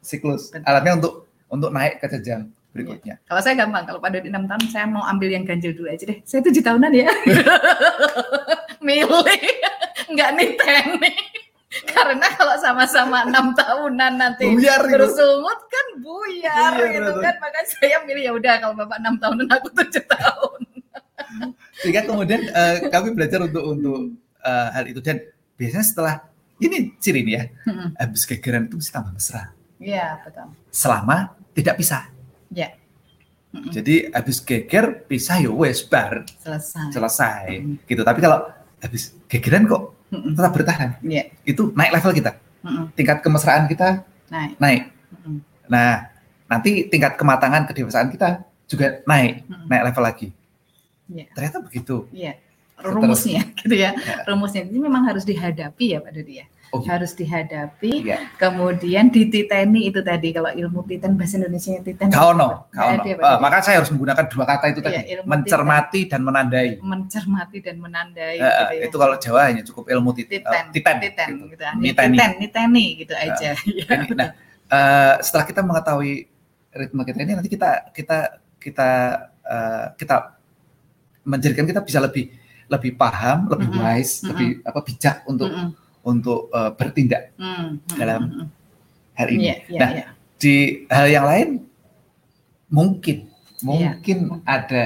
siklus 0.00 0.50
Betul. 0.50 0.64
alatnya 0.64 0.92
untuk 0.98 1.12
untuk 1.48 1.70
naik 1.70 1.98
ke 1.98 2.06
jenjang 2.08 2.48
berikutnya. 2.78 3.14
Kalau 3.26 3.40
saya 3.42 3.58
gampang, 3.58 3.82
kalau 3.82 3.98
pada 3.98 4.22
enam 4.22 4.46
tahun 4.46 4.62
saya 4.70 4.86
mau 4.86 5.02
ambil 5.02 5.28
yang 5.28 5.42
ganjil 5.42 5.74
dulu 5.74 5.90
aja 5.90 6.06
deh. 6.06 6.18
Saya 6.22 6.40
tujuh 6.40 6.62
tahunan 6.62 6.92
ya. 6.94 7.10
Milih, 8.86 9.42
nggak 10.08 10.30
niteni. 10.34 11.12
Karena 11.94 12.26
kalau 12.32 12.56
sama-sama 12.56 13.28
enam 13.28 13.52
tahunan 13.52 14.12
nanti 14.16 14.48
Buyar 14.48 14.80
gitu. 14.88 14.94
bersungut 14.96 15.60
kan 15.68 15.86
buyar 16.00 16.72
Iya, 16.74 16.86
gitu 16.96 17.10
betul. 17.12 17.22
kan. 17.22 17.34
Makanya 17.38 17.68
saya 17.68 17.96
milih 18.08 18.22
ya 18.24 18.32
udah 18.32 18.54
kalau 18.56 18.74
bapak 18.74 18.96
enam 18.98 19.14
tahunan 19.20 19.48
aku 19.52 19.68
tujuh 19.76 20.04
tahun. 20.06 20.60
sehingga 21.84 22.02
kemudian 22.08 22.40
eh, 22.40 22.88
kami 22.88 23.12
belajar 23.12 23.44
untuk 23.44 23.62
untuk 23.62 23.98
eh, 24.40 24.68
hal 24.72 24.84
itu 24.88 24.98
dan 24.98 25.20
biasanya 25.54 25.84
setelah 25.84 26.14
ini 26.58 26.96
ciri 26.96 27.20
nih 27.22 27.34
ya 27.36 27.42
Mm-mm. 27.68 27.88
habis 27.94 28.22
gegeran 28.24 28.66
itu 28.66 28.80
mesti 28.80 28.90
tambah 28.90 29.12
mesra 29.12 29.52
Iya 29.78 30.18
betul. 30.24 30.48
selama 30.72 31.36
tidak 31.52 31.78
pisah 31.78 32.08
Ya. 32.50 32.68
Jadi 33.48 34.12
habis 34.12 34.38
geger 34.38 35.02
pisah 35.02 35.40
ya 35.40 35.48
wes 35.48 35.80
bar 35.80 36.28
Selesai. 36.36 36.92
selesai 36.92 37.46
Mm. 37.58 37.74
gitu 37.82 38.02
tapi 38.02 38.20
kalau 38.20 38.44
habis 38.76 39.16
gegeran 39.24 39.64
kok 39.64 39.96
Mm-mm. 40.08 40.32
tetap 40.32 40.52
bertahan 40.52 40.90
Iya. 41.00 41.32
itu 41.42 41.72
naik 41.72 41.90
level 41.90 42.12
kita 42.12 42.32
Mm-mm. 42.60 42.92
tingkat 42.92 43.18
kemesraan 43.18 43.64
kita 43.64 44.04
Naik. 44.28 44.52
naik 44.58 44.82
Mm-mm. 45.10 45.40
nah 45.64 46.12
nanti 46.44 46.86
tingkat 46.86 47.16
kematangan 47.16 47.64
kedewasaan 47.64 48.08
kita 48.08 48.44
juga 48.64 49.00
naik 49.04 49.42
Mm-mm. 49.42 49.64
naik 49.66 49.82
level 49.86 50.04
lagi 50.04 50.28
Iya. 51.08 51.24
ternyata 51.32 51.58
begitu 51.58 52.04
Iya. 52.10 52.36
Rumusnya 52.78 53.42
gitu 53.58 53.74
ya. 53.74 53.90
Ya. 53.90 54.22
Rumusnya 54.22 54.62
ini 54.62 54.78
memang 54.78 55.02
harus 55.02 55.24
dihadapi 55.24 55.84
ya 55.88 55.98
Pak 55.98 56.12
Dodi 56.14 56.34
ya. 56.36 56.46
Oh, 56.68 56.84
gitu. 56.84 56.92
Harus 56.92 57.12
dihadapi, 57.12 58.04
Iya. 58.04 58.28
kemudian 58.36 59.08
dititeni 59.08 59.88
itu 59.88 60.00
tadi 60.00 60.30
kalau 60.30 60.52
ilmu 60.52 60.84
titen 60.84 61.16
bahasa 61.16 61.36
Indonesia 61.36 61.80
titen 61.80 62.08
Kaono, 62.08 62.68
kaono. 62.68 63.00
ada, 63.00 63.08
Eh, 63.08 63.16
Dodi. 63.16 63.40
maka 63.40 63.56
saya 63.60 63.80
harus 63.80 63.88
menggunakan 63.88 64.24
dua 64.28 64.44
kata 64.44 64.64
itu 64.68 64.80
tadi, 64.80 64.96
Iya, 64.98 65.04
ilmu 65.16 65.26
mencermati 65.26 66.00
dan 66.04 66.20
menandai. 66.20 66.68
mencermati 66.78 67.58
dan 67.58 67.76
menandai 67.78 68.36
Eh, 68.36 68.44
gitu 68.44 68.72
ya. 68.74 68.82
Itu 68.84 68.96
kalau 68.96 69.16
Jawa 69.16 69.40
hanya 69.48 69.62
cukup 69.62 69.88
ilmu 69.88 70.12
tit, 70.12 70.28
eh, 70.28 70.44
titen, 70.44 70.64
titen, 70.70 70.96
titen, 71.00 71.28
gitu. 71.30 71.44
gitu. 71.50 71.62
Niteni. 71.78 72.14
Titen, 72.14 72.30
niteni 72.36 72.84
gitu 72.96 73.14
aja. 73.14 73.50
Iya. 73.64 73.84
Ini- 73.88 74.12
Nah, 74.12 74.28
eh, 74.68 75.14
setelah 75.20 75.44
kita 75.44 75.60
mengetahui 75.62 76.12
ritme 76.70 77.02
kita 77.02 77.18
ini, 77.18 77.32
nanti 77.32 77.48
kita 77.48 77.70
kita 77.90 78.18
kita 78.58 78.88
eh, 79.42 79.86
kita 79.96 80.16
menjadikan 81.24 81.64
kita 81.64 81.80
bisa 81.80 81.96
lebih 81.98 82.28
lebih 82.68 82.92
paham, 82.94 83.48
lebih 83.48 83.68
wise, 83.72 84.20
Mm-mm. 84.20 84.28
lebih 84.28 84.48
apa 84.62 84.80
bijak 84.82 85.16
untuk 85.24 85.48
Mm-mm. 85.48 85.72
Untuk 86.08 86.48
eh, 86.50 86.70
bertindak 86.72 87.36
Mm, 87.36 87.44
mm, 87.44 87.98
dalam 88.00 88.20
mm, 88.24 88.32
mm. 88.40 88.46
hari 89.12 89.32
ini. 89.36 89.44
Iya, 89.44 89.56
iya, 89.68 89.78
Nah, 89.78 89.90
iya. 89.92 90.06
Di 90.38 90.54
hal 90.88 91.06
yang 91.10 91.26
lain 91.26 91.48
mungkin 92.70 93.26
Iya. 93.58 93.66
mungkin 93.98 94.18
ada 94.46 94.84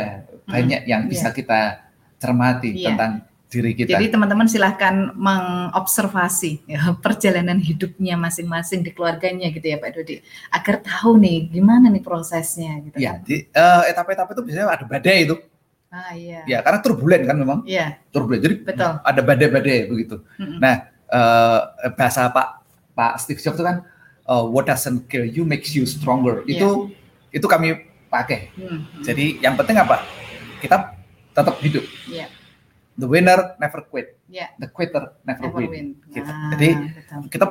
banyak 0.48 0.88
yang 0.88 1.04
bisa 1.06 1.28
kita 1.30 1.84
cermati 2.16 2.72
Iya. 2.72 2.88
tentang 2.96 3.12
diri 3.52 3.76
kita. 3.76 4.00
Jadi 4.00 4.08
teman-teman 4.08 4.48
silahkan 4.48 5.12
mengobservasi 5.12 6.64
ya, 6.64 6.96
perjalanan 7.04 7.60
hidupnya 7.60 8.16
masing-masing 8.16 8.80
di 8.80 8.96
keluarganya 8.96 9.52
gitu 9.52 9.66
ya 9.68 9.76
Pak 9.76 9.90
Dodi, 9.92 10.24
agar 10.48 10.80
tahu 10.80 11.20
nih 11.20 11.52
gimana 11.52 11.92
nih 11.92 12.00
prosesnya 12.00 12.80
gitu. 12.80 12.96
ya, 12.96 13.20
kan. 13.20 13.28
di 13.28 13.44
eh, 13.44 13.82
etapa-etapa 13.92 14.32
itu 14.32 14.42
biasanya 14.48 14.66
ada 14.72 14.86
badai 14.88 15.18
itu. 15.28 15.36
Ah 15.92 16.16
iya. 16.16 16.40
Ya, 16.48 16.64
karena 16.64 16.80
turbulen 16.80 17.28
kan 17.28 17.36
memang. 17.36 17.60
Iya, 17.68 18.00
Turbulen. 18.08 18.40
Jadi 18.40 18.54
Betul. 18.64 18.92
ada 19.04 19.20
badai-badai 19.20 19.78
begitu. 19.92 20.24
Mm-mm. 20.40 20.56
Nah, 20.56 20.88
eh, 21.12 21.60
bahasa 21.94 22.32
Pak 22.32 22.48
Pak 22.96 23.12
Steve 23.20 23.40
Jobs 23.40 23.56
itu 23.60 23.64
kan 23.64 23.84
eh, 24.24 24.44
what 24.48 24.64
doesn't 24.64 25.06
kill 25.06 25.22
you 25.22 25.44
makes 25.44 25.76
you 25.76 25.84
stronger. 25.84 26.40
Itu 26.48 26.88
itu 27.28 27.44
kami 27.44 27.76
pakai. 28.08 28.52
Hmm, 28.56 28.84
hmm. 28.88 29.02
Jadi 29.04 29.40
yang 29.40 29.56
penting 29.56 29.76
apa? 29.76 30.00
Kita 30.60 30.96
tetap 31.32 31.56
hidup. 31.60 31.84
Iya. 32.08 32.28
The 32.92 33.08
winner 33.08 33.56
never 33.56 33.80
quit. 33.88 34.20
Iya. 34.28 34.52
The 34.60 34.68
quitter 34.68 35.16
never, 35.24 35.48
Never 35.48 35.60
win. 35.64 35.70
win. 35.72 35.86
Gitu. 36.12 36.28
Ah, 36.28 36.52
Jadi 36.52 36.68
betul. 36.76 37.20
kita 37.32 37.44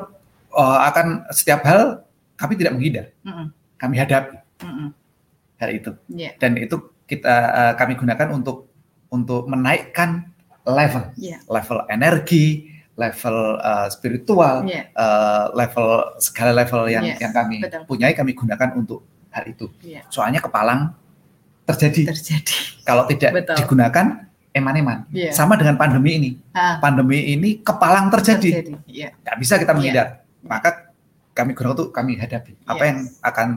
eh, 0.54 0.80
akan 0.90 1.06
setiap 1.34 1.62
hal 1.66 2.06
kami 2.38 2.58
tidak 2.58 2.74
menghindar, 2.74 3.06
Mm-mm, 3.22 3.54
kami 3.78 4.02
hadapi 4.02 4.34
mm-mm. 4.66 4.90
hal 5.62 5.70
itu. 5.70 5.92
Iya. 6.10 6.34
Dan 6.42 6.58
itu 6.58 6.78
kita 7.06 7.36
eh, 7.54 7.74
kami 7.78 7.94
gunakan 7.98 8.34
untuk 8.34 8.70
untuk 9.14 9.46
menaikkan 9.46 10.30
level, 10.66 11.10
Iya. 11.18 11.42
level 11.50 11.86
energi, 11.90 12.70
level 12.94 13.38
eh, 13.58 13.88
spiritual, 13.90 14.56
Iya. 14.64 14.92
eh, 14.92 15.46
level 15.54 15.88
segala 16.18 16.52
level 16.54 16.82
yang 16.88 17.04
Yes, 17.06 17.20
yang 17.20 17.32
kami 17.32 17.58
betul. 17.60 17.82
punyai 17.86 18.14
kami 18.14 18.32
gunakan 18.32 18.70
untuk 18.76 19.04
hal 19.30 19.44
itu. 19.46 19.72
Iya. 19.82 20.04
Soalnya 20.08 20.40
kepalang 20.40 20.92
terjadi 21.64 22.12
Terjadi. 22.12 22.84
kalau 22.84 23.08
tidak 23.08 23.32
Betul. 23.34 23.56
digunakan 23.58 24.06
eman-eman. 24.52 25.08
Iya. 25.08 25.32
Sama 25.32 25.56
dengan 25.56 25.80
pandemi 25.80 26.20
ini. 26.20 26.32
Ah, 26.52 26.76
Pandemi 26.78 27.32
ini 27.32 27.60
kepalang 27.60 28.12
terjadi. 28.12 28.50
terjadi. 28.60 28.74
Iya. 28.86 29.10
nggak 29.18 29.38
bisa 29.40 29.56
kita 29.56 29.72
Iya. 29.72 29.78
menghindar. 29.78 30.08
Maka 30.44 30.70
kami 31.32 31.56
gunakan 31.56 31.72
untuk 31.72 31.90
kami 31.90 32.20
hadapi. 32.20 32.60
Apa 32.66 32.84
Yes. 32.84 32.88
yang 32.88 33.00
akan 33.24 33.48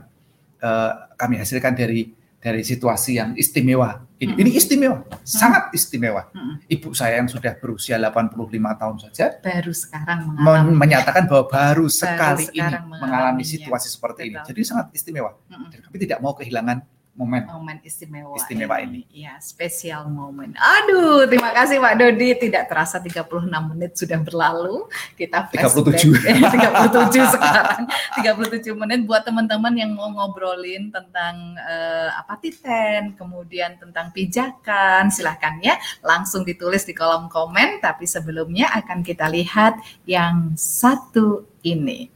eh, 0.61 0.93
kami 1.15 1.35
hasilkan 1.37 1.75
dari 1.75 2.09
dari 2.39 2.63
situasi 2.63 3.17
yang 3.17 3.35
istimewa. 3.35 4.04
Ini, 4.25 4.33
Mm. 4.33 4.41
ini 4.41 4.51
istimewa, 4.55 4.97
sangat 5.21 5.69
istimewa. 5.71 6.33
Ibu 6.65 6.91
saya 6.91 7.19
yang 7.19 7.29
sudah 7.29 7.53
berusia 7.55 7.97
85 7.97 8.41
tahun 8.75 8.97
saja 8.99 9.37
Baru 9.37 9.69
sekarang 9.71 10.33
men- 10.33 10.41
mengalami. 10.41 10.73
menyatakan 10.75 11.23
bahwa 11.25 11.45
baru 11.47 11.87
sekali 11.87 12.47
ini 12.47 12.57
sekarang 12.57 12.85
mengalami 12.87 13.05
mengalaminya. 13.37 13.45
situasi 13.45 13.89
seperti 13.89 14.21
ini. 14.27 14.39
Jadi 14.41 14.61
sangat 14.63 14.87
istimewa. 14.91 15.37
Dan 15.47 15.81
kami 15.83 15.97
tidak 15.99 16.19
mau 16.19 16.33
kehilangan 16.33 16.81
momen. 17.15 17.47
momen 17.47 17.79
istimewa, 17.87 18.35
Istimewa 18.35 18.77
ini. 18.83 19.07
Iya, 19.11 19.39
spesial 19.39 20.11
momen. 20.11 20.55
Aduh, 20.59 21.25
terima 21.31 21.55
kasih 21.55 21.79
Pak 21.79 21.95
Dodi. 21.95 22.35
Tidak 22.35 22.67
terasa 22.67 22.99
36 22.99 23.47
menit 23.71 23.95
sudah 23.95 24.19
berlalu. 24.19 24.91
Kita 25.15 25.47
flashback. 25.49 26.03
37. 26.03 26.27
Eh, 26.35 26.41
37 26.41 27.35
sekarang. 27.37 27.87
37 28.19 28.75
menit 28.75 29.01
buat 29.07 29.23
teman-teman 29.23 29.75
yang 29.79 29.95
mau 29.95 30.11
ngobrolin 30.11 30.91
tentang 30.91 31.55
eh, 31.59 32.11
apa 32.11 32.35
titen, 32.43 33.15
kemudian 33.15 33.79
tentang 33.79 34.11
pijakan, 34.11 35.13
silahkan 35.13 35.61
ya 35.63 35.79
langsung 36.03 36.43
ditulis 36.43 36.83
di 36.83 36.93
kolom 36.97 37.31
komen. 37.31 37.79
Tapi 37.79 38.05
sebelumnya 38.09 38.75
akan 38.75 39.07
kita 39.07 39.31
lihat 39.31 39.79
yang 40.09 40.59
satu 40.59 41.47
ini. 41.63 42.11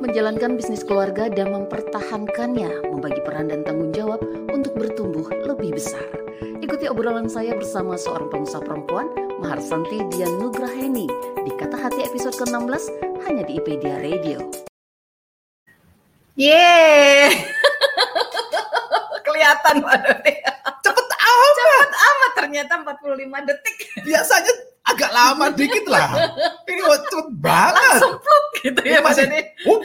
Menjalankan 0.00 0.56
bisnis 0.56 0.80
keluarga 0.80 1.28
dan 1.28 1.52
mempertahankannya, 1.52 2.88
membagi 2.88 3.20
peran 3.20 3.52
dan 3.52 3.60
tanggung 3.68 3.92
jawab 3.92 4.24
untuk 4.48 4.72
bertumbuh 4.74 5.28
lebih 5.44 5.76
besar. 5.76 6.08
Ikuti 6.64 6.88
obrolan 6.88 7.28
saya 7.28 7.52
bersama 7.52 8.00
seorang 8.00 8.32
pengusaha 8.32 8.64
perempuan, 8.64 9.12
Maharsanti 9.44 10.00
Dian 10.08 10.40
Nugraheni, 10.40 11.04
di 11.44 11.52
Kata 11.52 11.76
Hati 11.76 12.00
episode 12.00 12.36
ke-16, 12.40 12.84
hanya 13.28 13.44
di 13.44 13.60
IPedia 13.60 14.00
Radio. 14.00 14.40
Yeay! 16.40 17.36
Kelihatan 19.28 19.84
Dodi. 19.84 20.34
Cepet 20.80 21.08
amat. 21.12 21.52
Cepet 21.60 21.92
amat 21.92 22.32
ternyata 22.40 22.72
45 22.80 23.48
detik. 23.52 23.76
Biasanya 24.08 24.69
agak 24.84 25.10
lama 25.12 25.46
dikit 25.52 25.84
lah. 25.86 26.08
Ini 26.66 26.80
kok 26.80 27.00
cepet 27.10 27.28
banget. 27.38 27.76
Langsung 27.76 28.14
pluk 28.20 28.44
gitu 28.64 28.80
ya 28.84 28.98
Ini 28.98 29.04
masih, 29.04 29.24
uh, 29.66 29.80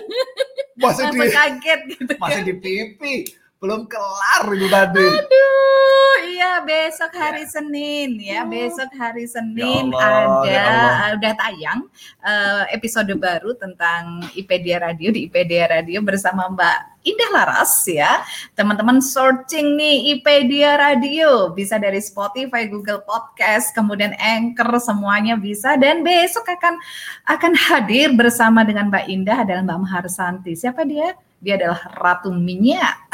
masih 0.79 1.05
di 1.11 1.19
kaget 1.29 1.79
gitu. 1.95 2.11
masih 2.19 2.41
di 2.43 2.53
pipi. 2.57 3.15
Belum 3.55 3.87
kelar 3.89 4.45
itu 4.51 4.67
tadi. 4.67 5.01
Aduh, 5.01 6.15
iya 6.27 6.61
besok 6.61 7.09
hari 7.15 7.47
Senin 7.47 8.19
ya. 8.19 8.43
Besok 8.45 8.91
hari 8.93 9.25
Senin 9.25 9.89
Ya 9.89 9.97
Allah, 9.97 10.37
ada 10.43 10.45
ya 10.51 10.61
Allah. 10.61 11.09
udah 11.17 11.33
tayang 11.33 11.79
eh, 12.21 12.63
episode 12.75 13.09
baru 13.15 13.55
tentang 13.57 14.27
IPedia 14.35 14.83
Radio 14.83 15.09
di 15.09 15.25
IPedia 15.25 15.71
Radio 15.71 16.03
bersama 16.03 16.45
Mbak 16.51 16.94
Indah 17.05 17.29
Laras 17.29 17.85
ya. 17.85 18.25
Teman-teman 18.57 18.97
searching 18.97 19.77
nih 19.77 20.17
IPedia 20.17 20.73
Radio 20.73 21.53
bisa 21.53 21.77
dari 21.77 22.01
Spotify, 22.01 22.65
Google 22.65 23.05
Podcast, 23.05 23.71
kemudian 23.77 24.17
Anchor 24.17 24.81
semuanya 24.81 25.37
bisa 25.37 25.77
dan 25.77 26.01
besok 26.01 26.49
akan 26.49 26.81
akan 27.29 27.53
hadir 27.53 28.09
bersama 28.17 28.65
dengan 28.65 28.89
Mbak 28.89 29.05
Indah 29.05 29.37
adalah 29.45 29.61
Mbak 29.61 29.79
Maharsanti. 29.85 30.57
Siapa 30.57 30.81
dia? 30.81 31.13
Dia 31.45 31.61
adalah 31.61 31.77
Ratu 31.93 32.33
Minyak. 32.33 33.05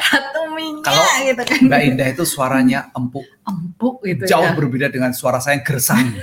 Ratu 0.00 0.42
Minyak 0.56 0.84
Kalau 0.88 1.28
gitu 1.28 1.42
kan. 1.44 1.60
Mbak 1.68 1.80
Indah 1.92 2.08
itu 2.08 2.24
suaranya 2.24 2.88
empuk, 2.96 3.28
Empuk 3.44 4.00
gitu 4.00 4.24
jauh 4.24 4.48
ya. 4.48 4.56
berbeda 4.56 4.88
dengan 4.88 5.12
suara 5.12 5.44
saya 5.44 5.60
yang 5.60 5.64
gersang. 5.68 6.08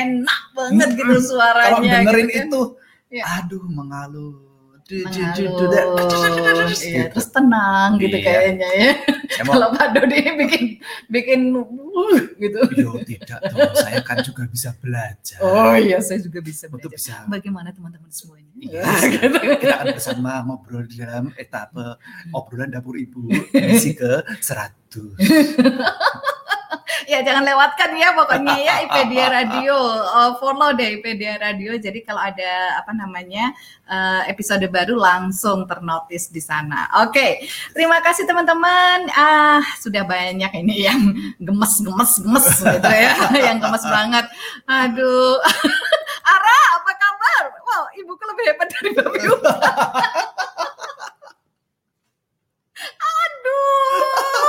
Enak 0.00 0.42
banget 0.54 0.88
gitu 0.94 1.34
suaranya. 1.34 1.74
Kalau 1.74 1.82
dengerin 1.82 2.28
gitu 2.30 2.38
kan. 2.38 2.46
itu, 2.46 2.62
Iya. 3.10 3.24
aduh 3.42 3.66
mengalun. 3.66 4.46
Iya, 4.90 5.30
gitu. 5.38 5.70
terus 7.14 7.30
tenang 7.30 7.94
gitu 8.02 8.16
Iya. 8.18 8.26
kayaknya 8.26 8.68
ya. 8.74 8.90
Kalau 9.46 9.70
Pak 9.70 9.94
Dodi 9.94 10.18
bikin 10.34 10.62
bikin 11.06 11.40
uh, 11.54 12.18
gitu. 12.42 12.58
yo 12.74 12.98
tidak 13.06 13.38
dong, 13.54 13.70
saya 13.70 14.02
kan 14.02 14.18
juga 14.18 14.50
bisa 14.50 14.74
belajar. 14.82 15.38
Oh 15.38 15.78
iya, 15.78 16.02
saya 16.02 16.18
juga 16.18 16.42
bisa 16.42 16.66
Untuk 16.66 16.90
belajar. 16.90 17.22
bisa 17.22 17.30
Bagaimana 17.30 17.70
teman-teman 17.70 18.10
semuanya? 18.10 18.50
Iya, 18.58 18.82
gitu. 19.14 19.38
kita 19.62 19.74
akan 19.78 19.86
bersama 19.94 20.42
ngobrol 20.42 20.82
di 20.82 20.98
dalam 20.98 21.30
etape 21.38 21.94
obrolan 22.34 22.74
dapur 22.74 22.98
ibu 22.98 23.30
edisi 23.54 23.94
ke 23.94 24.26
100. 24.42 24.90
ya 27.10 27.20
jangan 27.26 27.42
lewatkan 27.46 27.90
ya 27.98 28.08
pokoknya 28.14 28.56
ya 28.60 28.74
IPedia 28.86 29.26
Radio. 29.42 29.76
Oh, 30.06 30.38
follow 30.38 30.74
deh 30.74 31.00
IPedia 31.00 31.38
Radio. 31.40 31.74
Jadi 31.76 32.02
kalau 32.06 32.22
ada 32.22 32.78
apa 32.78 32.92
namanya 32.94 33.52
eh, 33.88 34.22
episode 34.30 34.64
baru 34.70 34.94
langsung 34.98 35.66
ternotis 35.66 36.30
di 36.30 36.42
sana. 36.42 36.86
Oke 37.06 37.44
terima 37.74 37.98
kasih 38.02 38.26
teman-teman. 38.26 39.10
Ah 39.14 39.62
sudah 39.82 40.04
banyak 40.06 40.50
ini 40.60 40.86
yang 40.86 41.00
gemes 41.38 41.82
gemes 41.82 42.12
gemes 42.22 42.46
gitu 42.60 42.90
ya. 42.90 43.14
Yang 43.50 43.58
gemes 43.66 43.84
banget. 43.88 44.26
Aduh. 44.68 45.38
Ara 46.34 46.58
apa 46.78 46.92
kabar? 46.94 47.44
Wow 47.64 47.84
ibuku 47.96 48.22
lebih 48.30 48.44
hebat 48.52 48.68
dari 48.70 48.90
Babi. 48.94 49.18
Aduh, 52.80 54.39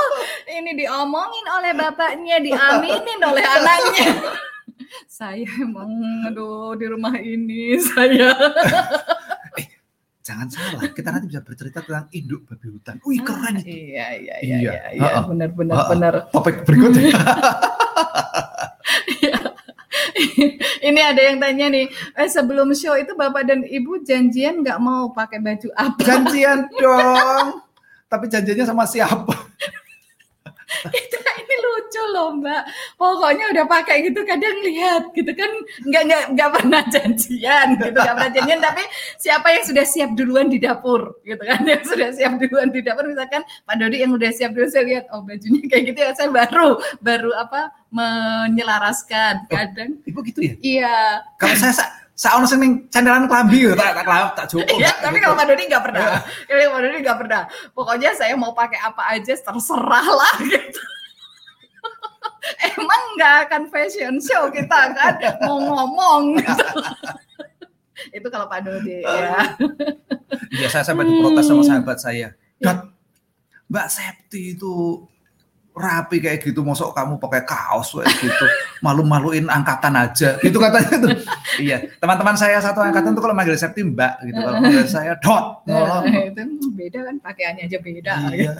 ini 0.48 0.76
diomongin 0.76 1.46
oleh 1.48 1.72
bapaknya, 1.72 2.36
diaminin 2.38 3.20
oleh 3.20 3.44
anaknya. 3.44 4.10
Saya 5.08 5.44
emang, 5.56 5.88
aduh, 6.26 6.74
di 6.74 6.84
rumah 6.84 7.14
ini 7.16 7.78
saya. 7.78 8.32
Jangan 10.22 10.46
salah, 10.46 10.86
kita 10.88 11.10
nanti 11.10 11.26
bisa 11.26 11.40
bercerita 11.40 11.80
tentang 11.80 12.06
induk 12.12 12.44
babi 12.44 12.70
hutan. 12.70 13.00
Wih 13.02 13.18
keren 13.18 13.58
itu. 13.58 13.72
Iya, 13.90 14.06
iya, 14.14 14.34
iya, 14.38 14.38
Iya. 14.38 14.56
iya, 14.62 14.82
iya, 14.94 15.10
Ha-ha. 15.18 15.26
benar, 15.26 15.50
benar, 15.50 15.76
Ha-ha. 15.80 15.90
benar. 15.90 16.14
Topik 16.30 16.62
berikutnya. 16.62 17.10
Ini 20.82 21.00
ada 21.00 21.20
yang 21.22 21.38
tanya 21.38 21.66
nih, 21.70 21.86
eh, 21.88 22.28
sebelum 22.28 22.70
show 22.72 22.94
itu 22.94 23.14
bapak 23.14 23.46
dan 23.46 23.60
ibu 23.64 24.02
janjian 24.02 24.60
nggak 24.60 24.78
mau 24.78 25.10
pakai 25.10 25.38
baju 25.38 25.68
apa? 25.74 26.00
Janjian 26.02 26.66
dong. 26.74 27.62
Tapi 28.06 28.24
janjiannya 28.28 28.66
sama 28.66 28.84
siapa? 28.84 29.32
Itu 31.02 31.16
ini 31.22 31.54
lucu 31.62 32.02
loh 32.12 32.28
mbak. 32.38 32.62
Pokoknya 32.96 33.44
udah 33.52 33.64
pakai 33.68 34.08
gitu 34.08 34.20
kadang 34.24 34.56
lihat 34.64 35.12
gitu 35.16 35.32
kan 35.32 35.50
nggak 35.88 36.02
nggak 36.08 36.22
nggak 36.36 36.50
pernah 36.54 36.82
janjian 36.90 37.66
gitu 37.78 37.96
nggak 37.96 38.14
pernah 38.16 38.32
janjian. 38.32 38.60
Tapi 38.60 38.82
siapa 39.18 39.46
yang 39.52 39.64
sudah 39.64 39.84
siap 39.86 40.10
duluan 40.18 40.46
di 40.52 40.58
dapur 40.60 41.20
gitu 41.24 41.42
kan 41.42 41.62
yang 41.64 41.82
sudah 41.84 42.08
siap 42.12 42.32
duluan 42.38 42.68
di 42.70 42.80
dapur. 42.84 43.04
Misalkan 43.08 43.42
Pak 43.64 43.74
Dodi 43.78 44.04
yang 44.04 44.12
udah 44.12 44.30
siap 44.32 44.50
dulu 44.52 44.66
saya 44.68 44.84
lihat 44.86 45.04
oh 45.12 45.22
bajunya 45.24 45.64
kayak 45.68 45.84
gitu 45.92 45.98
ya. 46.02 46.10
Saya 46.16 46.28
baru 46.30 46.80
baru 47.00 47.30
apa 47.36 47.72
menyelaraskan 47.92 49.46
kadang. 49.52 50.00
Ibu 50.08 50.18
gitu 50.32 50.40
ya? 50.42 50.54
iya. 50.60 50.96
Kalau 51.36 51.56
saya 51.56 52.01
sa 52.12 52.36
saya 52.36 52.44
sing 52.44 52.60
ning 52.60 52.72
cenderan 52.92 53.24
klambi 53.24 53.64
gitu, 53.64 53.72
tak 53.72 53.96
tak 53.96 54.04
tak 54.04 54.36
tak 54.36 54.46
joko. 54.52 54.76
ya, 54.76 54.92
tapi 55.00 55.16
kalau 55.16 55.32
Pak 55.32 55.48
Dodi 55.48 55.64
nggak 55.64 55.84
pernah. 55.84 56.20
Kalau 56.44 56.70
Pak 56.76 56.80
Dodi 56.84 56.98
nggak 57.00 57.18
pernah. 57.24 57.42
Pokoknya 57.72 58.10
saya 58.12 58.34
mau 58.36 58.52
pakai 58.52 58.78
apa 58.84 59.02
aja 59.16 59.32
terserah 59.32 60.06
lah 60.06 60.34
gitu. 60.44 60.82
Emang 62.76 63.02
nggak 63.16 63.34
akan 63.48 63.62
fashion 63.72 64.20
show 64.20 64.52
kita 64.52 64.92
kan 64.92 65.14
mau 65.48 65.56
ngomong 65.56 66.36
gitu. 66.36 66.66
itu 68.20 68.28
kalau 68.28 68.46
Pak 68.46 68.60
Dodi 68.60 69.00
ya. 69.00 69.56
Iya, 70.52 70.68
saya 70.68 70.84
sampai 70.84 71.08
diprotes 71.08 71.48
sama 71.48 71.64
sahabat 71.64 71.96
saya. 71.96 72.36
Mbak 73.72 73.88
Septi 73.88 74.52
itu 74.52 75.00
rapi 75.72 76.20
kayak 76.20 76.44
gitu, 76.44 76.60
mosok 76.60 76.92
kamu 76.92 77.16
pakai 77.16 77.42
kaos 77.48 77.96
kayak 77.96 78.12
gitu, 78.20 78.44
malu-maluin 78.84 79.48
angkatan 79.48 79.96
aja, 79.96 80.36
gitu 80.44 80.60
katanya 80.60 80.94
tuh. 81.00 81.10
iya, 81.64 81.80
teman-teman 81.96 82.36
saya 82.36 82.60
satu 82.60 82.84
angkatan 82.84 83.16
tuh 83.16 83.22
kalau 83.24 83.32
manggil 83.32 83.56
Septi 83.56 83.80
Mbak 83.80 84.14
gitu, 84.28 84.38
kalau 84.38 84.58
manggil 84.60 84.84
saya 84.84 85.16
Dot. 85.16 85.64
Nah, 85.64 86.04
itu 86.04 86.44
beda 86.76 86.98
kan 87.08 87.16
pakaiannya 87.24 87.64
aja 87.68 87.78
beda. 87.80 88.14
Iya. 88.36 88.52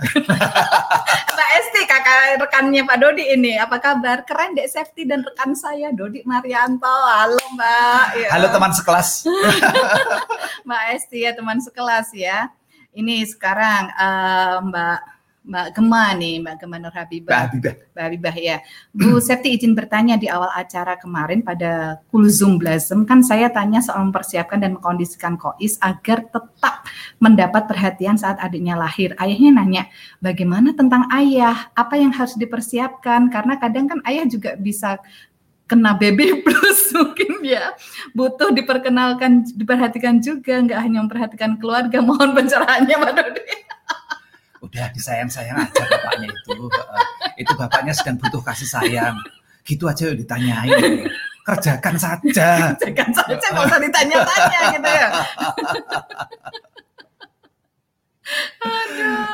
Mbak 1.32 1.50
Esti 1.58 1.80
kakak 1.88 2.20
rekannya 2.40 2.82
Pak 2.84 2.96
Dodi 3.00 3.24
ini 3.32 3.56
apa 3.56 3.76
kabar? 3.80 4.24
Keren 4.24 4.56
dek 4.56 4.68
safety 4.68 5.08
dan 5.08 5.24
rekan 5.24 5.52
saya 5.56 5.92
Dodi 5.92 6.24
Marianto. 6.24 6.86
Halo 6.88 7.40
Mbak. 7.56 8.06
Ya. 8.20 8.28
Halo 8.36 8.46
teman 8.52 8.72
sekelas. 8.72 9.28
Mbak 10.68 10.82
Esti 10.96 11.18
ya 11.24 11.32
teman 11.36 11.58
sekelas 11.60 12.08
ya. 12.14 12.48
Ini 12.92 13.24
sekarang 13.24 13.90
eh, 13.96 14.56
Mbak 14.70 14.98
Mbak 15.42 15.74
Gema 15.74 16.14
nih, 16.14 16.38
Mbak 16.38 16.54
Gema 16.62 16.76
Nur 16.78 16.94
Mbak 16.94 17.02
Habibah. 17.02 17.40
Habibah. 17.50 17.74
Mbak 17.74 18.02
Habibah 18.06 18.34
ya. 18.38 18.56
Bu 18.94 19.18
Septi 19.26 19.58
izin 19.58 19.74
bertanya 19.74 20.14
di 20.14 20.30
awal 20.30 20.54
acara 20.54 20.94
kemarin 20.94 21.42
pada 21.42 21.98
Kulzum 22.14 22.62
Blossom 22.62 23.02
kan 23.02 23.26
saya 23.26 23.50
tanya 23.50 23.82
soal 23.82 24.06
mempersiapkan 24.06 24.62
dan 24.62 24.78
mengkondisikan 24.78 25.34
Kois 25.34 25.82
agar 25.82 26.30
tetap 26.30 26.86
mendapat 27.18 27.66
perhatian 27.66 28.14
saat 28.14 28.38
adiknya 28.38 28.78
lahir. 28.78 29.18
Ayahnya 29.18 29.50
nanya, 29.58 29.82
bagaimana 30.22 30.78
tentang 30.78 31.10
ayah? 31.10 31.74
Apa 31.74 31.98
yang 31.98 32.14
harus 32.14 32.38
dipersiapkan? 32.38 33.26
Karena 33.34 33.58
kadang 33.58 33.90
kan 33.90 33.98
ayah 34.06 34.22
juga 34.30 34.54
bisa 34.54 35.02
kena 35.66 35.96
baby 35.96 36.44
plus 36.44 36.90
mungkin 36.96 37.40
ya 37.40 37.72
butuh 38.12 38.52
diperkenalkan 38.52 39.46
diperhatikan 39.56 40.20
juga 40.20 40.60
nggak 40.60 40.80
hanya 40.84 41.00
memperhatikan 41.00 41.56
keluarga 41.56 42.04
mohon 42.04 42.36
pencerahannya 42.36 42.92
Mbak 42.92 43.12
Dodi 43.16 43.71
Udah 44.72 44.88
disayang-sayang 44.96 45.68
aja 45.68 45.84
bapaknya 45.84 46.32
itu. 46.32 46.56
Itu 47.36 47.52
bapaknya 47.60 47.92
sedang 47.92 48.16
butuh 48.16 48.40
kasih 48.40 48.68
sayang. 48.68 49.16
Gitu 49.68 49.84
aja 49.84 50.08
ditanyain. 50.16 51.04
Kerjakan 51.44 51.96
saja. 52.00 52.72
jangan 52.80 53.10
saja 53.12 53.46
nggak 53.50 53.66
usah 53.66 53.80
ditanya-tanya 53.82 54.58
gitu 54.78 54.90
ya 54.94 55.08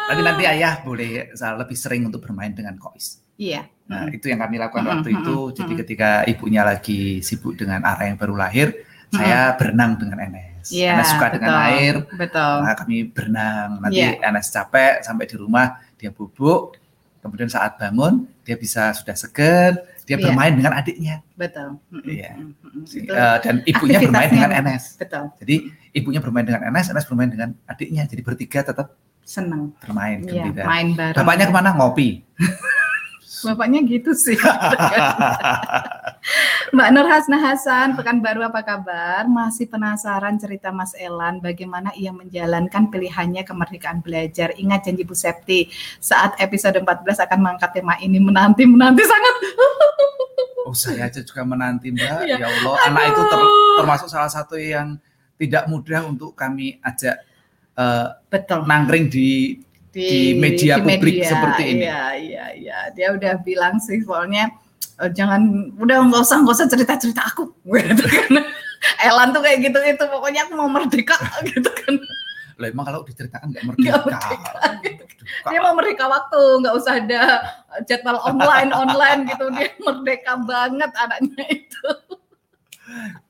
Tapi 0.08 0.20
nanti 0.24 0.42
ayah 0.48 0.80
boleh 0.80 1.30
lebih 1.36 1.76
sering 1.76 2.08
untuk 2.08 2.24
bermain 2.24 2.50
dengan 2.56 2.80
kois. 2.80 3.20
iya 3.36 3.68
Nah, 3.88 4.04
itu 4.12 4.28
yang 4.28 4.44
kami 4.44 4.60
lakukan 4.60 4.84
Mm-mm, 4.84 4.94
waktu 5.00 5.08
itu. 5.16 5.36
Jadi 5.56 5.72
mm-mm. 5.72 5.80
ketika 5.84 6.10
ibunya 6.28 6.60
lagi 6.60 7.24
sibuk 7.24 7.56
dengan 7.56 7.80
Ara 7.88 8.12
yang 8.12 8.20
baru 8.20 8.36
lahir, 8.36 8.84
saya 9.08 9.56
berenang 9.56 9.96
dengan 9.96 10.20
Enes. 10.58 10.68
Iya, 10.68 10.92
Enes 10.94 11.08
suka 11.08 11.26
dengan 11.30 11.48
betul. 11.48 11.66
air, 11.70 11.94
betul 12.12 12.54
maka 12.58 12.74
kami 12.82 12.96
berenang. 13.06 13.68
Nanti 13.78 13.98
Iya. 13.98 14.10
Enes 14.20 14.46
capek 14.48 14.92
sampai 15.00 15.24
di 15.24 15.36
rumah 15.36 15.66
dia 15.94 16.10
bubuk. 16.10 16.74
Kemudian 17.18 17.46
saat 17.46 17.74
bangun 17.76 18.26
dia 18.42 18.54
bisa 18.54 18.90
sudah 18.92 19.12
seger, 19.12 19.74
dia 20.02 20.14
Iya. 20.14 20.24
bermain 20.24 20.52
dengan 20.52 20.72
adiknya. 20.72 21.20
betul 21.34 21.78
Iya. 22.02 22.34
itu 22.84 23.06
eh, 23.08 23.36
dan 23.38 23.62
ibunya 23.62 23.98
bermain 24.00 24.28
dengan 24.28 24.50
Enes. 24.52 24.94
betul 24.94 25.24
Jadi 25.38 25.56
ibunya 25.92 26.18
bermain 26.18 26.42
dengan 26.42 26.62
Enes, 26.64 26.86
Enes 26.88 27.04
bermain 27.04 27.28
dengan 27.28 27.54
adiknya. 27.64 28.02
Jadi 28.04 28.22
bertiga 28.22 28.62
tetap 28.62 28.94
seneng 29.22 29.76
bermain 29.78 30.24
Iya, 30.24 30.46
gembira. 30.46 30.64
main 30.64 30.88
bareng 30.92 31.14
Bapaknya 31.14 31.44
ke 31.46 31.54
mana? 31.54 31.70
Ngopi. 31.74 32.08
bapaknya 33.44 33.80
gitu 33.86 34.12
sih 34.14 34.38
Mbak 36.74 36.88
Nur 36.92 37.06
Hasna 37.08 37.38
Hasan, 37.40 37.96
Pekanbaru 37.96 38.44
apa 38.44 38.60
kabar? 38.60 39.24
Masih 39.24 39.64
penasaran 39.70 40.36
cerita 40.36 40.68
Mas 40.68 40.92
Elan 40.92 41.40
bagaimana 41.40 41.94
ia 41.96 42.12
menjalankan 42.12 42.92
pilihannya 42.92 43.46
kemerdekaan 43.46 44.04
belajar. 44.04 44.52
Ingat 44.58 44.84
janji 44.84 45.08
Bu 45.08 45.16
Septi, 45.16 45.72
saat 46.02 46.36
episode 46.36 46.76
14 46.76 47.24
akan 47.24 47.38
mengangkat 47.40 47.70
tema 47.72 47.96
ini 48.04 48.20
menanti 48.20 48.68
menanti 48.68 49.02
sangat. 49.04 49.34
Oh 50.68 50.76
saya 50.76 51.08
aja 51.08 51.24
juga 51.24 51.48
menanti 51.48 51.88
mbak. 51.88 52.28
Iya. 52.28 52.44
Ya 52.44 52.46
Allah, 52.52 52.76
anak 52.92 53.16
itu 53.16 53.22
ter- 53.24 53.52
termasuk 53.80 54.08
salah 54.12 54.28
satu 54.28 54.60
yang 54.60 55.00
tidak 55.40 55.64
mudah 55.64 56.04
untuk 56.04 56.36
kami 56.36 56.76
ajak 56.84 57.24
eh, 57.72 58.08
Betul. 58.28 58.68
nangkring 58.68 59.08
di 59.08 59.56
di 59.98 60.38
media 60.38 60.78
publik 60.78 61.26
seperti 61.26 61.62
ini. 61.74 61.84
Iya, 61.86 62.04
iya, 62.14 62.46
iya. 62.54 62.78
Dia 62.94 63.14
udah 63.18 63.42
bilang 63.42 63.82
sih 63.82 63.98
soalnya 64.06 64.54
eh, 65.02 65.10
jangan 65.10 65.74
udah 65.74 65.96
nggak 66.06 66.22
usah 66.22 66.38
nggak 66.44 66.54
usah 66.54 66.68
cerita 66.70 66.94
cerita 67.00 67.22
aku 67.26 67.50
gitu 67.74 68.04
kan. 68.06 68.46
Elan 69.02 69.34
tuh 69.34 69.42
kayak 69.42 69.58
gitu 69.66 69.78
itu 69.82 70.04
pokoknya 70.06 70.46
aku 70.46 70.54
mau 70.54 70.70
merdeka 70.70 71.18
gitu 71.50 71.70
kan. 71.70 71.94
Lah 72.58 72.66
emang 72.70 72.86
kalau 72.86 73.06
diceritakan 73.06 73.54
nggak 73.54 73.64
merdeka. 73.66 74.02
merdeka, 74.02 74.50
Aduh, 74.66 74.94
Dia 75.46 75.60
mau 75.62 75.74
merdeka 75.78 76.04
waktu, 76.10 76.42
nggak 76.62 76.74
usah 76.74 76.94
ada 76.98 77.22
jadwal 77.86 78.18
online 78.22 78.70
online 78.74 79.20
gitu. 79.30 79.46
Dia 79.54 79.70
merdeka 79.78 80.32
banget 80.42 80.90
anaknya 80.94 81.46
itu. 81.54 81.88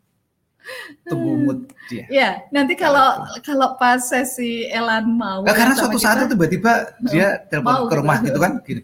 tunggu 1.04 1.32
mood 1.38 1.58
dia. 1.86 2.04
Ya, 2.08 2.28
nanti 2.48 2.76
kalau 2.76 3.24
kalau 3.40 3.74
pas 3.76 4.00
sesi 4.00 4.68
Elan 4.68 5.08
mau. 5.08 5.40
Nah, 5.44 5.54
karena 5.56 5.74
suatu 5.74 5.96
saat 5.96 6.20
kita, 6.20 6.24
itu 6.24 6.32
tiba-tiba 6.36 6.72
dia 7.08 7.40
telepon 7.48 7.88
ke 7.88 7.94
rumah 7.96 8.16
gitu. 8.20 8.26
gitu 8.32 8.38
kan 8.40 8.52
gini. 8.62 8.82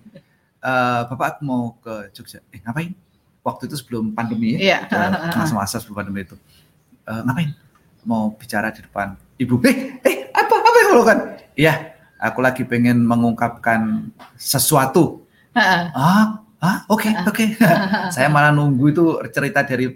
"Eh, 0.60 1.00
Bapak 1.12 1.26
aku 1.36 1.40
mau 1.44 1.76
ke 1.78 2.08
Jogja. 2.12 2.40
Eh 2.50 2.60
ngapain? 2.64 2.92
Waktu 3.44 3.68
itu 3.68 3.76
sebelum 3.76 4.16
pandemi 4.16 4.56
Iya. 4.56 4.88
ya. 4.88 5.08
eh, 5.12 5.36
Masa-masa 5.36 5.76
sebelum 5.80 6.00
pandemi 6.00 6.24
itu. 6.24 6.36
"Eh, 7.04 7.20
ngapain? 7.22 7.52
Mau 8.04 8.32
bicara 8.36 8.68
di 8.72 8.80
depan 8.84 9.16
ibu. 9.36 9.60
Eh, 9.64 10.00
eh 10.00 10.16
apa 10.32 10.54
apa 10.54 10.78
yang 10.80 10.90
lo 10.92 11.02
kan? 11.04 11.18
Iya, 11.54 11.74
aku 12.20 12.40
lagi 12.40 12.64
pengen 12.64 13.04
mengungkapkan 13.04 14.08
sesuatu. 14.34 15.24
Heeh. 15.54 15.82
Ah, 15.94 16.40
ah, 16.60 16.76
oke, 16.88 17.06
oke. 17.28 17.44
Saya 18.14 18.28
malah 18.28 18.50
nunggu 18.50 18.84
itu 18.90 19.04
cerita 19.30 19.62
dari 19.62 19.88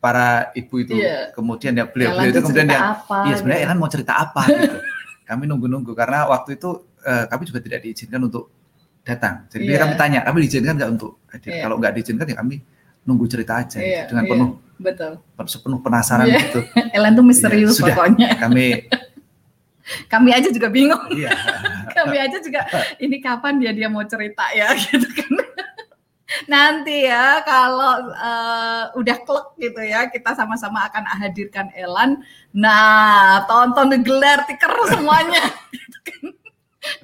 para 0.00 0.48
ibu 0.56 0.74
itu. 0.80 0.96
Iya. 0.96 1.30
Kemudian 1.30 1.72
ya 1.72 1.84
Elan 1.84 1.92
beliau-beliau 1.92 2.30
itu 2.32 2.40
kemudian 2.40 2.68
apa? 2.72 3.16
Iya 3.28 3.34
sebenarnya 3.36 3.60
gitu. 3.60 3.68
Elan 3.70 3.78
mau 3.78 3.90
cerita 3.92 4.12
apa 4.16 4.42
gitu. 4.48 4.78
Kami 5.28 5.42
nunggu-nunggu 5.46 5.92
karena 5.94 6.26
waktu 6.26 6.58
itu 6.58 6.70
eh, 7.00 7.24
kami 7.28 7.46
juga 7.46 7.60
tidak 7.62 7.80
diizinkan 7.80 8.18
untuk 8.20 8.50
datang. 9.00 9.46
Jadi 9.48 9.64
Iya. 9.64 9.78
kami 9.80 9.92
tanya, 9.94 10.20
kami 10.20 10.36
diizinkan 10.42 10.74
nggak 10.74 10.90
untuk 10.90 11.22
hadir? 11.30 11.50
Iya. 11.54 11.62
Kalau 11.62 11.76
nggak 11.78 11.92
diizinkan 11.94 12.26
ya 12.26 12.36
kami 12.36 12.56
nunggu 13.00 13.24
cerita 13.24 13.52
aja 13.56 13.78
Iya, 13.80 14.04
gitu, 14.04 14.08
dengan 14.12 14.24
iya. 14.24 14.30
penuh 14.34 14.50
Betul. 14.76 15.12
sepenuh 15.46 15.78
penasaran 15.80 16.26
Iya. 16.26 16.40
gitu. 16.42 16.60
Elan 16.96 17.12
tuh 17.14 17.24
misterius 17.24 17.72
Iya, 17.72 17.78
sudah. 17.78 17.94
pokoknya. 17.94 18.28
Kami 18.42 18.66
Kami 20.06 20.30
aja 20.30 20.48
juga 20.48 20.68
bingung. 20.70 21.02
iya 21.10 21.34
Kami 21.90 22.14
aja 22.14 22.38
juga 22.38 22.62
ini 22.98 23.18
kapan 23.18 23.58
dia 23.58 23.72
dia 23.74 23.88
mau 23.90 24.04
cerita 24.04 24.46
ya 24.54 24.70
gitu 24.72 25.02
kan. 25.02 25.32
Nanti 26.50 27.06
ya 27.06 27.46
kalau 27.46 28.10
eh, 28.10 28.84
udah 28.98 29.16
klek 29.22 29.46
gitu 29.62 29.80
ya 29.86 30.10
kita 30.10 30.34
sama-sama 30.34 30.90
akan 30.90 31.06
hadirkan 31.22 31.70
Elan. 31.78 32.26
Nah 32.50 33.46
tonton 33.46 33.94
gelar 34.02 34.42
tiker 34.50 34.74
semuanya. 34.90 35.46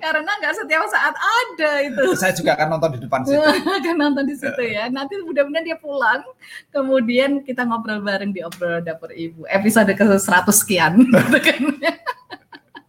Karena 0.00 0.30
nggak 0.40 0.54
setiap 0.56 0.88
saat 0.88 1.14
ada 1.14 1.70
itu. 1.84 2.16
saya 2.16 2.32
juga 2.32 2.56
akan 2.56 2.76
nonton 2.76 2.90
di 2.96 3.00
depan 3.04 3.20
situ. 3.22 3.36
akan 3.78 3.94
nonton 4.00 4.24
di 4.24 4.34
situ 4.34 4.62
ya. 4.64 4.88
Nanti 4.88 5.20
mudah-mudahan 5.20 5.64
dia 5.68 5.76
pulang, 5.76 6.24
kemudian 6.72 7.44
kita 7.44 7.68
ngobrol 7.68 8.00
bareng 8.00 8.32
di 8.32 8.40
obrolan 8.40 8.82
dapur 8.82 9.12
ibu. 9.12 9.44
Episode 9.52 9.92
ke 9.92 10.04
100 10.04 10.48
sekian. 10.48 10.96
gitu 11.04 11.38
kan. 11.44 11.62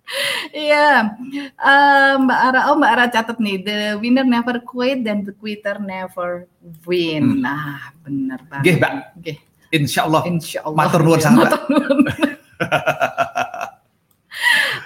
Iya, 0.55 1.13
Eh, 1.57 2.13
Mbak 2.17 2.39
Ara, 2.47 2.59
oh 2.71 2.75
Mbak 2.79 2.91
Ara 2.95 3.05
catat 3.11 3.37
nih, 3.37 3.57
the 3.59 3.77
winner 3.99 4.23
never 4.23 4.57
quit 4.63 5.03
dan 5.03 5.27
the 5.27 5.33
quitter 5.35 5.77
never 5.77 6.47
win. 6.87 7.37
Hmm. 7.37 7.43
Nah, 7.43 7.91
benar 8.01 8.39
banget. 8.47 8.63
Nggih, 8.63 8.75
Mbak. 8.79 8.91
Nggih, 9.19 9.37
Insya 9.67 10.07
Allah. 10.07 10.21
insya 10.23 10.59
Allah. 10.63 10.77
Matur 10.79 11.01
nuwun 11.03 11.19
sangat, 11.19 11.51
Mbak. 11.51 11.51
Matur 11.51 11.75
nuwun. 11.75 11.99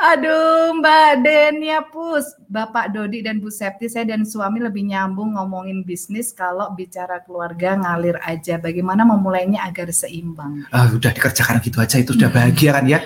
Aduh, 0.02 0.82
Mbak 0.82 1.22
Denia 1.22 1.86
Pus, 1.86 2.34
Bapak 2.49 2.89
Dodi 2.89 3.22
dan 3.22 3.38
Bu 3.38 3.54
Septi, 3.54 3.86
saya 3.86 4.10
dan 4.10 4.26
suami 4.26 4.58
lebih 4.58 4.82
nyambung 4.82 5.38
ngomongin 5.38 5.86
bisnis 5.86 6.34
kalau 6.34 6.74
bicara 6.74 7.22
keluarga 7.22 7.78
ngalir 7.78 8.18
aja. 8.26 8.58
Bagaimana 8.58 9.06
memulainya 9.06 9.62
agar 9.62 9.93
seimbang? 9.93 10.66
Ah, 10.74 10.89
udah 10.89 11.14
dikerjakan 11.14 11.62
gitu 11.62 11.78
aja 11.78 12.02
itu 12.02 12.18
udah 12.18 12.34
bahagia 12.34 12.74
kan 12.74 12.89
ya. 12.89 12.97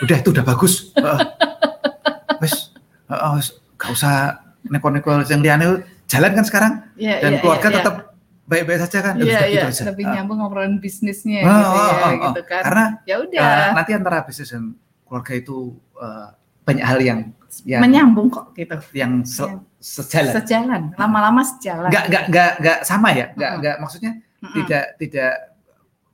Udah 0.00 0.16
itu 0.16 0.32
udah 0.32 0.40
bagus. 0.40 0.88
Wes, 2.40 2.72
heeh, 3.12 3.30
wes, 3.36 3.48
gak 3.76 3.90
usah 3.92 4.14
neko-neko 4.64 5.20
yang 5.28 5.44
liane 5.44 5.84
jalan 6.08 6.32
kan 6.32 6.44
sekarang 6.48 6.72
Ya, 6.96 7.20
dan 7.20 7.36
ya, 7.36 7.38
keluarga 7.44 7.68
ya, 7.68 7.74
tetap 7.76 7.94
baik-baik 8.48 8.80
saja 8.88 8.98
kan. 9.04 9.14
Ya, 9.14 9.20
Iya, 9.20 9.28
udah 9.28 9.44
iya, 9.44 9.52
gitu 9.52 9.66
aja. 9.68 9.82
lebih 9.92 10.04
Ah. 10.08 10.12
nyambung 10.16 10.38
ngobrolin 10.40 10.80
bisnisnya 10.80 11.44
Ah, 11.44 11.52
gitu 11.52 11.76
ya, 11.76 11.84
ah, 11.84 11.92
ah. 11.92 12.12
gitu 12.32 12.42
kan. 12.48 12.62
Karena 12.64 12.84
ya 13.04 13.04
ya, 13.04 13.14
udah, 13.20 13.68
nanti 13.76 13.90
antara 13.92 14.24
bisnis 14.24 14.48
dan 14.48 14.72
keluarga 15.08 15.32
itu 15.34 15.56
eh, 15.96 16.28
banyak 16.62 16.84
hal 16.84 16.98
yang 17.00 17.18
yang 17.64 17.80
menyambung 17.80 18.28
kok 18.28 18.52
gitu. 18.52 18.76
yang 18.92 19.24
sel- 19.24 19.56
Yang- 19.56 19.64
sejalan. 19.80 20.32
sejalan, 20.36 20.82
lama-lama 20.94 21.40
sejalan. 21.42 21.88
Nggak 21.88 22.04
nggak 22.06 22.24
nggak 22.28 22.50
nggak 22.60 22.78
sama 22.84 23.08
ya, 23.10 23.26
nggak 23.32 23.50
Mm-mm. 23.50 23.60
nggak 23.64 23.76
maksudnya 23.80 24.12
Mm-mm. 24.20 24.54
tidak 24.54 24.84
tidak 25.00 25.32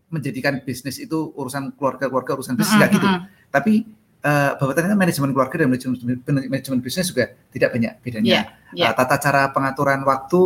menjadikan 0.09 0.63
bisnis 0.63 0.97
itu 0.97 1.35
urusan 1.35 1.75
keluarga 1.75 2.07
keluarga 2.07 2.39
urusan 2.39 2.55
bisnis 2.55 2.71
Mm-mm, 2.71 2.81
nggak 2.81 2.93
gitu. 2.95 3.09
mm-mm. 3.11 3.23
Tapi 3.51 3.73
eh, 4.23 4.51
bahwa 4.55 4.73
ternyata 4.73 4.95
manajemen 4.95 5.31
keluarga 5.33 5.55
dan 5.59 5.69
manajemen, 5.69 5.97
manajemen 6.49 6.79
bisnis 6.81 7.11
juga 7.11 7.25
tidak 7.51 7.75
banyak 7.75 7.93
bedanya. 8.01 8.31
Iya, 8.31 8.43
iya. 8.73 8.87
Eh, 8.89 8.95
tata 8.95 9.17
cara 9.19 9.51
pengaturan 9.51 10.01
waktu 10.03 10.41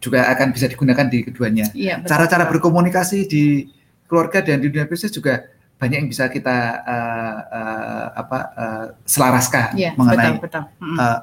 juga 0.00 0.26
akan 0.26 0.48
bisa 0.50 0.66
digunakan 0.66 1.06
di 1.06 1.22
keduanya. 1.22 1.70
Iya, 1.70 2.02
Cara-cara 2.02 2.48
betul. 2.48 2.58
berkomunikasi 2.58 3.18
di 3.28 3.70
keluarga 4.08 4.42
dan 4.42 4.58
di 4.58 4.66
dunia 4.66 4.88
bisnis 4.88 5.12
juga 5.12 5.46
banyak 5.82 5.98
yang 5.98 6.08
bisa 6.08 6.30
kita 6.30 6.56
eh, 6.80 7.36
eh, 7.50 8.06
apa 8.14 8.38
eh, 8.54 8.86
selaraskan 9.02 9.74
Iya, 9.74 9.90
mengenai 9.98 10.38
betul, 10.38 10.40
betul. 10.40 10.62
Mm-mm. 10.78 10.96
eh, 10.96 11.18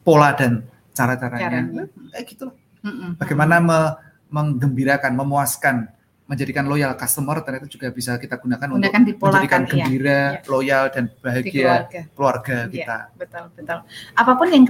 pola 0.00 0.30
dan 0.32 0.52
cara-caranya. 0.92 1.50
Caranya. 1.50 1.84
Kayak 2.14 2.24
gitu 2.30 2.42
lah. 2.46 2.56
Mm-mm. 2.84 3.10
Bagaimana 3.18 3.54
me- 3.58 3.94
menggembirakan, 4.30 5.12
memuaskan, 5.12 5.76
menjadikan 6.24 6.64
loyal 6.64 6.94
customer 6.94 7.38
ternyata 7.40 7.66
juga 7.66 7.90
bisa 7.90 8.16
kita 8.16 8.34
gunakan 8.36 8.68
untuk 8.70 8.80
Gunakan 8.80 9.02
dipolakan, 9.04 9.34
menjadikan 9.34 9.60
iya. 9.60 9.68
gembira, 9.68 10.20
Iya. 10.32 10.46
loyal 10.48 10.84
dan 10.88 11.04
di 11.04 11.16
bahagia 11.18 11.52
keluarga. 11.52 12.00
keluarga 12.14 12.56
Iya. 12.56 12.70
kita. 12.70 12.96
Betul, 13.14 13.44
betul. 13.52 13.78
Apa 14.14 14.32
pun 14.32 14.48
yang 14.48 14.64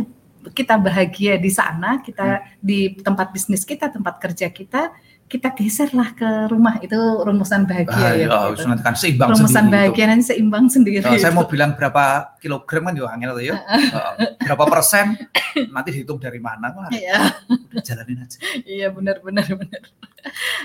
kita 0.47 0.75
bahagia 0.77 1.35
di 1.37 1.49
sana, 1.49 2.01
kita 2.01 2.27
di 2.59 2.97
tempat 2.99 3.31
bisnis 3.31 3.63
kita, 3.63 3.89
tempat 3.89 4.19
kerja 4.19 4.49
kita, 4.49 4.93
kita 5.35 5.51
geserlah 5.51 6.15
ke 6.15 6.47
rumah. 6.47 6.79
Itu 6.79 6.95
rumusan 6.95 7.67
bahagia 7.67 7.91
Ah, 7.91 8.15
ya. 8.15 8.27
ya, 8.31 8.39
gitu. 8.55 8.71
kan 8.79 8.95
seimbang 8.95 9.35
Rumusan 9.35 9.67
bahagia 9.67 10.05
nanti 10.07 10.25
seimbang 10.31 10.71
sendiri. 10.71 11.03
Kalau 11.03 11.19
saya 11.19 11.35
itu. 11.35 11.39
mau 11.39 11.51
bilang 11.51 11.75
berapa 11.75 12.05
kilogram 12.39 12.87
kan 12.87 12.95
juga 12.95 13.09
angin 13.11 13.35
ya. 13.43 13.59
Eh, 13.59 13.59
berapa 14.41 14.65
persen 14.65 15.19
nanti 15.75 15.89
dihitung 15.91 16.23
dari 16.23 16.39
mana 16.39 16.71
Wah, 16.71 16.87
Iya, 16.89 17.35
udah 17.51 17.83
jalanin 17.83 18.23
aja. 18.23 18.39
iya 18.63 18.87
benar 18.89 19.19
benar 19.21 19.47
benar. 19.51 19.83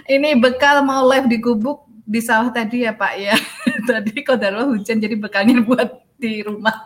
Ini 0.06 0.38
bekal 0.38 0.82
mau 0.82 1.02
live 1.04 1.26
di 1.26 1.38
gubuk 1.38 1.84
di 2.06 2.22
sawah 2.22 2.50
tadi 2.50 2.86
ya 2.86 2.94
Pak 2.94 3.14
ya. 3.16 3.36
tadi 3.90 4.22
kodarlah 4.22 4.66
hujan 4.66 4.98
jadi 4.98 5.18
bekalnya 5.18 5.62
buat 5.62 5.90
di 6.16 6.42
rumah. 6.42 6.86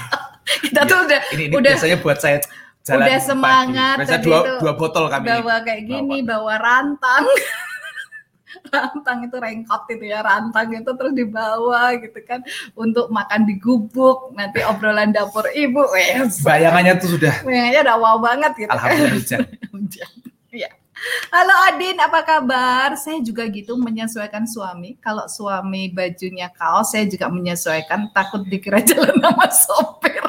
kita 0.66 0.82
tuh 0.82 1.06
udah 1.06 1.20
Ini, 1.30 1.42
ini 1.46 1.54
Udah- 1.54 1.74
biasanya 1.78 1.98
buat 1.98 2.18
saya 2.18 2.42
jalan 2.82 3.06
udah 3.06 3.18
pagi. 3.18 3.28
semangat 3.28 3.96
Biasanya 4.00 4.18
tadi 4.18 4.26
dua, 4.26 4.38
itu 4.40 4.52
dua 4.58 4.72
botol 4.74 5.04
kami. 5.06 5.26
bawa 5.28 5.56
kayak 5.62 5.82
gini, 5.84 6.16
bawa 6.24 6.54
rantang. 6.56 7.24
rantang 8.74 9.18
itu 9.30 9.36
rengkot 9.38 9.82
itu 9.94 10.04
ya, 10.10 10.20
rantang 10.26 10.68
itu 10.74 10.90
terus 10.90 11.12
dibawa 11.14 11.94
gitu 11.96 12.18
kan 12.26 12.42
untuk 12.74 13.06
makan 13.08 13.46
di 13.46 13.54
gubuk. 13.58 14.34
Nanti 14.34 14.60
obrolan 14.66 15.14
dapur 15.14 15.46
ibu, 15.54 15.86
wes. 15.94 16.42
Bayangannya 16.42 16.98
tuh 16.98 17.14
sudah 17.18 17.34
Kayaknya 17.46 17.80
udah 17.86 17.96
wow 17.98 18.16
banget 18.18 18.52
gitu 18.58 18.70
kan. 18.70 18.74
alhamdulillah 18.76 19.16
hujan. 19.74 20.10
Iya. 20.50 20.70
Halo 21.32 21.54
Adin, 21.72 21.96
apa 21.96 22.20
kabar? 22.20 22.92
Saya 22.92 23.24
juga 23.24 23.48
gitu 23.48 23.72
menyesuaikan 23.80 24.44
suami. 24.44 25.00
Kalau 25.00 25.24
suami 25.32 25.88
bajunya 25.88 26.52
kaos, 26.52 26.92
saya 26.92 27.08
juga 27.08 27.32
menyesuaikan. 27.32 28.12
Takut 28.12 28.44
dikira 28.44 28.84
jalan 28.88 29.16
sama 29.16 29.46
sopir. 29.48 30.20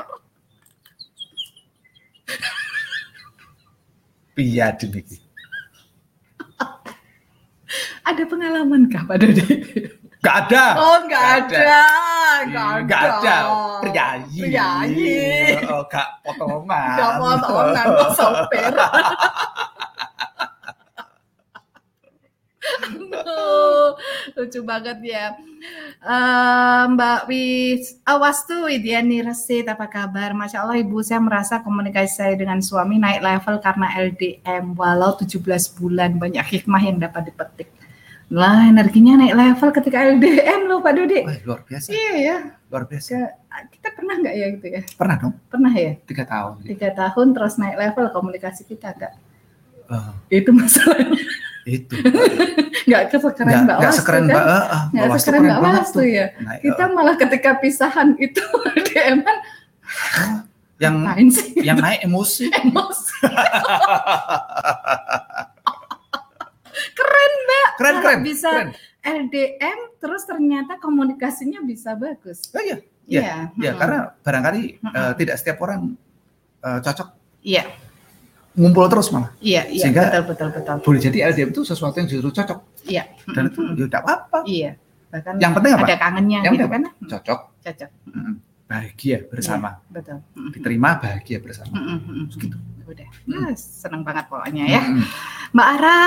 Iya 4.39 4.71
demikian. 4.75 5.19
Ada 8.01 8.23
pengalaman 8.27 8.91
kah 8.91 9.03
Pak 9.07 9.17
Dodi? 9.23 9.47
Gak 10.21 10.35
ada. 10.47 10.65
Oh, 10.77 10.97
nggak 11.09 11.25
ada. 11.39 11.81
Nggak 12.45 12.69
Nggak 12.85 13.01
ada. 13.01 13.35
Priayi. 13.81 14.41
Priayi. 14.45 15.17
Oh, 15.65 15.81
gak 15.89 16.07
potongan. 16.21 16.97
Gak 16.97 17.11
potongan 17.17 17.85
kok 17.97 18.11
sopir. 18.13 18.69
Aduh, 22.81 23.97
lucu 24.35 24.59
banget 24.61 24.97
ya. 25.03 25.35
Eh, 26.01 26.83
Mbak 26.89 27.19
Wis, 27.27 28.01
awas 28.03 28.43
tuh 28.43 28.65
Widiani 28.65 29.21
Resit, 29.21 29.67
apa 29.67 29.85
kabar? 29.85 30.33
Masya 30.33 30.63
Allah 30.63 30.79
Ibu, 30.79 30.99
saya 31.01 31.19
merasa 31.19 31.59
komunikasi 31.59 32.09
saya 32.09 32.33
dengan 32.33 32.59
suami 32.59 32.97
naik 32.97 33.21
level 33.21 33.59
karena 33.59 33.87
LDM, 33.99 34.73
walau 34.73 35.13
17 35.13 35.37
bulan, 35.75 36.17
banyak 36.17 36.41
hikmah 36.41 36.81
yang 36.81 36.97
dapat 36.97 37.29
dipetik. 37.29 37.69
Lah, 38.31 38.63
energinya 38.63 39.19
naik 39.19 39.35
level 39.35 39.69
ketika 39.75 40.07
LDM 40.07 40.65
loh 40.65 40.79
Pak 40.79 40.93
Dodi. 40.95 41.19
Wah, 41.27 41.35
luar 41.43 41.61
biasa. 41.61 41.91
Iya 41.91 42.13
ya, 42.15 42.37
Luar 42.71 42.87
biasa. 42.87 43.11
kita 43.67 43.91
pernah 43.91 44.15
nggak 44.15 44.31
ya 44.33 44.45
gitu 44.55 44.67
ya? 44.71 44.81
Pernah 44.95 45.15
dong, 45.19 45.33
Pernah 45.51 45.73
ya? 45.75 45.93
tiga 46.07 46.23
tahun. 46.23 46.53
Tiga 46.63 46.89
tahun 46.95 47.27
terus 47.35 47.59
naik 47.59 47.75
level 47.75 48.05
komunikasi 48.09 48.63
kita 48.63 48.95
nggak? 48.95 49.13
Oh, 49.91 50.15
Itu 50.31 50.55
masalahnya. 50.55 51.19
Itu. 51.63 51.95
Nggak 52.87 53.03
kesekeren 53.09 53.47
Nggak, 53.47 53.61
Mbak 53.61 53.77
nggak 53.77 53.93
sekeren 53.93 54.23
tuh 54.23 54.31
Mbak. 54.31 54.43
kan? 54.43 54.61
ah, 54.67 54.83
Nggak 54.89 55.05
Mbak 55.05 55.19
sekeren 55.19 55.41
keren 55.41 55.53
Mbak 55.53 55.73
Was 55.77 55.89
tuh. 55.89 56.03
ya. 56.03 56.25
Nah, 56.37 56.55
Kita 56.57 56.83
eh, 56.83 56.89
malah 56.91 57.15
ketika 57.15 57.51
pisahan 57.57 58.09
itu 58.17 58.41
LDM 58.75 59.17
kan 59.21 59.37
yang 60.77 60.95
yang 61.55 61.77
naik 61.77 62.01
emosi. 62.01 62.49
emosi. 62.61 63.13
keren 66.91 67.31
Mbak. 67.39 67.67
Keren, 67.77 67.95
keren. 68.01 68.19
bisa 68.21 68.49
keren. 68.49 68.69
LDM 69.01 69.79
terus 69.97 70.23
ternyata 70.23 70.77
komunikasinya 70.77 71.61
bisa 71.61 71.93
bagus. 71.93 72.49
Oh, 72.49 72.61
iya. 72.61 72.77
Iya. 73.03 73.21
Ya, 73.21 73.73
Mm-mm. 73.73 73.77
karena 73.77 73.97
barangkali 74.19 74.61
Mm-mm. 74.79 75.11
tidak 75.15 75.35
setiap 75.35 75.57
orang 75.59 75.97
eh, 76.59 76.79
cocok 76.79 77.09
Iya, 77.41 77.65
ngumpul 78.53 78.85
terus 78.85 79.07
malah. 79.09 79.31
iya, 79.39 79.63
iya, 79.65 79.81
Sehingga- 79.81 80.11
betul, 80.11 80.23
betul, 80.27 80.47
betul. 80.53 80.75
Boleh 80.81 80.99
jadi 80.99 81.17
LDM 81.27 81.49
itu 81.49 81.61
sesuatu 81.63 81.95
yang 81.95 82.05
justru 82.05 82.29
cocok 82.29 82.59
Iya. 82.83 83.03
dan 83.29 83.43
itu 83.47 83.59
ya 83.73 83.83
udah 83.85 83.99
apa-apa. 84.01 84.39
Iya. 84.43 84.71
Bahkan 85.07 85.33
Yang 85.37 85.51
penting 85.55 85.71
apa? 85.73 85.83
ada 85.83 85.97
kangennya 85.97 86.39
Yang 86.41 86.53
gitu 86.53 86.65
kan. 86.67 86.81
Cocok, 87.05 87.39
Cocok. 87.61 87.89
bahagia 88.65 89.17
bersama, 89.27 89.69
Betul. 89.85 90.23
Mm-mm. 90.31 90.51
diterima 90.51 90.89
bahagia 90.95 91.37
bersama. 91.37 91.75
Gitu. 92.31 92.55
Udah. 92.81 93.07
Mm. 93.25 93.35
Ah, 93.41 93.51
seneng 93.53 94.01
banget 94.01 94.25
pokoknya 94.27 94.63
ya. 94.65 94.81
Mbak 95.51 95.67
Ara, 95.75 95.99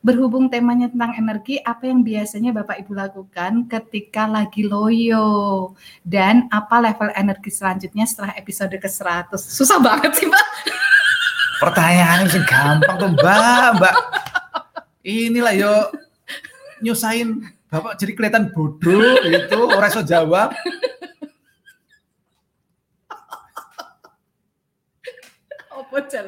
berhubung 0.00 0.46
temanya 0.46 0.86
tentang 0.86 1.14
energi, 1.14 1.56
apa 1.56 1.86
yang 1.86 2.02
biasanya 2.02 2.50
Bapak 2.52 2.76
Ibu 2.76 2.92
lakukan 2.92 3.52
ketika 3.64 4.26
lagi 4.26 4.62
loyo? 4.62 5.70
Dan 6.02 6.50
apa 6.50 6.82
level 6.82 7.14
energi 7.14 7.48
selanjutnya 7.48 8.04
setelah 8.04 8.34
episode 8.34 8.74
ke-100? 8.74 9.30
Susah 9.38 9.78
banget 9.78 10.10
sih, 10.12 10.26
Mbak. 10.26 10.46
Pertanyaan 11.64 12.28
yang 12.28 12.44
gampang 12.44 12.96
tuh 13.00 13.08
Mbak, 13.16 13.68
Mbak. 13.80 13.94
Inilah 15.00 15.54
yo 15.56 15.74
nyusahin 16.84 17.40
Bapak 17.72 17.96
jadi 17.96 18.12
kelihatan 18.14 18.52
bodoh 18.52 19.18
gitu, 19.24 19.66
orang 19.66 19.90
iso 19.90 20.04
jawab. 20.04 20.52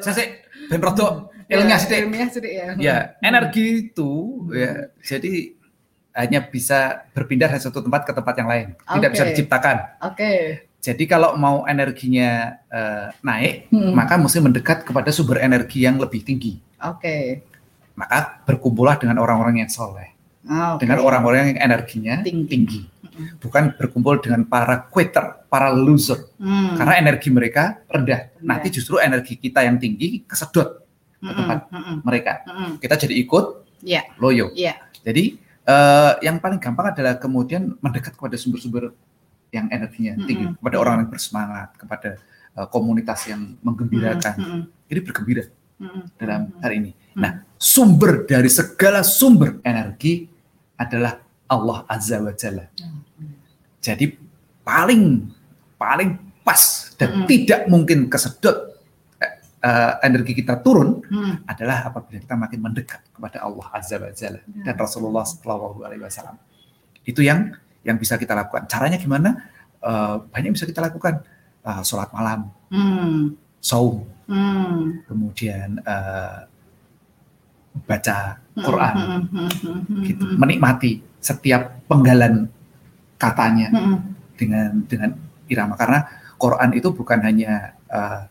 Saya 0.03 0.15
sih 0.15 0.27
ben 0.67 0.79
rodo 0.83 1.31
ilmiah 1.47 1.79
sih. 1.79 2.01
Ilmiah 2.01 2.27
sih, 2.31 2.39
ya. 2.43 2.67
Ya, 2.79 2.97
energi 3.23 3.87
itu 3.91 4.43
ya 4.51 4.91
jadi 4.99 5.55
hanya 6.17 6.43
bisa 6.43 7.07
berpindah 7.13 7.47
dari 7.47 7.61
satu 7.61 7.79
tempat 7.79 8.09
ke 8.09 8.11
tempat 8.11 8.35
yang 8.41 8.49
lain, 8.49 8.67
tidak 8.75 9.09
bisa 9.13 9.23
diciptakan. 9.29 9.75
Oke. 10.01 10.66
Jadi 10.77 11.03
kalau 11.03 11.33
mau 11.35 11.65
energinya 11.65 12.61
eh, 12.67 13.07
naik, 13.19 13.73
Hmm. 13.73 13.91
maka 13.91 14.15
mesti 14.15 14.39
mendekat 14.39 14.85
kepada 14.85 15.09
sumber 15.09 15.41
energi 15.41 15.83
yang 15.83 15.97
lebih 15.97 16.21
tinggi. 16.21 16.61
Oke. 16.79 17.43
Maka 17.93 18.45
berkumpullah 18.45 18.95
dengan 18.95 19.17
orang-orang 19.17 19.65
yang 19.65 19.69
soleh, 19.69 20.13
Oke. 20.45 20.85
dengan 20.85 21.01
orang-orang 21.01 21.57
yang 21.57 21.59
energinya 21.59 22.21
Tinggi. 22.21 22.45
tinggi. 22.45 22.81
Bukan 23.41 23.73
berkumpul 23.73 24.21
dengan 24.21 24.45
para 24.45 24.85
quitter, 24.85 25.41
para 25.49 25.73
loser. 25.73 26.29
Hmm. 26.37 26.77
Karena 26.77 27.01
energi 27.01 27.33
mereka 27.33 27.81
rendah. 27.89 28.29
Rendah. 28.29 28.45
Nanti 28.45 28.69
justru 28.69 29.01
energi 29.01 29.33
kita 29.35 29.65
yang 29.65 29.81
tinggi 29.81 30.21
kesedot 30.23 30.85
Mm-mm, 31.17 31.33
tempat. 31.33 31.59
mm-mm, 31.73 31.95
mereka. 32.05 32.33
mm-mm. 32.45 32.71
Kita 32.77 32.93
jadi 32.93 33.17
ikut 33.17 33.45
Iya. 33.81 34.01
loyo. 34.21 34.53
Iya. 34.53 34.77
Jadi 35.01 35.33
eh, 35.65 36.11
yang 36.21 36.37
paling 36.37 36.61
gampang 36.61 36.93
adalah 36.93 37.17
kemudian 37.17 37.73
mendekat 37.81 38.13
kepada 38.13 38.37
sumber-sumber 38.37 38.93
yang 39.51 39.71
energinya 39.71 40.19
tinggi, 40.27 40.51
Mm-mm. 40.51 40.59
kepada 40.59 40.77
orang 40.77 40.93
yang 41.03 41.09
bersemangat, 41.09 41.69
kepada 41.79 42.09
eh, 42.57 42.67
komunitas 42.67 43.19
yang 43.31 43.55
menggembirakan. 43.63 44.35
Mm-mm, 44.35 44.61
Jadi 44.91 44.99
bergembira 45.03 45.43
mm-mm, 45.79 46.03
dalam 46.19 46.41
mm-mm. 46.51 46.61
hari 46.63 46.75
ini. 46.83 46.91
Hmm. 47.15 47.21
Nah, 47.23 47.31
sumber 47.55 48.27
dari 48.27 48.51
segala 48.51 49.01
sumber 49.07 49.63
energi 49.63 50.27
adalah 50.77 51.17
Allah 51.47 51.87
Azza 51.87 52.19
wa 52.19 52.35
Jalla. 52.35 52.67
Jadi 53.79 54.05
paling 54.67 55.31
paling 55.79 56.09
pas 56.43 56.91
dan 56.99 57.23
Mm-mm. 57.23 57.27
tidak 57.31 57.61
mungkin 57.71 58.11
kesedot 58.11 58.75
eh, 59.23 59.93
energi 60.03 60.35
kita 60.35 60.59
turun 60.59 60.99
Mm. 61.07 61.47
adalah 61.47 61.87
apabila 61.87 62.19
kita 62.19 62.35
makin 62.35 62.59
mendekat 62.59 62.99
kepada 63.15 63.47
Allah 63.47 63.67
Azza 63.71 63.95
wa 63.95 64.11
Jalla 64.11 64.43
dan 64.43 64.75
Rasulullah 64.75 65.23
Shallallahu 65.23 65.87
Alaihi 65.87 66.03
Wasallam. 66.03 66.35
Itu 67.07 67.23
yang 67.23 67.55
yang 67.87 67.95
bisa 67.95 68.19
kita 68.19 68.35
lakukan. 68.35 68.67
Caranya 68.67 68.99
gimana? 68.99 69.47
Eh, 69.79 70.15
banyak 70.27 70.51
yang 70.51 70.57
bisa 70.59 70.67
kita 70.67 70.83
lakukan. 70.83 71.23
Eh, 71.63 71.81
sholat 71.83 72.11
malam, 72.11 72.47
Hmm. 72.67 73.35
saum, 73.63 74.03
Hmm. 74.27 75.03
kemudian 75.07 75.79
eh, 75.83 76.39
baca 77.83 78.17
Hmm, 78.55 78.63
Quran, 78.63 78.93
hmm, 78.95 79.05
hmm, 79.05 79.51
hmm, 79.61 79.79
hmm, 79.85 80.03
gitu, 80.07 80.23
menikmati 80.35 80.91
setiap 81.21 81.77
penggalan 81.85 82.49
katanya 83.21 83.67
Hmm, 83.69 84.17
dengan 84.33 84.69
dengan 84.89 85.09
irama 85.45 85.77
karena 85.77 86.07
Quran 86.39 86.69
itu 86.73 86.89
bukan 86.89 87.19
hanya 87.21 87.77
eh, 87.87 88.21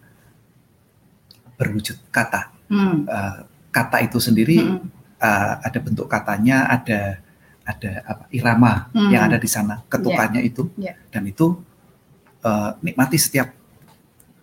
berwujud 1.57 1.96
kata, 2.12 2.52
hmm, 2.68 2.96
Eh, 3.09 3.38
kata 3.72 3.96
itu 4.04 4.18
sendiri 4.20 4.61
hmm, 4.64 4.80
eh, 5.20 5.52
ada 5.61 5.78
bentuk 5.80 6.09
katanya, 6.09 6.68
ada 6.68 7.20
ada 7.66 7.90
apa 8.06 8.24
irama 8.30 8.86
Hmm. 8.94 9.10
yang 9.10 9.26
ada 9.26 9.36
di 9.42 9.50
sana, 9.50 9.82
ketukannya 9.90 10.40
itu, 10.46 10.70
Ya. 10.78 10.94
dan 11.10 11.26
itu 11.26 11.58
eh, 12.46 12.70
nikmati 12.78 13.18
setiap 13.18 13.50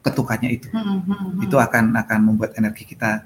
ketukannya 0.04 0.50
itu, 0.52 0.68
hmm, 0.68 0.84
hmm, 0.84 1.08
hmm. 1.08 1.46
itu 1.48 1.56
akan 1.56 1.96
akan 1.96 2.20
membuat 2.20 2.52
energi 2.60 2.84
kita 2.84 3.24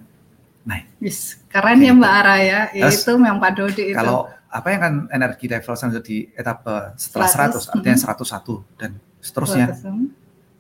Yes, 0.99 1.39
keren 1.47 1.79
ya 1.79 1.93
Gitu. 1.93 1.99
Mbak 2.01 2.11
Ara 2.11 2.35
ya. 2.43 2.59
Terus, 2.73 3.05
itu 3.05 3.13
memang 3.15 3.39
Pak 3.39 3.51
Dodi 3.55 3.83
itu. 3.93 3.97
Kalau 3.97 4.27
apa 4.51 4.67
yang 4.73 4.81
kan 4.81 4.93
energi 5.13 5.45
level 5.47 5.73
selanjutnya 5.77 6.03
di 6.03 6.17
etape 6.33 6.75
setelah 6.99 7.27
100, 7.29 7.71
100, 7.71 7.73
artinya 7.77 7.97
mhm. 7.97 8.03
101 8.03 8.55
dan 8.75 8.91
seterusnya. 9.23 9.67
Terus, 9.71 9.85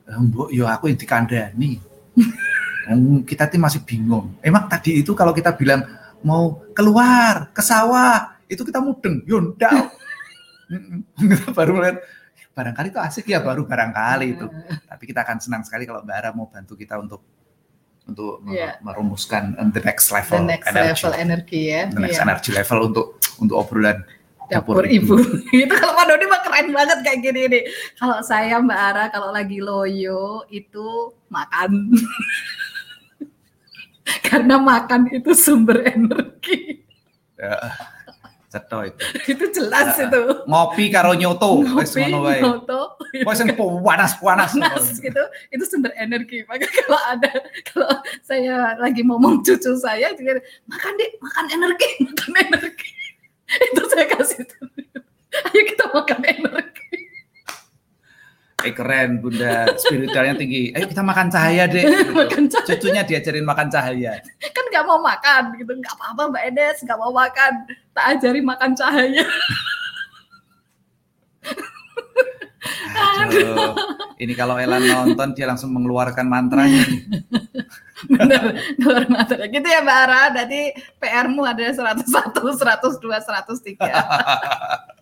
Eh, 0.07 0.15
Mbok, 0.15 0.55
yo 0.55 0.63
aku 0.71 0.87
yang 0.87 0.95
dikandani. 0.95 1.83
Kita 3.27 3.51
tuh 3.51 3.59
masih 3.59 3.83
bingung. 3.83 4.39
Emang 4.39 4.71
tadi 4.71 5.03
itu 5.03 5.11
kalau 5.11 5.35
kita 5.35 5.51
bilang 5.51 5.83
mau 6.23 6.63
keluar 6.71 7.51
ke 7.51 7.59
sawah, 7.59 8.36
itu 8.47 8.63
kita 8.63 8.79
mudeng. 8.79 9.23
Kita 11.15 11.55
baru 11.55 11.79
melihat 11.79 12.03
barangkali 12.51 12.91
itu 12.91 12.99
asik 12.99 13.31
ya 13.31 13.39
baru 13.39 13.63
barangkali 13.63 14.35
itu. 14.35 14.47
Tapi 14.83 15.03
kita 15.07 15.23
akan 15.23 15.37
senang 15.39 15.63
sekali 15.63 15.87
kalau 15.87 16.03
Mbak 16.03 16.15
Ara 16.17 16.29
mau 16.35 16.51
bantu 16.51 16.75
kita 16.75 16.99
untuk 16.99 17.23
untuk 18.03 18.43
Iya. 18.47 18.75
merumuskan 18.83 19.55
the 19.71 19.79
next 19.83 20.11
the 20.11 20.19
level 20.19 20.43
next 20.43 20.67
energy. 20.67 21.07
level 21.07 21.13
energi 21.15 21.61
ya. 21.71 21.81
the 21.87 21.99
next 21.99 22.19
Iya. 22.19 22.23
energy 22.27 22.51
level 22.51 22.79
untuk 22.91 23.05
untuk 23.39 23.55
obrolan 23.55 24.03
Dapur 24.47 24.87
ibu. 24.87 25.19
itu 25.51 25.75
kalau 25.75 25.91
Pak 25.91 26.07
Dodi 26.07 26.23
mah 26.23 26.39
keren 26.39 26.71
banget 26.71 27.03
kayak 27.03 27.19
gini 27.19 27.41
nih. 27.51 27.63
Kalau 27.99 28.23
saya 28.23 28.63
Mbak 28.63 28.79
Ara 28.79 29.05
kalau 29.11 29.35
lagi 29.35 29.59
loyo 29.59 30.47
itu 30.47 30.87
makan. 31.27 31.91
Karena 34.27 34.55
makan 34.55 35.11
itu 35.11 35.35
sumber 35.35 35.83
energi. 35.83 36.79
Ya, 37.35 37.59
ceto 38.47 38.79
itu. 38.83 38.99
itu 39.35 39.45
jelas 39.51 39.95
Ya. 39.99 40.07
itu. 40.07 40.21
Ngopi 40.47 40.87
karo 40.87 41.11
nyoto, 41.13 41.61
wis 41.75 41.91
ngono 41.93 42.23
wae. 42.23 42.39
nyoto, 42.39 42.95
Wis 43.11 43.35
sing 43.35 43.51
panas-panas. 43.53 44.51
panas 44.57 44.87
gitu 44.97 45.23
itu 45.49 45.63
sumber 45.63 45.91
energi 45.95 46.43
maka 46.45 46.63
kalau 46.65 46.99
ada 47.07 47.31
kalau 47.65 47.91
saya 48.21 48.75
lagi 48.77 49.03
ngomong 49.03 49.39
cucu 49.41 49.71
saya 49.75 50.11
juga 50.13 50.39
makan 50.65 50.91
deh 50.95 51.11
makan 51.19 51.45
energi 51.51 51.89
makan 52.03 52.31
energi 52.39 52.89
itu 53.71 53.81
saya 53.87 54.05
kasih 54.11 54.43
tuh 54.43 54.67
ayo 55.51 55.61
kita 55.65 55.85
makan 55.91 56.19
energi 56.23 56.96
Eh 58.67 58.75
keren 58.75 59.23
Bunda, 59.23 59.71
spiritualnya 59.79 60.35
tinggi. 60.35 60.75
Ayo 60.75 60.91
kita 60.91 60.99
makan 60.99 61.31
cahaya 61.31 61.63
deh. 61.71 61.83
gitu. 61.87 62.11
makan 62.11 62.43
cahaya 62.51 62.67
Cucunya 62.67 63.01
diajarin 63.07 63.47
makan 63.47 63.67
cahaya. 63.71 64.19
kan 64.51 64.65
nggak 64.67 64.83
mau 64.83 64.99
makan 64.99 65.43
gitu 65.55 65.71
nggak 65.71 65.95
apa-apa 65.95 66.21
mbak 66.29 66.43
Edes 66.51 66.77
nggak 66.83 66.99
mau 66.99 67.09
makan 67.15 67.53
tak 67.95 68.05
ajari 68.13 68.41
makan 68.43 68.71
cahaya 68.75 69.25
Aduh, 72.97 73.73
ini 74.19 74.33
kalau 74.35 74.57
Elan 74.59 74.83
nonton 74.83 75.31
dia 75.37 75.47
langsung 75.47 75.71
mengeluarkan 75.71 76.27
mantranya. 76.27 76.83
bener 78.13 78.53
luar 78.77 79.09
mata 79.09 79.33
gitu 79.49 79.65
ya 79.65 79.81
mbak 79.81 79.97
Ara 80.05 80.29
nanti 80.29 80.69
PR-mu 81.01 81.41
ada 81.41 81.65
101 81.65 82.05
102 82.05 83.01
103 83.01 84.93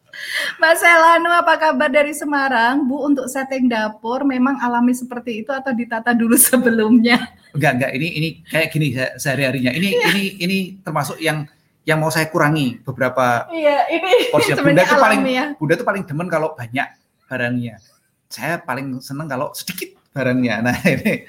Mbak 0.58 0.74
Selanu, 0.76 1.30
apa 1.30 1.54
kabar 1.56 1.90
dari 1.90 2.12
Semarang? 2.12 2.84
Bu, 2.84 3.04
untuk 3.04 3.28
setting 3.28 3.68
dapur 3.68 4.24
memang 4.24 4.58
alami 4.60 4.92
seperti 4.92 5.44
itu 5.44 5.52
atau 5.52 5.72
ditata 5.72 6.12
dulu 6.12 6.36
sebelumnya? 6.40 7.20
Enggak, 7.52 7.72
enggak. 7.80 7.92
Ini 7.94 8.08
ini 8.14 8.30
kayak 8.46 8.68
gini 8.70 8.88
se- 8.92 9.16
sehari-harinya. 9.18 9.72
Ini 9.72 9.90
ini 10.12 10.24
ini 10.40 10.58
termasuk 10.80 11.20
yang 11.20 11.48
yang 11.86 12.02
mau 12.02 12.10
saya 12.10 12.26
kurangi 12.28 12.82
beberapa 12.82 13.46
Iya, 13.48 13.86
ini 13.94 14.34
porsi. 14.34 14.52
Bunda 14.58 14.84
tuh 14.84 14.98
paling 14.98 15.22
ya. 15.26 15.46
Bunda 15.56 15.74
tuh 15.78 15.86
paling 15.86 16.04
demen 16.04 16.28
kalau 16.28 16.58
banyak 16.58 16.88
barangnya. 17.26 17.78
Saya 18.26 18.58
paling 18.58 19.00
seneng 19.00 19.30
kalau 19.30 19.54
sedikit 19.54 19.94
barangnya. 20.12 20.66
Nah 20.66 20.76
ini 20.82 21.28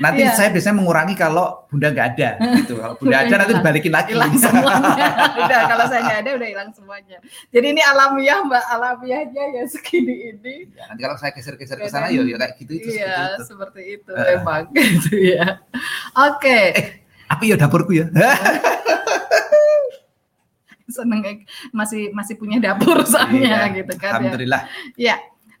nanti 0.00 0.24
Iya. 0.24 0.32
saya 0.32 0.48
biasanya 0.48 0.76
mengurangi 0.76 1.14
kalau 1.14 1.68
Bunda 1.68 1.92
nggak 1.92 2.06
ada. 2.16 2.30
Gitu. 2.58 2.74
Kalau 2.74 2.94
Bunda 2.96 3.20
Bunda 3.20 3.26
ada 3.28 3.36
nanti 3.38 3.52
dibalikin 3.54 3.92
lagi. 3.92 4.10
Hilang 4.10 4.32
semuanya. 4.42 4.92
udah, 5.38 5.60
kalau 5.68 5.84
saya 5.86 6.00
nggak 6.02 6.18
ada, 6.24 6.30
udah 6.34 6.48
hilang 6.48 6.70
semuanya. 6.72 7.16
Jadi 7.48 7.66
ini 7.68 7.82
alamiah, 7.84 8.38
Mbak. 8.42 8.64
Alamiahnya 8.66 9.44
ya 9.54 9.62
segini 9.64 10.14
ini. 10.32 10.54
Ya, 10.72 10.88
nanti 10.88 11.00
kalau 11.00 11.16
saya 11.16 11.30
geser-geser 11.30 11.76
ke 11.76 11.86
sana, 11.86 12.08
ya, 12.08 12.24
ya 12.24 12.36
kayak 12.36 12.52
gitu 12.58 12.72
itu 12.74 12.88
Iya, 12.96 13.38
seperti 13.38 13.80
itu 13.94 14.10
Eh. 14.10 14.24
memang. 14.34 14.62
Gitu 14.74 15.14
ya. 15.36 15.60
Oke. 16.16 16.60
Apa 17.28 17.42
ya 17.44 17.54
dapurku 17.54 17.92
ya? 17.94 18.08
Seneng 20.90 21.22
eh, 21.22 21.46
masih 21.70 22.10
masih 22.10 22.34
punya 22.34 22.58
dapur 22.58 22.98
soalnya 23.06 23.70
Iya, 23.70 23.78
gitu 23.78 23.94
kan 23.94 24.10
ya. 24.10 24.14
Alhamdulillah. 24.18 24.62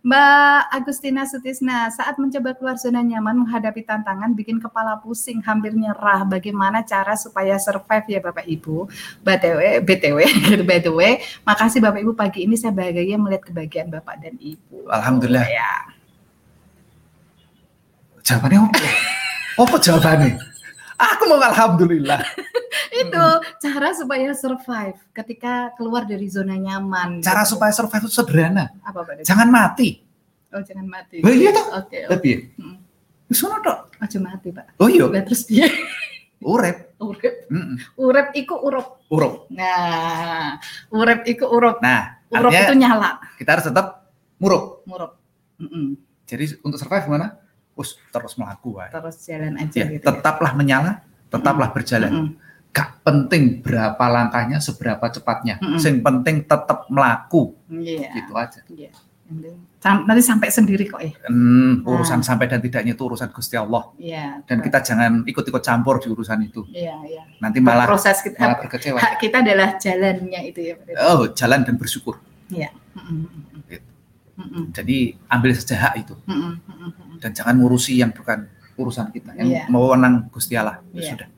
Mbak 0.00 0.60
Agustina 0.72 1.28
Sutisna, 1.28 1.92
saat 1.92 2.16
mencoba 2.16 2.56
keluar 2.56 2.80
zona 2.80 3.04
nyaman 3.04 3.44
menghadapi 3.44 3.84
tantangan 3.84 4.32
bikin 4.32 4.56
kepala 4.56 4.96
pusing, 4.96 5.44
hampir 5.44 5.76
nyerah. 5.76 6.24
Bagaimana 6.24 6.80
cara 6.80 7.12
supaya 7.20 7.60
survive 7.60 8.16
ya 8.16 8.20
Bapak 8.24 8.48
Ibu? 8.48 8.88
BTW, 9.20 9.84
BTW, 9.84 10.18
gitu, 10.48 10.64
by 10.64 10.80
the 10.80 10.88
way, 10.88 11.20
makasih 11.44 11.84
Bapak 11.84 12.00
Ibu 12.00 12.16
pagi 12.16 12.48
ini 12.48 12.56
saya 12.56 12.72
bahagia 12.72 13.20
melihat 13.20 13.52
kebahagiaan 13.52 13.92
Bapak 13.92 14.24
dan 14.24 14.40
Ibu. 14.40 14.88
Alhamdulillah. 14.88 15.44
Ya. 15.44 15.72
Jawabannya 18.24 18.58
apa? 18.72 18.80
Apa 19.60 19.76
jawabannya? 19.76 20.40
Aku 20.96 21.22
mau 21.28 21.36
alhamdulillah. 21.44 22.24
Itu 23.02 23.24
cara 23.60 23.88
supaya 23.90 24.28
survive 24.30 24.98
ketika 25.10 25.54
keluar 25.74 26.04
dari 26.04 26.26
zona 26.26 26.54
nyaman. 26.54 27.20
Cara 27.20 27.42
gitu. 27.42 27.54
supaya 27.54 27.70
survive 27.70 28.04
itu 28.04 28.14
sederhana. 28.14 28.68
apa 28.80 29.00
Pak? 29.00 29.22
Jangan 29.22 29.46
mati. 29.46 30.00
Oh, 30.50 30.60
jangan 30.60 30.84
mati. 30.84 31.20
Oh, 31.20 31.30
iya 31.30 31.50
toh. 31.50 31.66
Oke. 31.76 31.98
Tapi 32.04 32.30
Hmm. 32.54 32.76
wis 33.26 33.38
ngono 33.38 33.58
tok. 33.60 33.78
Ojo 33.96 34.18
mati, 34.18 34.48
Pak. 34.50 34.66
Oh 34.76 34.88
iya, 34.88 35.06
Lah 35.06 35.22
terus 35.22 35.44
dia 35.44 35.68
urep. 36.40 36.96
urip, 36.96 37.34
Mm-mm. 37.46 37.76
urip 37.96 38.28
iku 38.32 38.56
urup. 38.58 39.04
Urup. 39.06 39.44
Nah, 39.50 40.56
urip 40.88 41.20
iku 41.24 41.46
urup. 41.46 41.78
Nah, 41.78 42.16
Urup 42.28 42.48
itu 42.50 42.74
nyala. 42.74 43.20
kita 43.36 43.54
harus 43.54 43.66
tetap 43.66 44.08
murup. 44.36 44.80
Murup. 44.84 45.20
Mm-mm. 45.56 46.00
Jadi 46.24 46.56
untuk 46.60 46.76
survive 46.76 47.04
gimana? 47.04 47.36
Us 47.72 47.96
terus 48.08 48.34
melaku. 48.34 48.80
Terus 48.86 49.16
jalan 49.20 49.54
aja 49.56 49.78
Ya, 49.78 49.86
gitu. 49.90 50.04
tetaplah 50.06 50.52
menyala, 50.52 51.00
tetaplah 51.28 51.68
berjalan. 51.70 52.10
Mm-mm. 52.10 52.30
Gak 52.70 53.02
penting 53.02 53.58
berapa 53.60 54.04
langkahnya, 54.06 54.58
seberapa 54.58 55.02
cepatnya. 55.04 55.58
Mm-mm. 55.58 55.76
Yang 55.76 55.96
penting 56.00 56.36
tetap 56.44 56.86
melaku. 56.86 57.58
Iya. 57.66 58.10
Gitu 58.12 58.32
aja. 58.32 58.60
Iya. 58.68 58.90
Sam- 59.78 60.04
Nanti 60.04 60.20
sampai 60.20 60.50
sendiri 60.50 60.84
kok 60.84 60.98
ya. 60.98 61.14
Hmm, 61.24 61.80
Nah. 61.80 61.88
urusan 61.88 62.20
sampai 62.20 62.46
dan 62.46 62.58
tidaknya 62.58 62.92
itu 62.92 63.02
urusan 63.02 63.30
Gusti 63.30 63.54
Allah. 63.54 63.90
Iya. 63.96 64.42
Dan 64.44 64.58
kita 64.58 64.78
jangan 64.80 65.22
ikut-ikut 65.24 65.58
campur 65.60 65.98
di 65.98 66.10
urusan 66.10 66.38
itu. 66.42 66.66
Iya, 66.68 66.94
iya. 67.04 67.22
Nanti 67.38 67.58
malah 67.58 67.86
proses 67.86 68.20
kita 68.20 68.38
malah 68.38 68.58
berkecewa. 68.60 68.98
hak 68.98 69.18
kita 69.18 69.40
adalah 69.40 69.74
jalannya 69.76 70.40
itu 70.44 70.60
ya. 70.60 70.74
Oh, 71.08 71.30
jalan 71.30 71.62
dan 71.62 71.74
bersyukur. 71.74 72.18
Mm-mm. 72.50 73.64
Gitu. 73.66 73.86
Mm-mm. 74.36 74.62
Jadi 74.70 74.96
ambil 75.26 75.50
saja 75.54 75.76
hak 75.80 75.94
itu 76.00 76.14
Mm-mm. 76.24 76.52
Mm-mm. 76.60 77.18
dan 77.18 77.30
jangan 77.30 77.54
ngurusi 77.54 77.96
yang 77.96 78.10
bukan 78.10 78.46
urusan 78.74 79.10
kita. 79.10 79.30
Yang 79.34 79.46
Iya. 79.48 79.62
mau 79.66 79.86
wewenang 79.86 80.26
Gusti 80.28 80.54
Allah. 80.54 80.82
Ya 80.90 80.98
Iya. 80.98 81.10
sudah. 81.14 81.28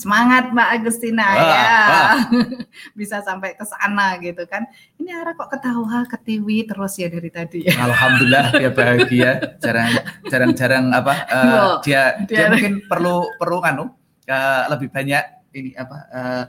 Semangat 0.00 0.48
Mbak 0.48 0.68
Agustina 0.74 1.26
Wah, 1.26 1.36
ya. 1.36 1.68
wah. 1.84 2.14
Bisa 2.98 3.20
sampai 3.20 3.52
ke 3.52 3.62
sana 3.62 4.16
gitu 4.16 4.40
kan. 4.44 4.64
Ini 4.96 5.12
Ara 5.12 5.32
kok 5.32 5.50
ketawa, 5.50 6.08
ketiwi 6.08 6.64
terus 6.64 6.96
ya 6.96 7.06
dari 7.06 7.28
tadi 7.28 7.60
ya. 7.62 7.76
Alhamdulillah 7.86 8.44
dia 8.54 8.70
bahagia. 8.70 9.30
Jarang 9.58 9.92
jarang-jarang 10.24 10.84
apa 10.90 11.12
eh, 11.22 11.44
Loh, 11.46 11.72
dia, 11.80 12.16
dia 12.24 12.36
dia- 12.38 12.48
mungkin 12.48 12.72
perlu 12.82 13.28
perlu 13.36 13.60
anu 13.60 13.92
eh, 14.24 14.62
lebih 14.68 14.88
banyak 14.88 15.24
ini 15.52 15.70
apa 15.74 15.96
eh, 16.08 16.44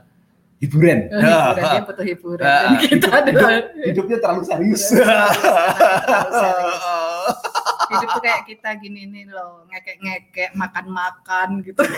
hiburan. 0.58 0.98
hiburan, 1.10 1.28
Ah, 1.58 1.74
dia 1.74 1.82
butuh 1.82 2.06
hiburan. 2.06 2.42
ah, 2.42 2.60
Dan 2.62 2.72
kita 2.80 2.88
hidup- 2.88 3.12
adalah 3.20 3.50
Hidupnya 3.82 4.16
terlalu 4.16 4.42
serius. 4.42 4.82
Terlalu 4.88 5.36
serius. 6.32 6.80
hidup 7.88 8.08
tuh 8.10 8.22
kayak 8.22 8.42
kita 8.44 8.70
gini 8.76 9.02
nih 9.04 9.24
loh, 9.26 9.66
ngekek-ngekek, 9.66 10.54
makan-makan 10.54 11.62
gitu. 11.62 11.82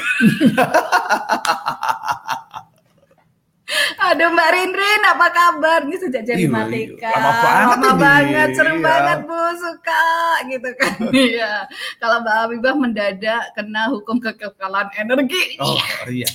Aduh 4.04 4.28
Mbak 4.28 4.50
Rindrin, 4.52 5.02
apa 5.08 5.26
kabar? 5.32 5.80
Ini 5.88 5.96
sejak 5.96 6.22
jadi 6.22 6.44
Iya, 6.44 6.52
Matika. 6.52 7.08
lama 7.10 7.32
banget 7.40 7.64
Lama 7.72 7.88
ini. 7.88 7.96
banget, 7.96 8.48
seru 8.52 8.74
Iya. 8.76 8.84
banget 8.84 9.18
Bu, 9.24 9.40
suka 9.56 10.04
gitu 10.46 10.68
kan. 10.76 10.94
Iya. 11.32 11.52
Kalau 11.96 12.16
Mbak 12.20 12.34
Habibah 12.36 12.74
mendadak 12.76 13.42
kena 13.56 13.82
hukum 13.88 14.20
kekekalan 14.20 14.92
energi. 14.94 15.56
Oh 15.58 15.80
iya. 16.06 16.28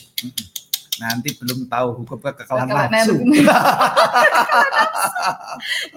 Nanti 0.99 1.29
belum 1.39 1.65
tahu 1.71 2.03
hukum 2.03 2.19
kekekalan 2.19 2.67
nafsu. 2.67 3.15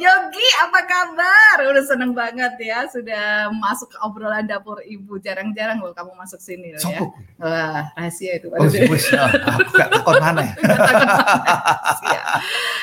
Yogi, 0.02 0.48
apa 0.62 0.80
kabar? 0.86 1.56
Udah 1.66 1.84
seneng 1.84 2.14
banget 2.14 2.54
ya 2.62 2.86
sudah 2.86 3.50
masuk 3.50 3.90
ke 3.90 3.98
obrolan 4.02 4.46
dapur 4.46 4.78
ibu. 4.86 5.18
Jarang-jarang 5.18 5.82
loh 5.82 5.90
kamu 5.94 6.14
masuk 6.14 6.38
sini 6.38 6.74
loh 6.74 6.80
ya. 6.80 6.86
Sopo? 6.86 7.04
Wah, 7.42 7.90
rahasia 7.98 8.38
itu. 8.38 8.46
Oh, 8.50 8.66
wis, 8.66 9.10
ah, 9.14 9.30
aku 9.58 9.70
gak 9.74 9.90
takon 9.90 10.16
mana. 10.22 10.54
Rahasia. 10.58 12.22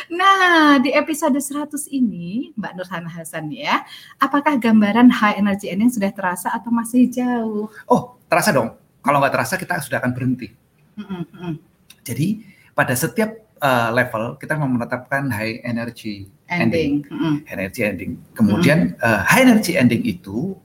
Nah, 0.09 0.81
di 0.81 0.89
episode 0.89 1.37
100 1.37 1.85
ini, 1.93 2.49
Mbak 2.57 2.73
Nurhana 2.81 3.13
Hasan 3.13 3.53
ya, 3.53 3.85
apakah 4.17 4.57
gambaran 4.57 5.13
high 5.13 5.37
energy 5.37 5.69
ending 5.69 5.93
sudah 5.93 6.09
terasa 6.09 6.49
atau 6.49 6.73
masih 6.73 7.05
jauh? 7.13 7.69
Oh, 7.85 8.17
terasa 8.25 8.49
dong. 8.49 8.73
Kalau 9.05 9.21
nggak 9.21 9.33
terasa 9.37 9.53
kita 9.55 9.77
sudah 9.85 10.01
akan 10.01 10.11
berhenti. 10.11 10.49
Mm-mm, 10.97 11.23
mm. 11.29 11.68
Jadi 12.09 12.41
pada 12.73 12.97
setiap 12.97 13.29
uh, 13.61 13.93
level 13.93 14.33
kita 14.41 14.57
mau 14.57 14.65
menetapkan 14.65 15.29
high 15.29 15.61
energy 15.61 16.25
Ending. 16.49 17.05
Mm-mm. 17.05 17.45
energy 17.45 17.85
ending. 17.85 18.17
Kemudian 18.33 18.97
uh, 19.05 19.21
high 19.21 19.45
energy 19.45 19.77
ending 19.77 20.01
itu 20.01 20.57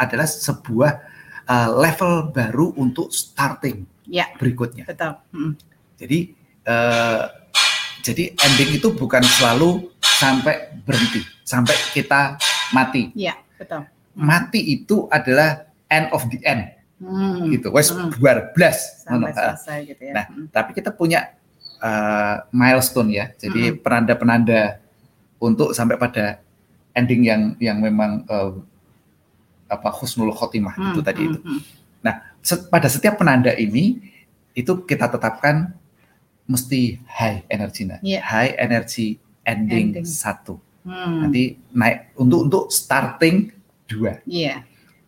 adalah 0.00 0.24
sebuah 0.24 1.04
uh, 1.44 1.68
level 1.76 2.32
baru 2.32 2.72
untuk 2.80 3.12
starting 3.12 3.84
Ya. 4.08 4.32
berikutnya. 4.40 4.88
Betul. 4.88 5.20
Mm-mm. 5.36 5.52
Jadi 6.00 6.32
uh, 6.64 7.28
jadi 8.00 8.32
ending 8.38 8.80
itu 8.80 8.88
bukan 8.94 9.20
selalu 9.20 9.92
sampai 10.00 10.80
berhenti, 10.86 11.20
sampai 11.44 11.74
kita 11.92 12.38
mati. 12.72 13.12
Iya, 13.12 13.36
betul. 13.60 13.84
Mati 14.16 14.62
itu 14.62 15.10
adalah 15.12 15.68
end 15.92 16.08
of 16.14 16.24
the 16.32 16.40
end 16.46 16.72
Hmm. 16.96 17.52
gitu. 17.52 17.68
Wes 17.70 17.92
Hmm. 17.92 18.08
blas. 18.56 19.04
Sampai 19.04 19.30
Ngono. 19.30 19.36
selesai 19.36 19.78
gitu 19.84 20.02
ya. 20.08 20.12
Nah, 20.16 20.24
Mm. 20.32 20.46
tapi 20.48 20.70
kita 20.72 20.90
punya 20.90 21.36
uh, 21.84 22.40
milestone 22.50 23.12
ya. 23.12 23.28
Jadi 23.36 23.76
Mm-mm. 23.76 23.82
penanda-penanda 23.84 24.80
untuk 25.36 25.76
sampai 25.76 26.00
pada 26.00 26.40
ending 26.96 27.28
yang 27.28 27.42
yang 27.60 27.76
memang 27.78 28.24
uh, 28.26 28.56
apa 29.68 29.92
husnul 29.92 30.32
khotimah 30.32 30.72
itu 30.72 31.00
Mm, 31.02 31.06
tadi 31.06 31.22
mm, 31.22 31.28
itu. 31.28 31.38
mm. 31.44 31.60
Set- 32.40 32.70
pada 32.70 32.86
setiap 32.86 33.18
penanda 33.18 33.50
ini 33.50 33.98
itu 34.54 34.86
kita 34.86 35.10
tetapkan 35.10 35.74
mesti 36.46 37.02
high 37.04 37.42
energy 37.50 37.82
nah. 37.82 37.98
Iya. 37.98 38.22
High 38.22 38.54
energy 38.56 39.18
ending, 39.42 39.98
Ending. 39.98 40.06
satu. 40.06 40.62
Hmm. 40.86 41.26
Nanti 41.26 41.58
naik 41.74 42.14
untuk 42.14 42.46
untuk 42.46 42.64
starting 42.70 43.50
dua. 43.84 44.22
Iya. 44.22 44.62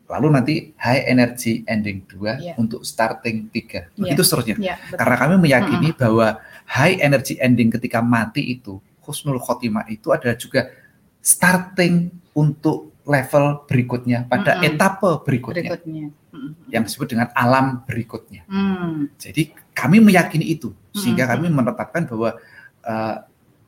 Lalu 0.08 0.26
nanti 0.32 0.54
high 0.80 1.04
energy 1.04 1.68
ending 1.68 2.00
dua 2.08 2.40
Iya. 2.40 2.56
untuk 2.56 2.80
starting 2.80 3.52
tiga. 3.52 3.92
Iya. 3.92 4.00
Begitu 4.08 4.22
seterusnya. 4.24 4.56
Iya, 4.56 4.74
betul. 4.80 4.96
Karena 4.96 5.16
kami 5.20 5.34
meyakini 5.36 5.88
bahwa 5.92 6.26
high 6.64 6.96
energy 7.04 7.36
ending 7.36 7.68
ketika 7.68 8.00
mati 8.00 8.56
itu, 8.56 8.80
husnul 9.04 9.36
khotimah 9.36 9.84
itu 9.92 10.08
adalah 10.08 10.36
juga 10.40 10.72
starting 11.20 12.08
untuk 12.32 12.96
level 13.08 13.64
berikutnya 13.64 14.28
pada 14.28 14.60
Mm-mm. 14.60 14.68
etape 14.68 15.10
berikutnya 15.24 15.76
Berikutnya. 15.76 16.04
Mm. 16.28 16.52
yang 16.68 16.82
disebut 16.84 17.08
dengan 17.08 17.28
alam 17.32 17.80
berikutnya. 17.88 18.44
Hmm. 18.44 19.08
Jadi 19.16 19.56
kami 19.72 20.00
meyakini 20.04 20.44
itu 20.44 20.76
sehingga 20.92 21.24
Mm-mm. 21.24 21.40
kami 21.40 21.46
menetapkan 21.48 22.04
bahwa 22.04 22.36
uh, 22.84 23.16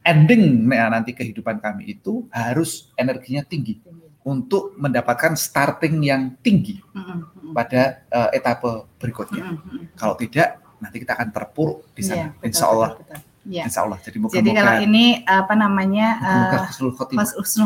ending 0.05 0.69
nah, 0.69 0.93
nanti 0.93 1.17
kehidupan 1.17 1.57
kami 1.61 1.97
itu 1.97 2.29
harus 2.33 2.93
energinya 2.97 3.41
tinggi 3.45 3.81
untuk 4.21 4.77
mendapatkan 4.77 5.33
starting 5.33 6.05
yang 6.05 6.37
tinggi 6.45 6.81
pada 7.57 8.05
uh, 8.13 8.29
etape 8.31 8.85
berikutnya. 9.01 9.57
Kalau 9.97 10.15
tidak, 10.15 10.61
nanti 10.77 11.01
kita 11.01 11.17
akan 11.17 11.29
terpuruk 11.33 11.89
di 11.97 12.05
Iya, 12.05 12.09
sana. 12.09 12.27
betul, 12.37 12.45
Insya 12.47 12.67
Allah, 12.69 12.89
betul, 12.95 13.05
betul. 13.09 13.30
Iya. 13.51 13.67
Insya 13.67 13.83
Allah. 13.83 13.99
Jadi 13.99 14.17
Jadi 14.23 14.51
kalau 14.55 14.75
ini 14.79 15.27
apa 15.27 15.55
namanya 15.59 16.09
moga-moga 16.23 16.55
eh, 16.55 16.67
husnul 16.71 16.93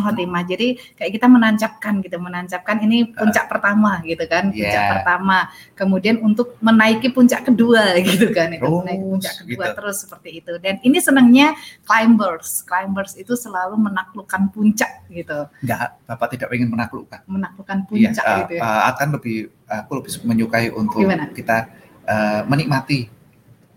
khotimah. 0.01 0.32
Mas. 0.32 0.49
Jadi 0.49 0.68
kayak 0.97 1.12
kita 1.12 1.26
menancapkan 1.28 2.01
gitu, 2.01 2.16
menancapkan 2.16 2.76
ini 2.80 3.12
puncak 3.12 3.53
pertama 3.53 4.01
gitu 4.01 4.24
kan, 4.24 4.49
puncak 4.49 4.80
Iya. 4.80 4.93
pertama. 4.97 5.39
Kemudian 5.76 6.24
untuk 6.24 6.57
menaiki 6.64 7.12
puncak 7.12 7.45
kedua 7.45 7.93
gitu 8.09 8.32
kan, 8.32 8.49
itu 8.57 8.64
Terus, 8.64 8.80
menaiki 8.80 9.05
puncak 9.05 9.35
kedua 9.45 9.53
gitu. 9.68 9.76
terus 9.76 9.97
seperti 10.01 10.30
itu. 10.41 10.53
Dan 10.57 10.74
ini 10.80 10.99
senangnya 10.99 11.53
climbers, 11.85 12.64
climbers 12.64 13.12
itu 13.14 13.37
selalu 13.37 13.76
menaklukkan 13.76 14.49
puncak 14.49 15.05
gitu, 15.12 15.47
Enggak, 15.61 16.01
Bapak 16.09 16.32
tidak 16.32 16.49
ingin 16.51 16.72
menaklukkan. 16.72 17.20
menaklukkan 17.28 17.78
Iya, 17.93 18.09
puncak 18.16 18.24
uh, 18.24 18.37
gitu 18.41 18.53
ya. 18.57 18.61
uh, 18.64 18.82
akan 18.89 19.09
lebih 19.20 19.37
aku 19.64 19.93
lebih 20.01 20.12
menyukai 20.24 20.66
untuk 20.72 21.05
Gimana? 21.05 21.28
kita 21.28 21.68
uh, 22.05 22.41
menikmati 22.49 23.12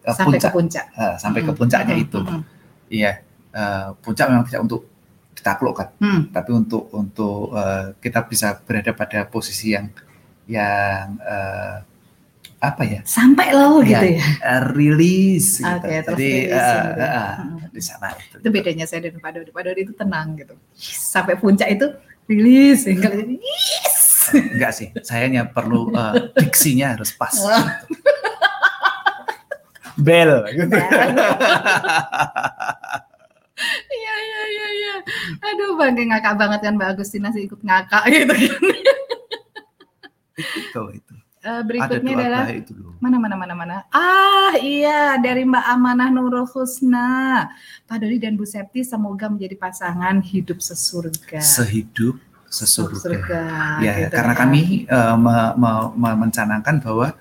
uh, 0.07 0.15
sampai 0.15 0.39
puncak 0.39 0.51
ke 0.51 0.55
puncak. 0.55 0.85
uh, 0.95 1.15
sampai 1.19 1.39
ke 1.43 1.51
Mm, 1.51 1.57
puncaknya 1.59 1.95
mm, 1.95 2.03
itu. 2.07 2.19
mm, 2.19 2.29
mm. 2.31 2.41
Iya, 2.87 3.11
uh, 3.51 3.87
puncak 3.99 4.25
memang 4.31 4.45
tidak 4.47 4.61
untuk 4.63 4.81
ditaklukkan, 5.35 5.87
Hmm, 5.99 6.21
tapi 6.31 6.49
untuk 6.49 6.89
untuk 6.91 7.51
uh, 7.51 7.93
kita 7.99 8.25
bisa 8.25 8.57
berada 8.57 8.89
pada 8.91 9.19
posisi 9.23 9.75
yang 9.75 9.91
yang 10.47 11.19
uh, 11.21 11.83
apa 12.57 12.81
ya? 12.81 12.99
Sampai 13.05 13.53
loh 13.53 13.85
Iya. 13.85 14.01
gitu 14.01 14.07
ya. 14.17 14.25
uh, 14.41 14.61
release 14.73 15.61
gitu. 15.61 15.77
Terus 15.77 16.07
Jadi 16.09 16.25
release 16.25 16.57
uh, 16.57 16.73
gitu. 16.73 16.89
uh, 16.97 17.05
uh, 17.05 17.33
Mm. 17.37 17.57
di 17.69 17.81
sana 17.83 18.07
itu. 18.17 18.35
Itu 18.41 18.49
bedanya 18.49 18.85
saya 18.87 18.99
dan 19.05 19.21
Pak 19.21 19.29
Dodi. 19.29 19.51
Pak 19.53 19.61
Dodi 19.61 19.81
itu 19.83 19.93
tenang 19.93 20.27
gitu. 20.33 20.55
Sampai 20.81 21.37
puncak 21.37 21.69
itu 21.69 21.85
rilis. 22.25 22.89
Kalau 22.89 23.13
jadi 23.13 23.35
yes. 23.37 23.95
Enggak 24.27 24.71
sih, 24.73 24.87
saya 25.05 25.23
hanya 25.23 25.45
perlu 25.45 25.87
uh, 25.93 26.33
diksinya 26.35 26.97
harus 26.97 27.13
pas. 27.13 27.31
Bel 29.97 30.31
gitu. 30.53 30.75
Iya 33.87 34.13
iya 34.21 34.41
iya 34.47 34.67
iya. 34.71 34.93
Aduh 35.43 35.73
bangke 35.75 36.05
ngakak 36.05 36.37
banget 36.37 36.59
kan 36.61 36.73
Mbak 36.77 36.89
Agustina 36.93 37.33
sih 37.33 37.45
ikut 37.45 37.57
ngakak 37.59 38.03
gitu 38.07 38.33
kan. 38.33 38.53
itu 40.37 40.81
itu. 40.93 41.13
Eh, 41.37 41.49
Ada 41.49 41.63
berikutnya 41.63 42.13
doa 42.13 42.21
adalah 42.21 42.45
itu 42.51 42.73
loh. 42.75 42.93
mana 42.99 43.17
mana 43.17 43.35
mana 43.35 43.53
mana. 43.55 43.75
Ah 43.89 44.53
iya 44.59 45.17
dari 45.17 45.41
Mbak 45.41 45.65
Amanah 45.65 46.09
Nurul 46.11 46.45
Husna. 46.45 47.47
Pak 47.87 47.97
Dodi 47.97 48.19
dan 48.19 48.37
Bu 48.37 48.45
Septi 48.45 48.83
semoga 48.83 49.25
menjadi 49.25 49.55
pasangan 49.55 50.21
hidup 50.21 50.59
sesurga. 50.59 51.41
Sehidup 51.41 52.19
sesurga. 52.47 52.99
Surga, 52.99 53.43
Ya, 53.81 53.91
gitu 54.05 54.13
karena 54.13 54.33
ya. 54.35 54.39
kami 54.39 54.61
uh, 54.85 55.15
me- 55.15 55.55
me- 55.55 55.91
me- 55.95 56.17
mencanangkan 56.19 56.77
bahwa 56.77 57.15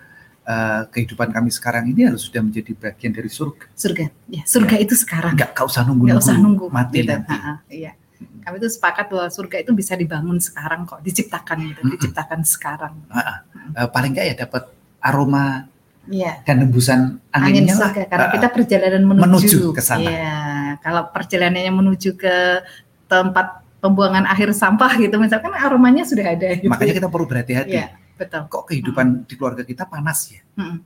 uh, 0.46 0.86
kehidupan 0.88 1.34
kami 1.34 1.50
sekarang 1.50 1.90
ini 1.90 2.06
harus 2.06 2.24
sudah 2.24 2.40
menjadi 2.40 2.72
bagian 2.72 3.12
dari 3.12 3.28
surga. 3.28 3.66
surga. 3.74 4.04
Ya, 4.30 4.42
surga 4.46 4.76
itu 4.78 4.94
sekarang. 4.94 5.34
Enggak 5.34 5.52
kau 5.52 5.66
usah 5.66 5.82
nunggu 5.82 6.06
nggak 6.08 6.22
usah 6.22 6.38
nunggu 6.38 6.66
mati 6.70 7.02
gitu. 7.02 7.10
nanti. 7.12 7.34
Iya. 7.68 7.92
Kami 8.16 8.62
tuh 8.62 8.70
sepakat 8.70 9.10
bahwa 9.10 9.26
surga 9.28 9.56
itu 9.66 9.74
bisa 9.74 9.92
dibangun 9.98 10.38
sekarang 10.38 10.86
kok, 10.86 11.02
diciptakan 11.02 11.56
gitu, 11.66 11.80
Mm-mm. 11.82 11.92
diciptakan 11.98 12.40
sekarang. 12.46 12.94
Uh, 13.10 13.90
paling 13.90 14.14
enggak 14.14 14.26
ya 14.30 14.34
dapat 14.46 14.70
aroma 15.02 15.66
Iya. 16.06 16.38
dan 16.46 16.62
hembusan 16.62 17.18
Angin 17.34 17.66
anginnya 17.66 17.74
lah. 17.74 17.90
surga 17.90 18.02
karena 18.06 18.26
Uh, 18.30 18.34
kita 18.38 18.48
perjalanan 18.54 19.02
menuju, 19.02 19.26
menuju 19.26 19.60
ke 19.74 19.82
sana. 19.82 20.06
Iya. 20.06 20.38
Kalau 20.78 21.02
perjalanannya 21.10 21.72
menuju 21.74 22.14
ke 22.14 22.62
tempat 23.10 23.66
pembuangan 23.82 24.22
akhir 24.30 24.54
sampah 24.54 24.94
gitu, 25.02 25.18
misalkan 25.18 25.50
aromanya 25.50 26.06
sudah 26.06 26.30
ada. 26.38 26.54
Gitu. 26.54 26.70
Makanya 26.70 26.94
kita 27.02 27.08
perlu 27.10 27.26
berhati-hati. 27.26 27.74
Iya, 27.74 27.90
betul. 28.16 28.42
Kok 28.48 28.64
kehidupan 28.72 29.06
di 29.28 29.34
keluarga 29.36 29.62
kita 29.62 29.84
panas 29.86 30.32
ya? 30.32 30.40
Mm-mm. 30.56 30.78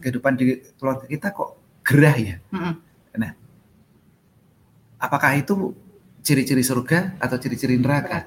Kehidupan 0.00 0.32
di 0.36 0.44
keluarga 0.76 1.04
kita 1.08 1.32
kok 1.32 1.50
gerah 1.84 2.16
ya? 2.16 2.36
Mm-mm. 2.52 2.74
Apakah 5.00 5.36
itu 5.36 5.76
ciri-ciri 6.24 6.64
surga 6.64 7.20
atau 7.20 7.36
ciri-ciri 7.36 7.76
neraka? 7.76 8.24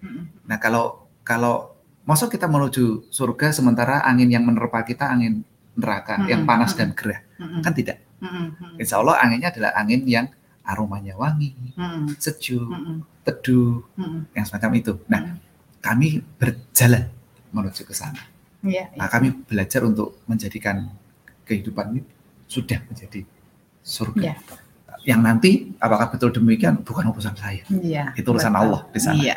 Mm-mm. 0.00 0.48
Nah 0.48 0.56
kalau 0.56 1.04
kalau 1.20 1.76
masuk 2.04 2.32
kita 2.32 2.48
menuju 2.48 3.08
surga 3.12 3.52
sementara 3.52 4.04
angin 4.04 4.28
yang 4.32 4.44
menerpa 4.44 4.84
kita 4.84 5.08
angin 5.08 5.44
neraka 5.76 6.20
Mm-mm, 6.20 6.30
yang 6.30 6.42
panas 6.48 6.72
mm-mm. 6.72 6.80
dan 6.80 6.88
gerah 6.96 7.20
Mm-mm. 7.40 7.60
kan 7.60 7.72
tidak. 7.76 7.98
Mm-mm. 8.24 8.80
Insya 8.80 9.00
Allah 9.04 9.20
anginnya 9.20 9.52
adalah 9.52 9.72
angin 9.76 10.00
yang 10.08 10.26
aromanya 10.64 11.12
wangi, 11.20 11.52
Mm-mm. 11.76 12.16
sejuk, 12.16 12.64
Mm-mm. 12.72 13.04
teduh, 13.20 13.84
Mm-mm. 14.00 14.32
yang 14.32 14.44
semacam 14.48 14.70
itu. 14.80 14.92
Nah 15.12 15.20
Mm. 15.20 15.36
kami 15.84 16.08
berjalan 16.40 17.12
menuju 17.54 17.86
ke 17.86 17.94
sana. 17.94 18.18
Nah 18.64 18.70
iya. 18.90 19.06
kami 19.06 19.30
belajar 19.44 19.84
untuk 19.84 20.24
menjadikan 20.26 20.88
kehidupan 21.44 21.94
ini 21.94 22.02
sudah 22.48 22.80
menjadi 22.88 23.22
surga. 23.84 24.20
Iya. 24.20 24.34
Yang 25.04 25.20
nanti 25.20 25.50
apakah 25.76 26.08
betul 26.08 26.32
demikian 26.32 26.80
bukan 26.80 27.12
urusan 27.12 27.36
saya. 27.36 27.60
Iya. 27.68 28.16
Itu 28.16 28.32
urusan 28.32 28.50
betul. 28.56 28.62
Allah 28.64 28.80
di 28.88 29.00
sana. 29.00 29.20
Iya. 29.20 29.36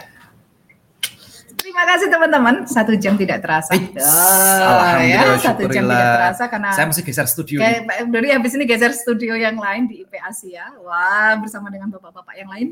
Terima 1.58 1.84
kasih 1.84 2.08
teman-teman. 2.08 2.56
Satu 2.64 2.96
jam 2.96 3.20
tidak 3.20 3.44
terasa. 3.44 3.76
Eh, 3.76 3.92
Oh, 4.00 4.80
Alhamdulillah, 4.82 5.36
ya, 5.36 5.38
satu 5.38 5.64
jam 5.68 5.84
tidak 5.86 6.10
terasa 6.16 6.44
karena 6.48 6.70
Saya 6.72 6.86
mesti 6.88 7.02
geser 7.04 7.28
studio. 7.28 7.58
kayak 7.60 8.08
dari 8.08 8.28
habis 8.32 8.52
ini 8.56 8.64
geser 8.64 8.94
studio 8.96 9.36
yang 9.36 9.60
lain 9.60 9.86
di 9.86 10.02
IP 10.08 10.16
Asia. 10.18 10.72
Wah, 10.82 11.36
bersama 11.38 11.68
dengan 11.68 11.92
bapak-bapak 11.92 12.34
yang 12.40 12.50
lain. 12.50 12.68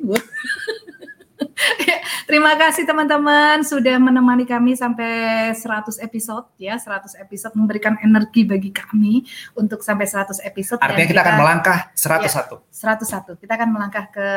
Terima 2.29 2.57
kasih 2.57 2.88
teman-teman 2.88 3.61
sudah 3.61 4.01
menemani 4.01 4.47
kami 4.47 4.73
sampai 4.73 5.51
100 5.53 6.01
episode 6.01 6.47
ya, 6.57 6.79
100 6.79 7.21
episode 7.21 7.53
memberikan 7.53 7.99
energi 8.01 8.47
bagi 8.47 8.71
kami 8.73 9.27
untuk 9.53 9.86
sampai 9.86 10.09
100 10.09 10.41
episode 10.41 10.79
Artinya 10.81 11.07
kita 11.07 11.21
akan 11.21 11.38
melangkah 11.38 11.79
101. 11.93 12.65
101. 12.71 13.41
Kita 13.41 13.53
akan 13.55 13.69
melangkah 13.69 14.05
ke 14.09 14.29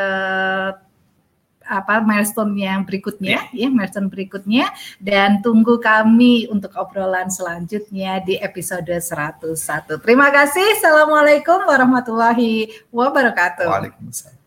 apa 1.68 2.00
milestone 2.00 2.56
yang 2.56 2.80
berikutnya 2.88 3.44
ya 3.52 3.68
milestone 3.68 4.08
berikutnya 4.08 4.72
dan 5.04 5.44
tunggu 5.44 5.76
kami 5.76 6.48
untuk 6.48 6.72
obrolan 6.80 7.28
selanjutnya 7.28 8.24
di 8.24 8.40
episode 8.40 8.88
101. 8.88 10.00
Terima 10.00 10.32
kasih. 10.32 10.64
Assalamualaikum 10.80 11.68
warahmatullahi 11.68 12.72
wabarakatuh. 12.88 13.68
Waalaikumsalam. 13.68 14.38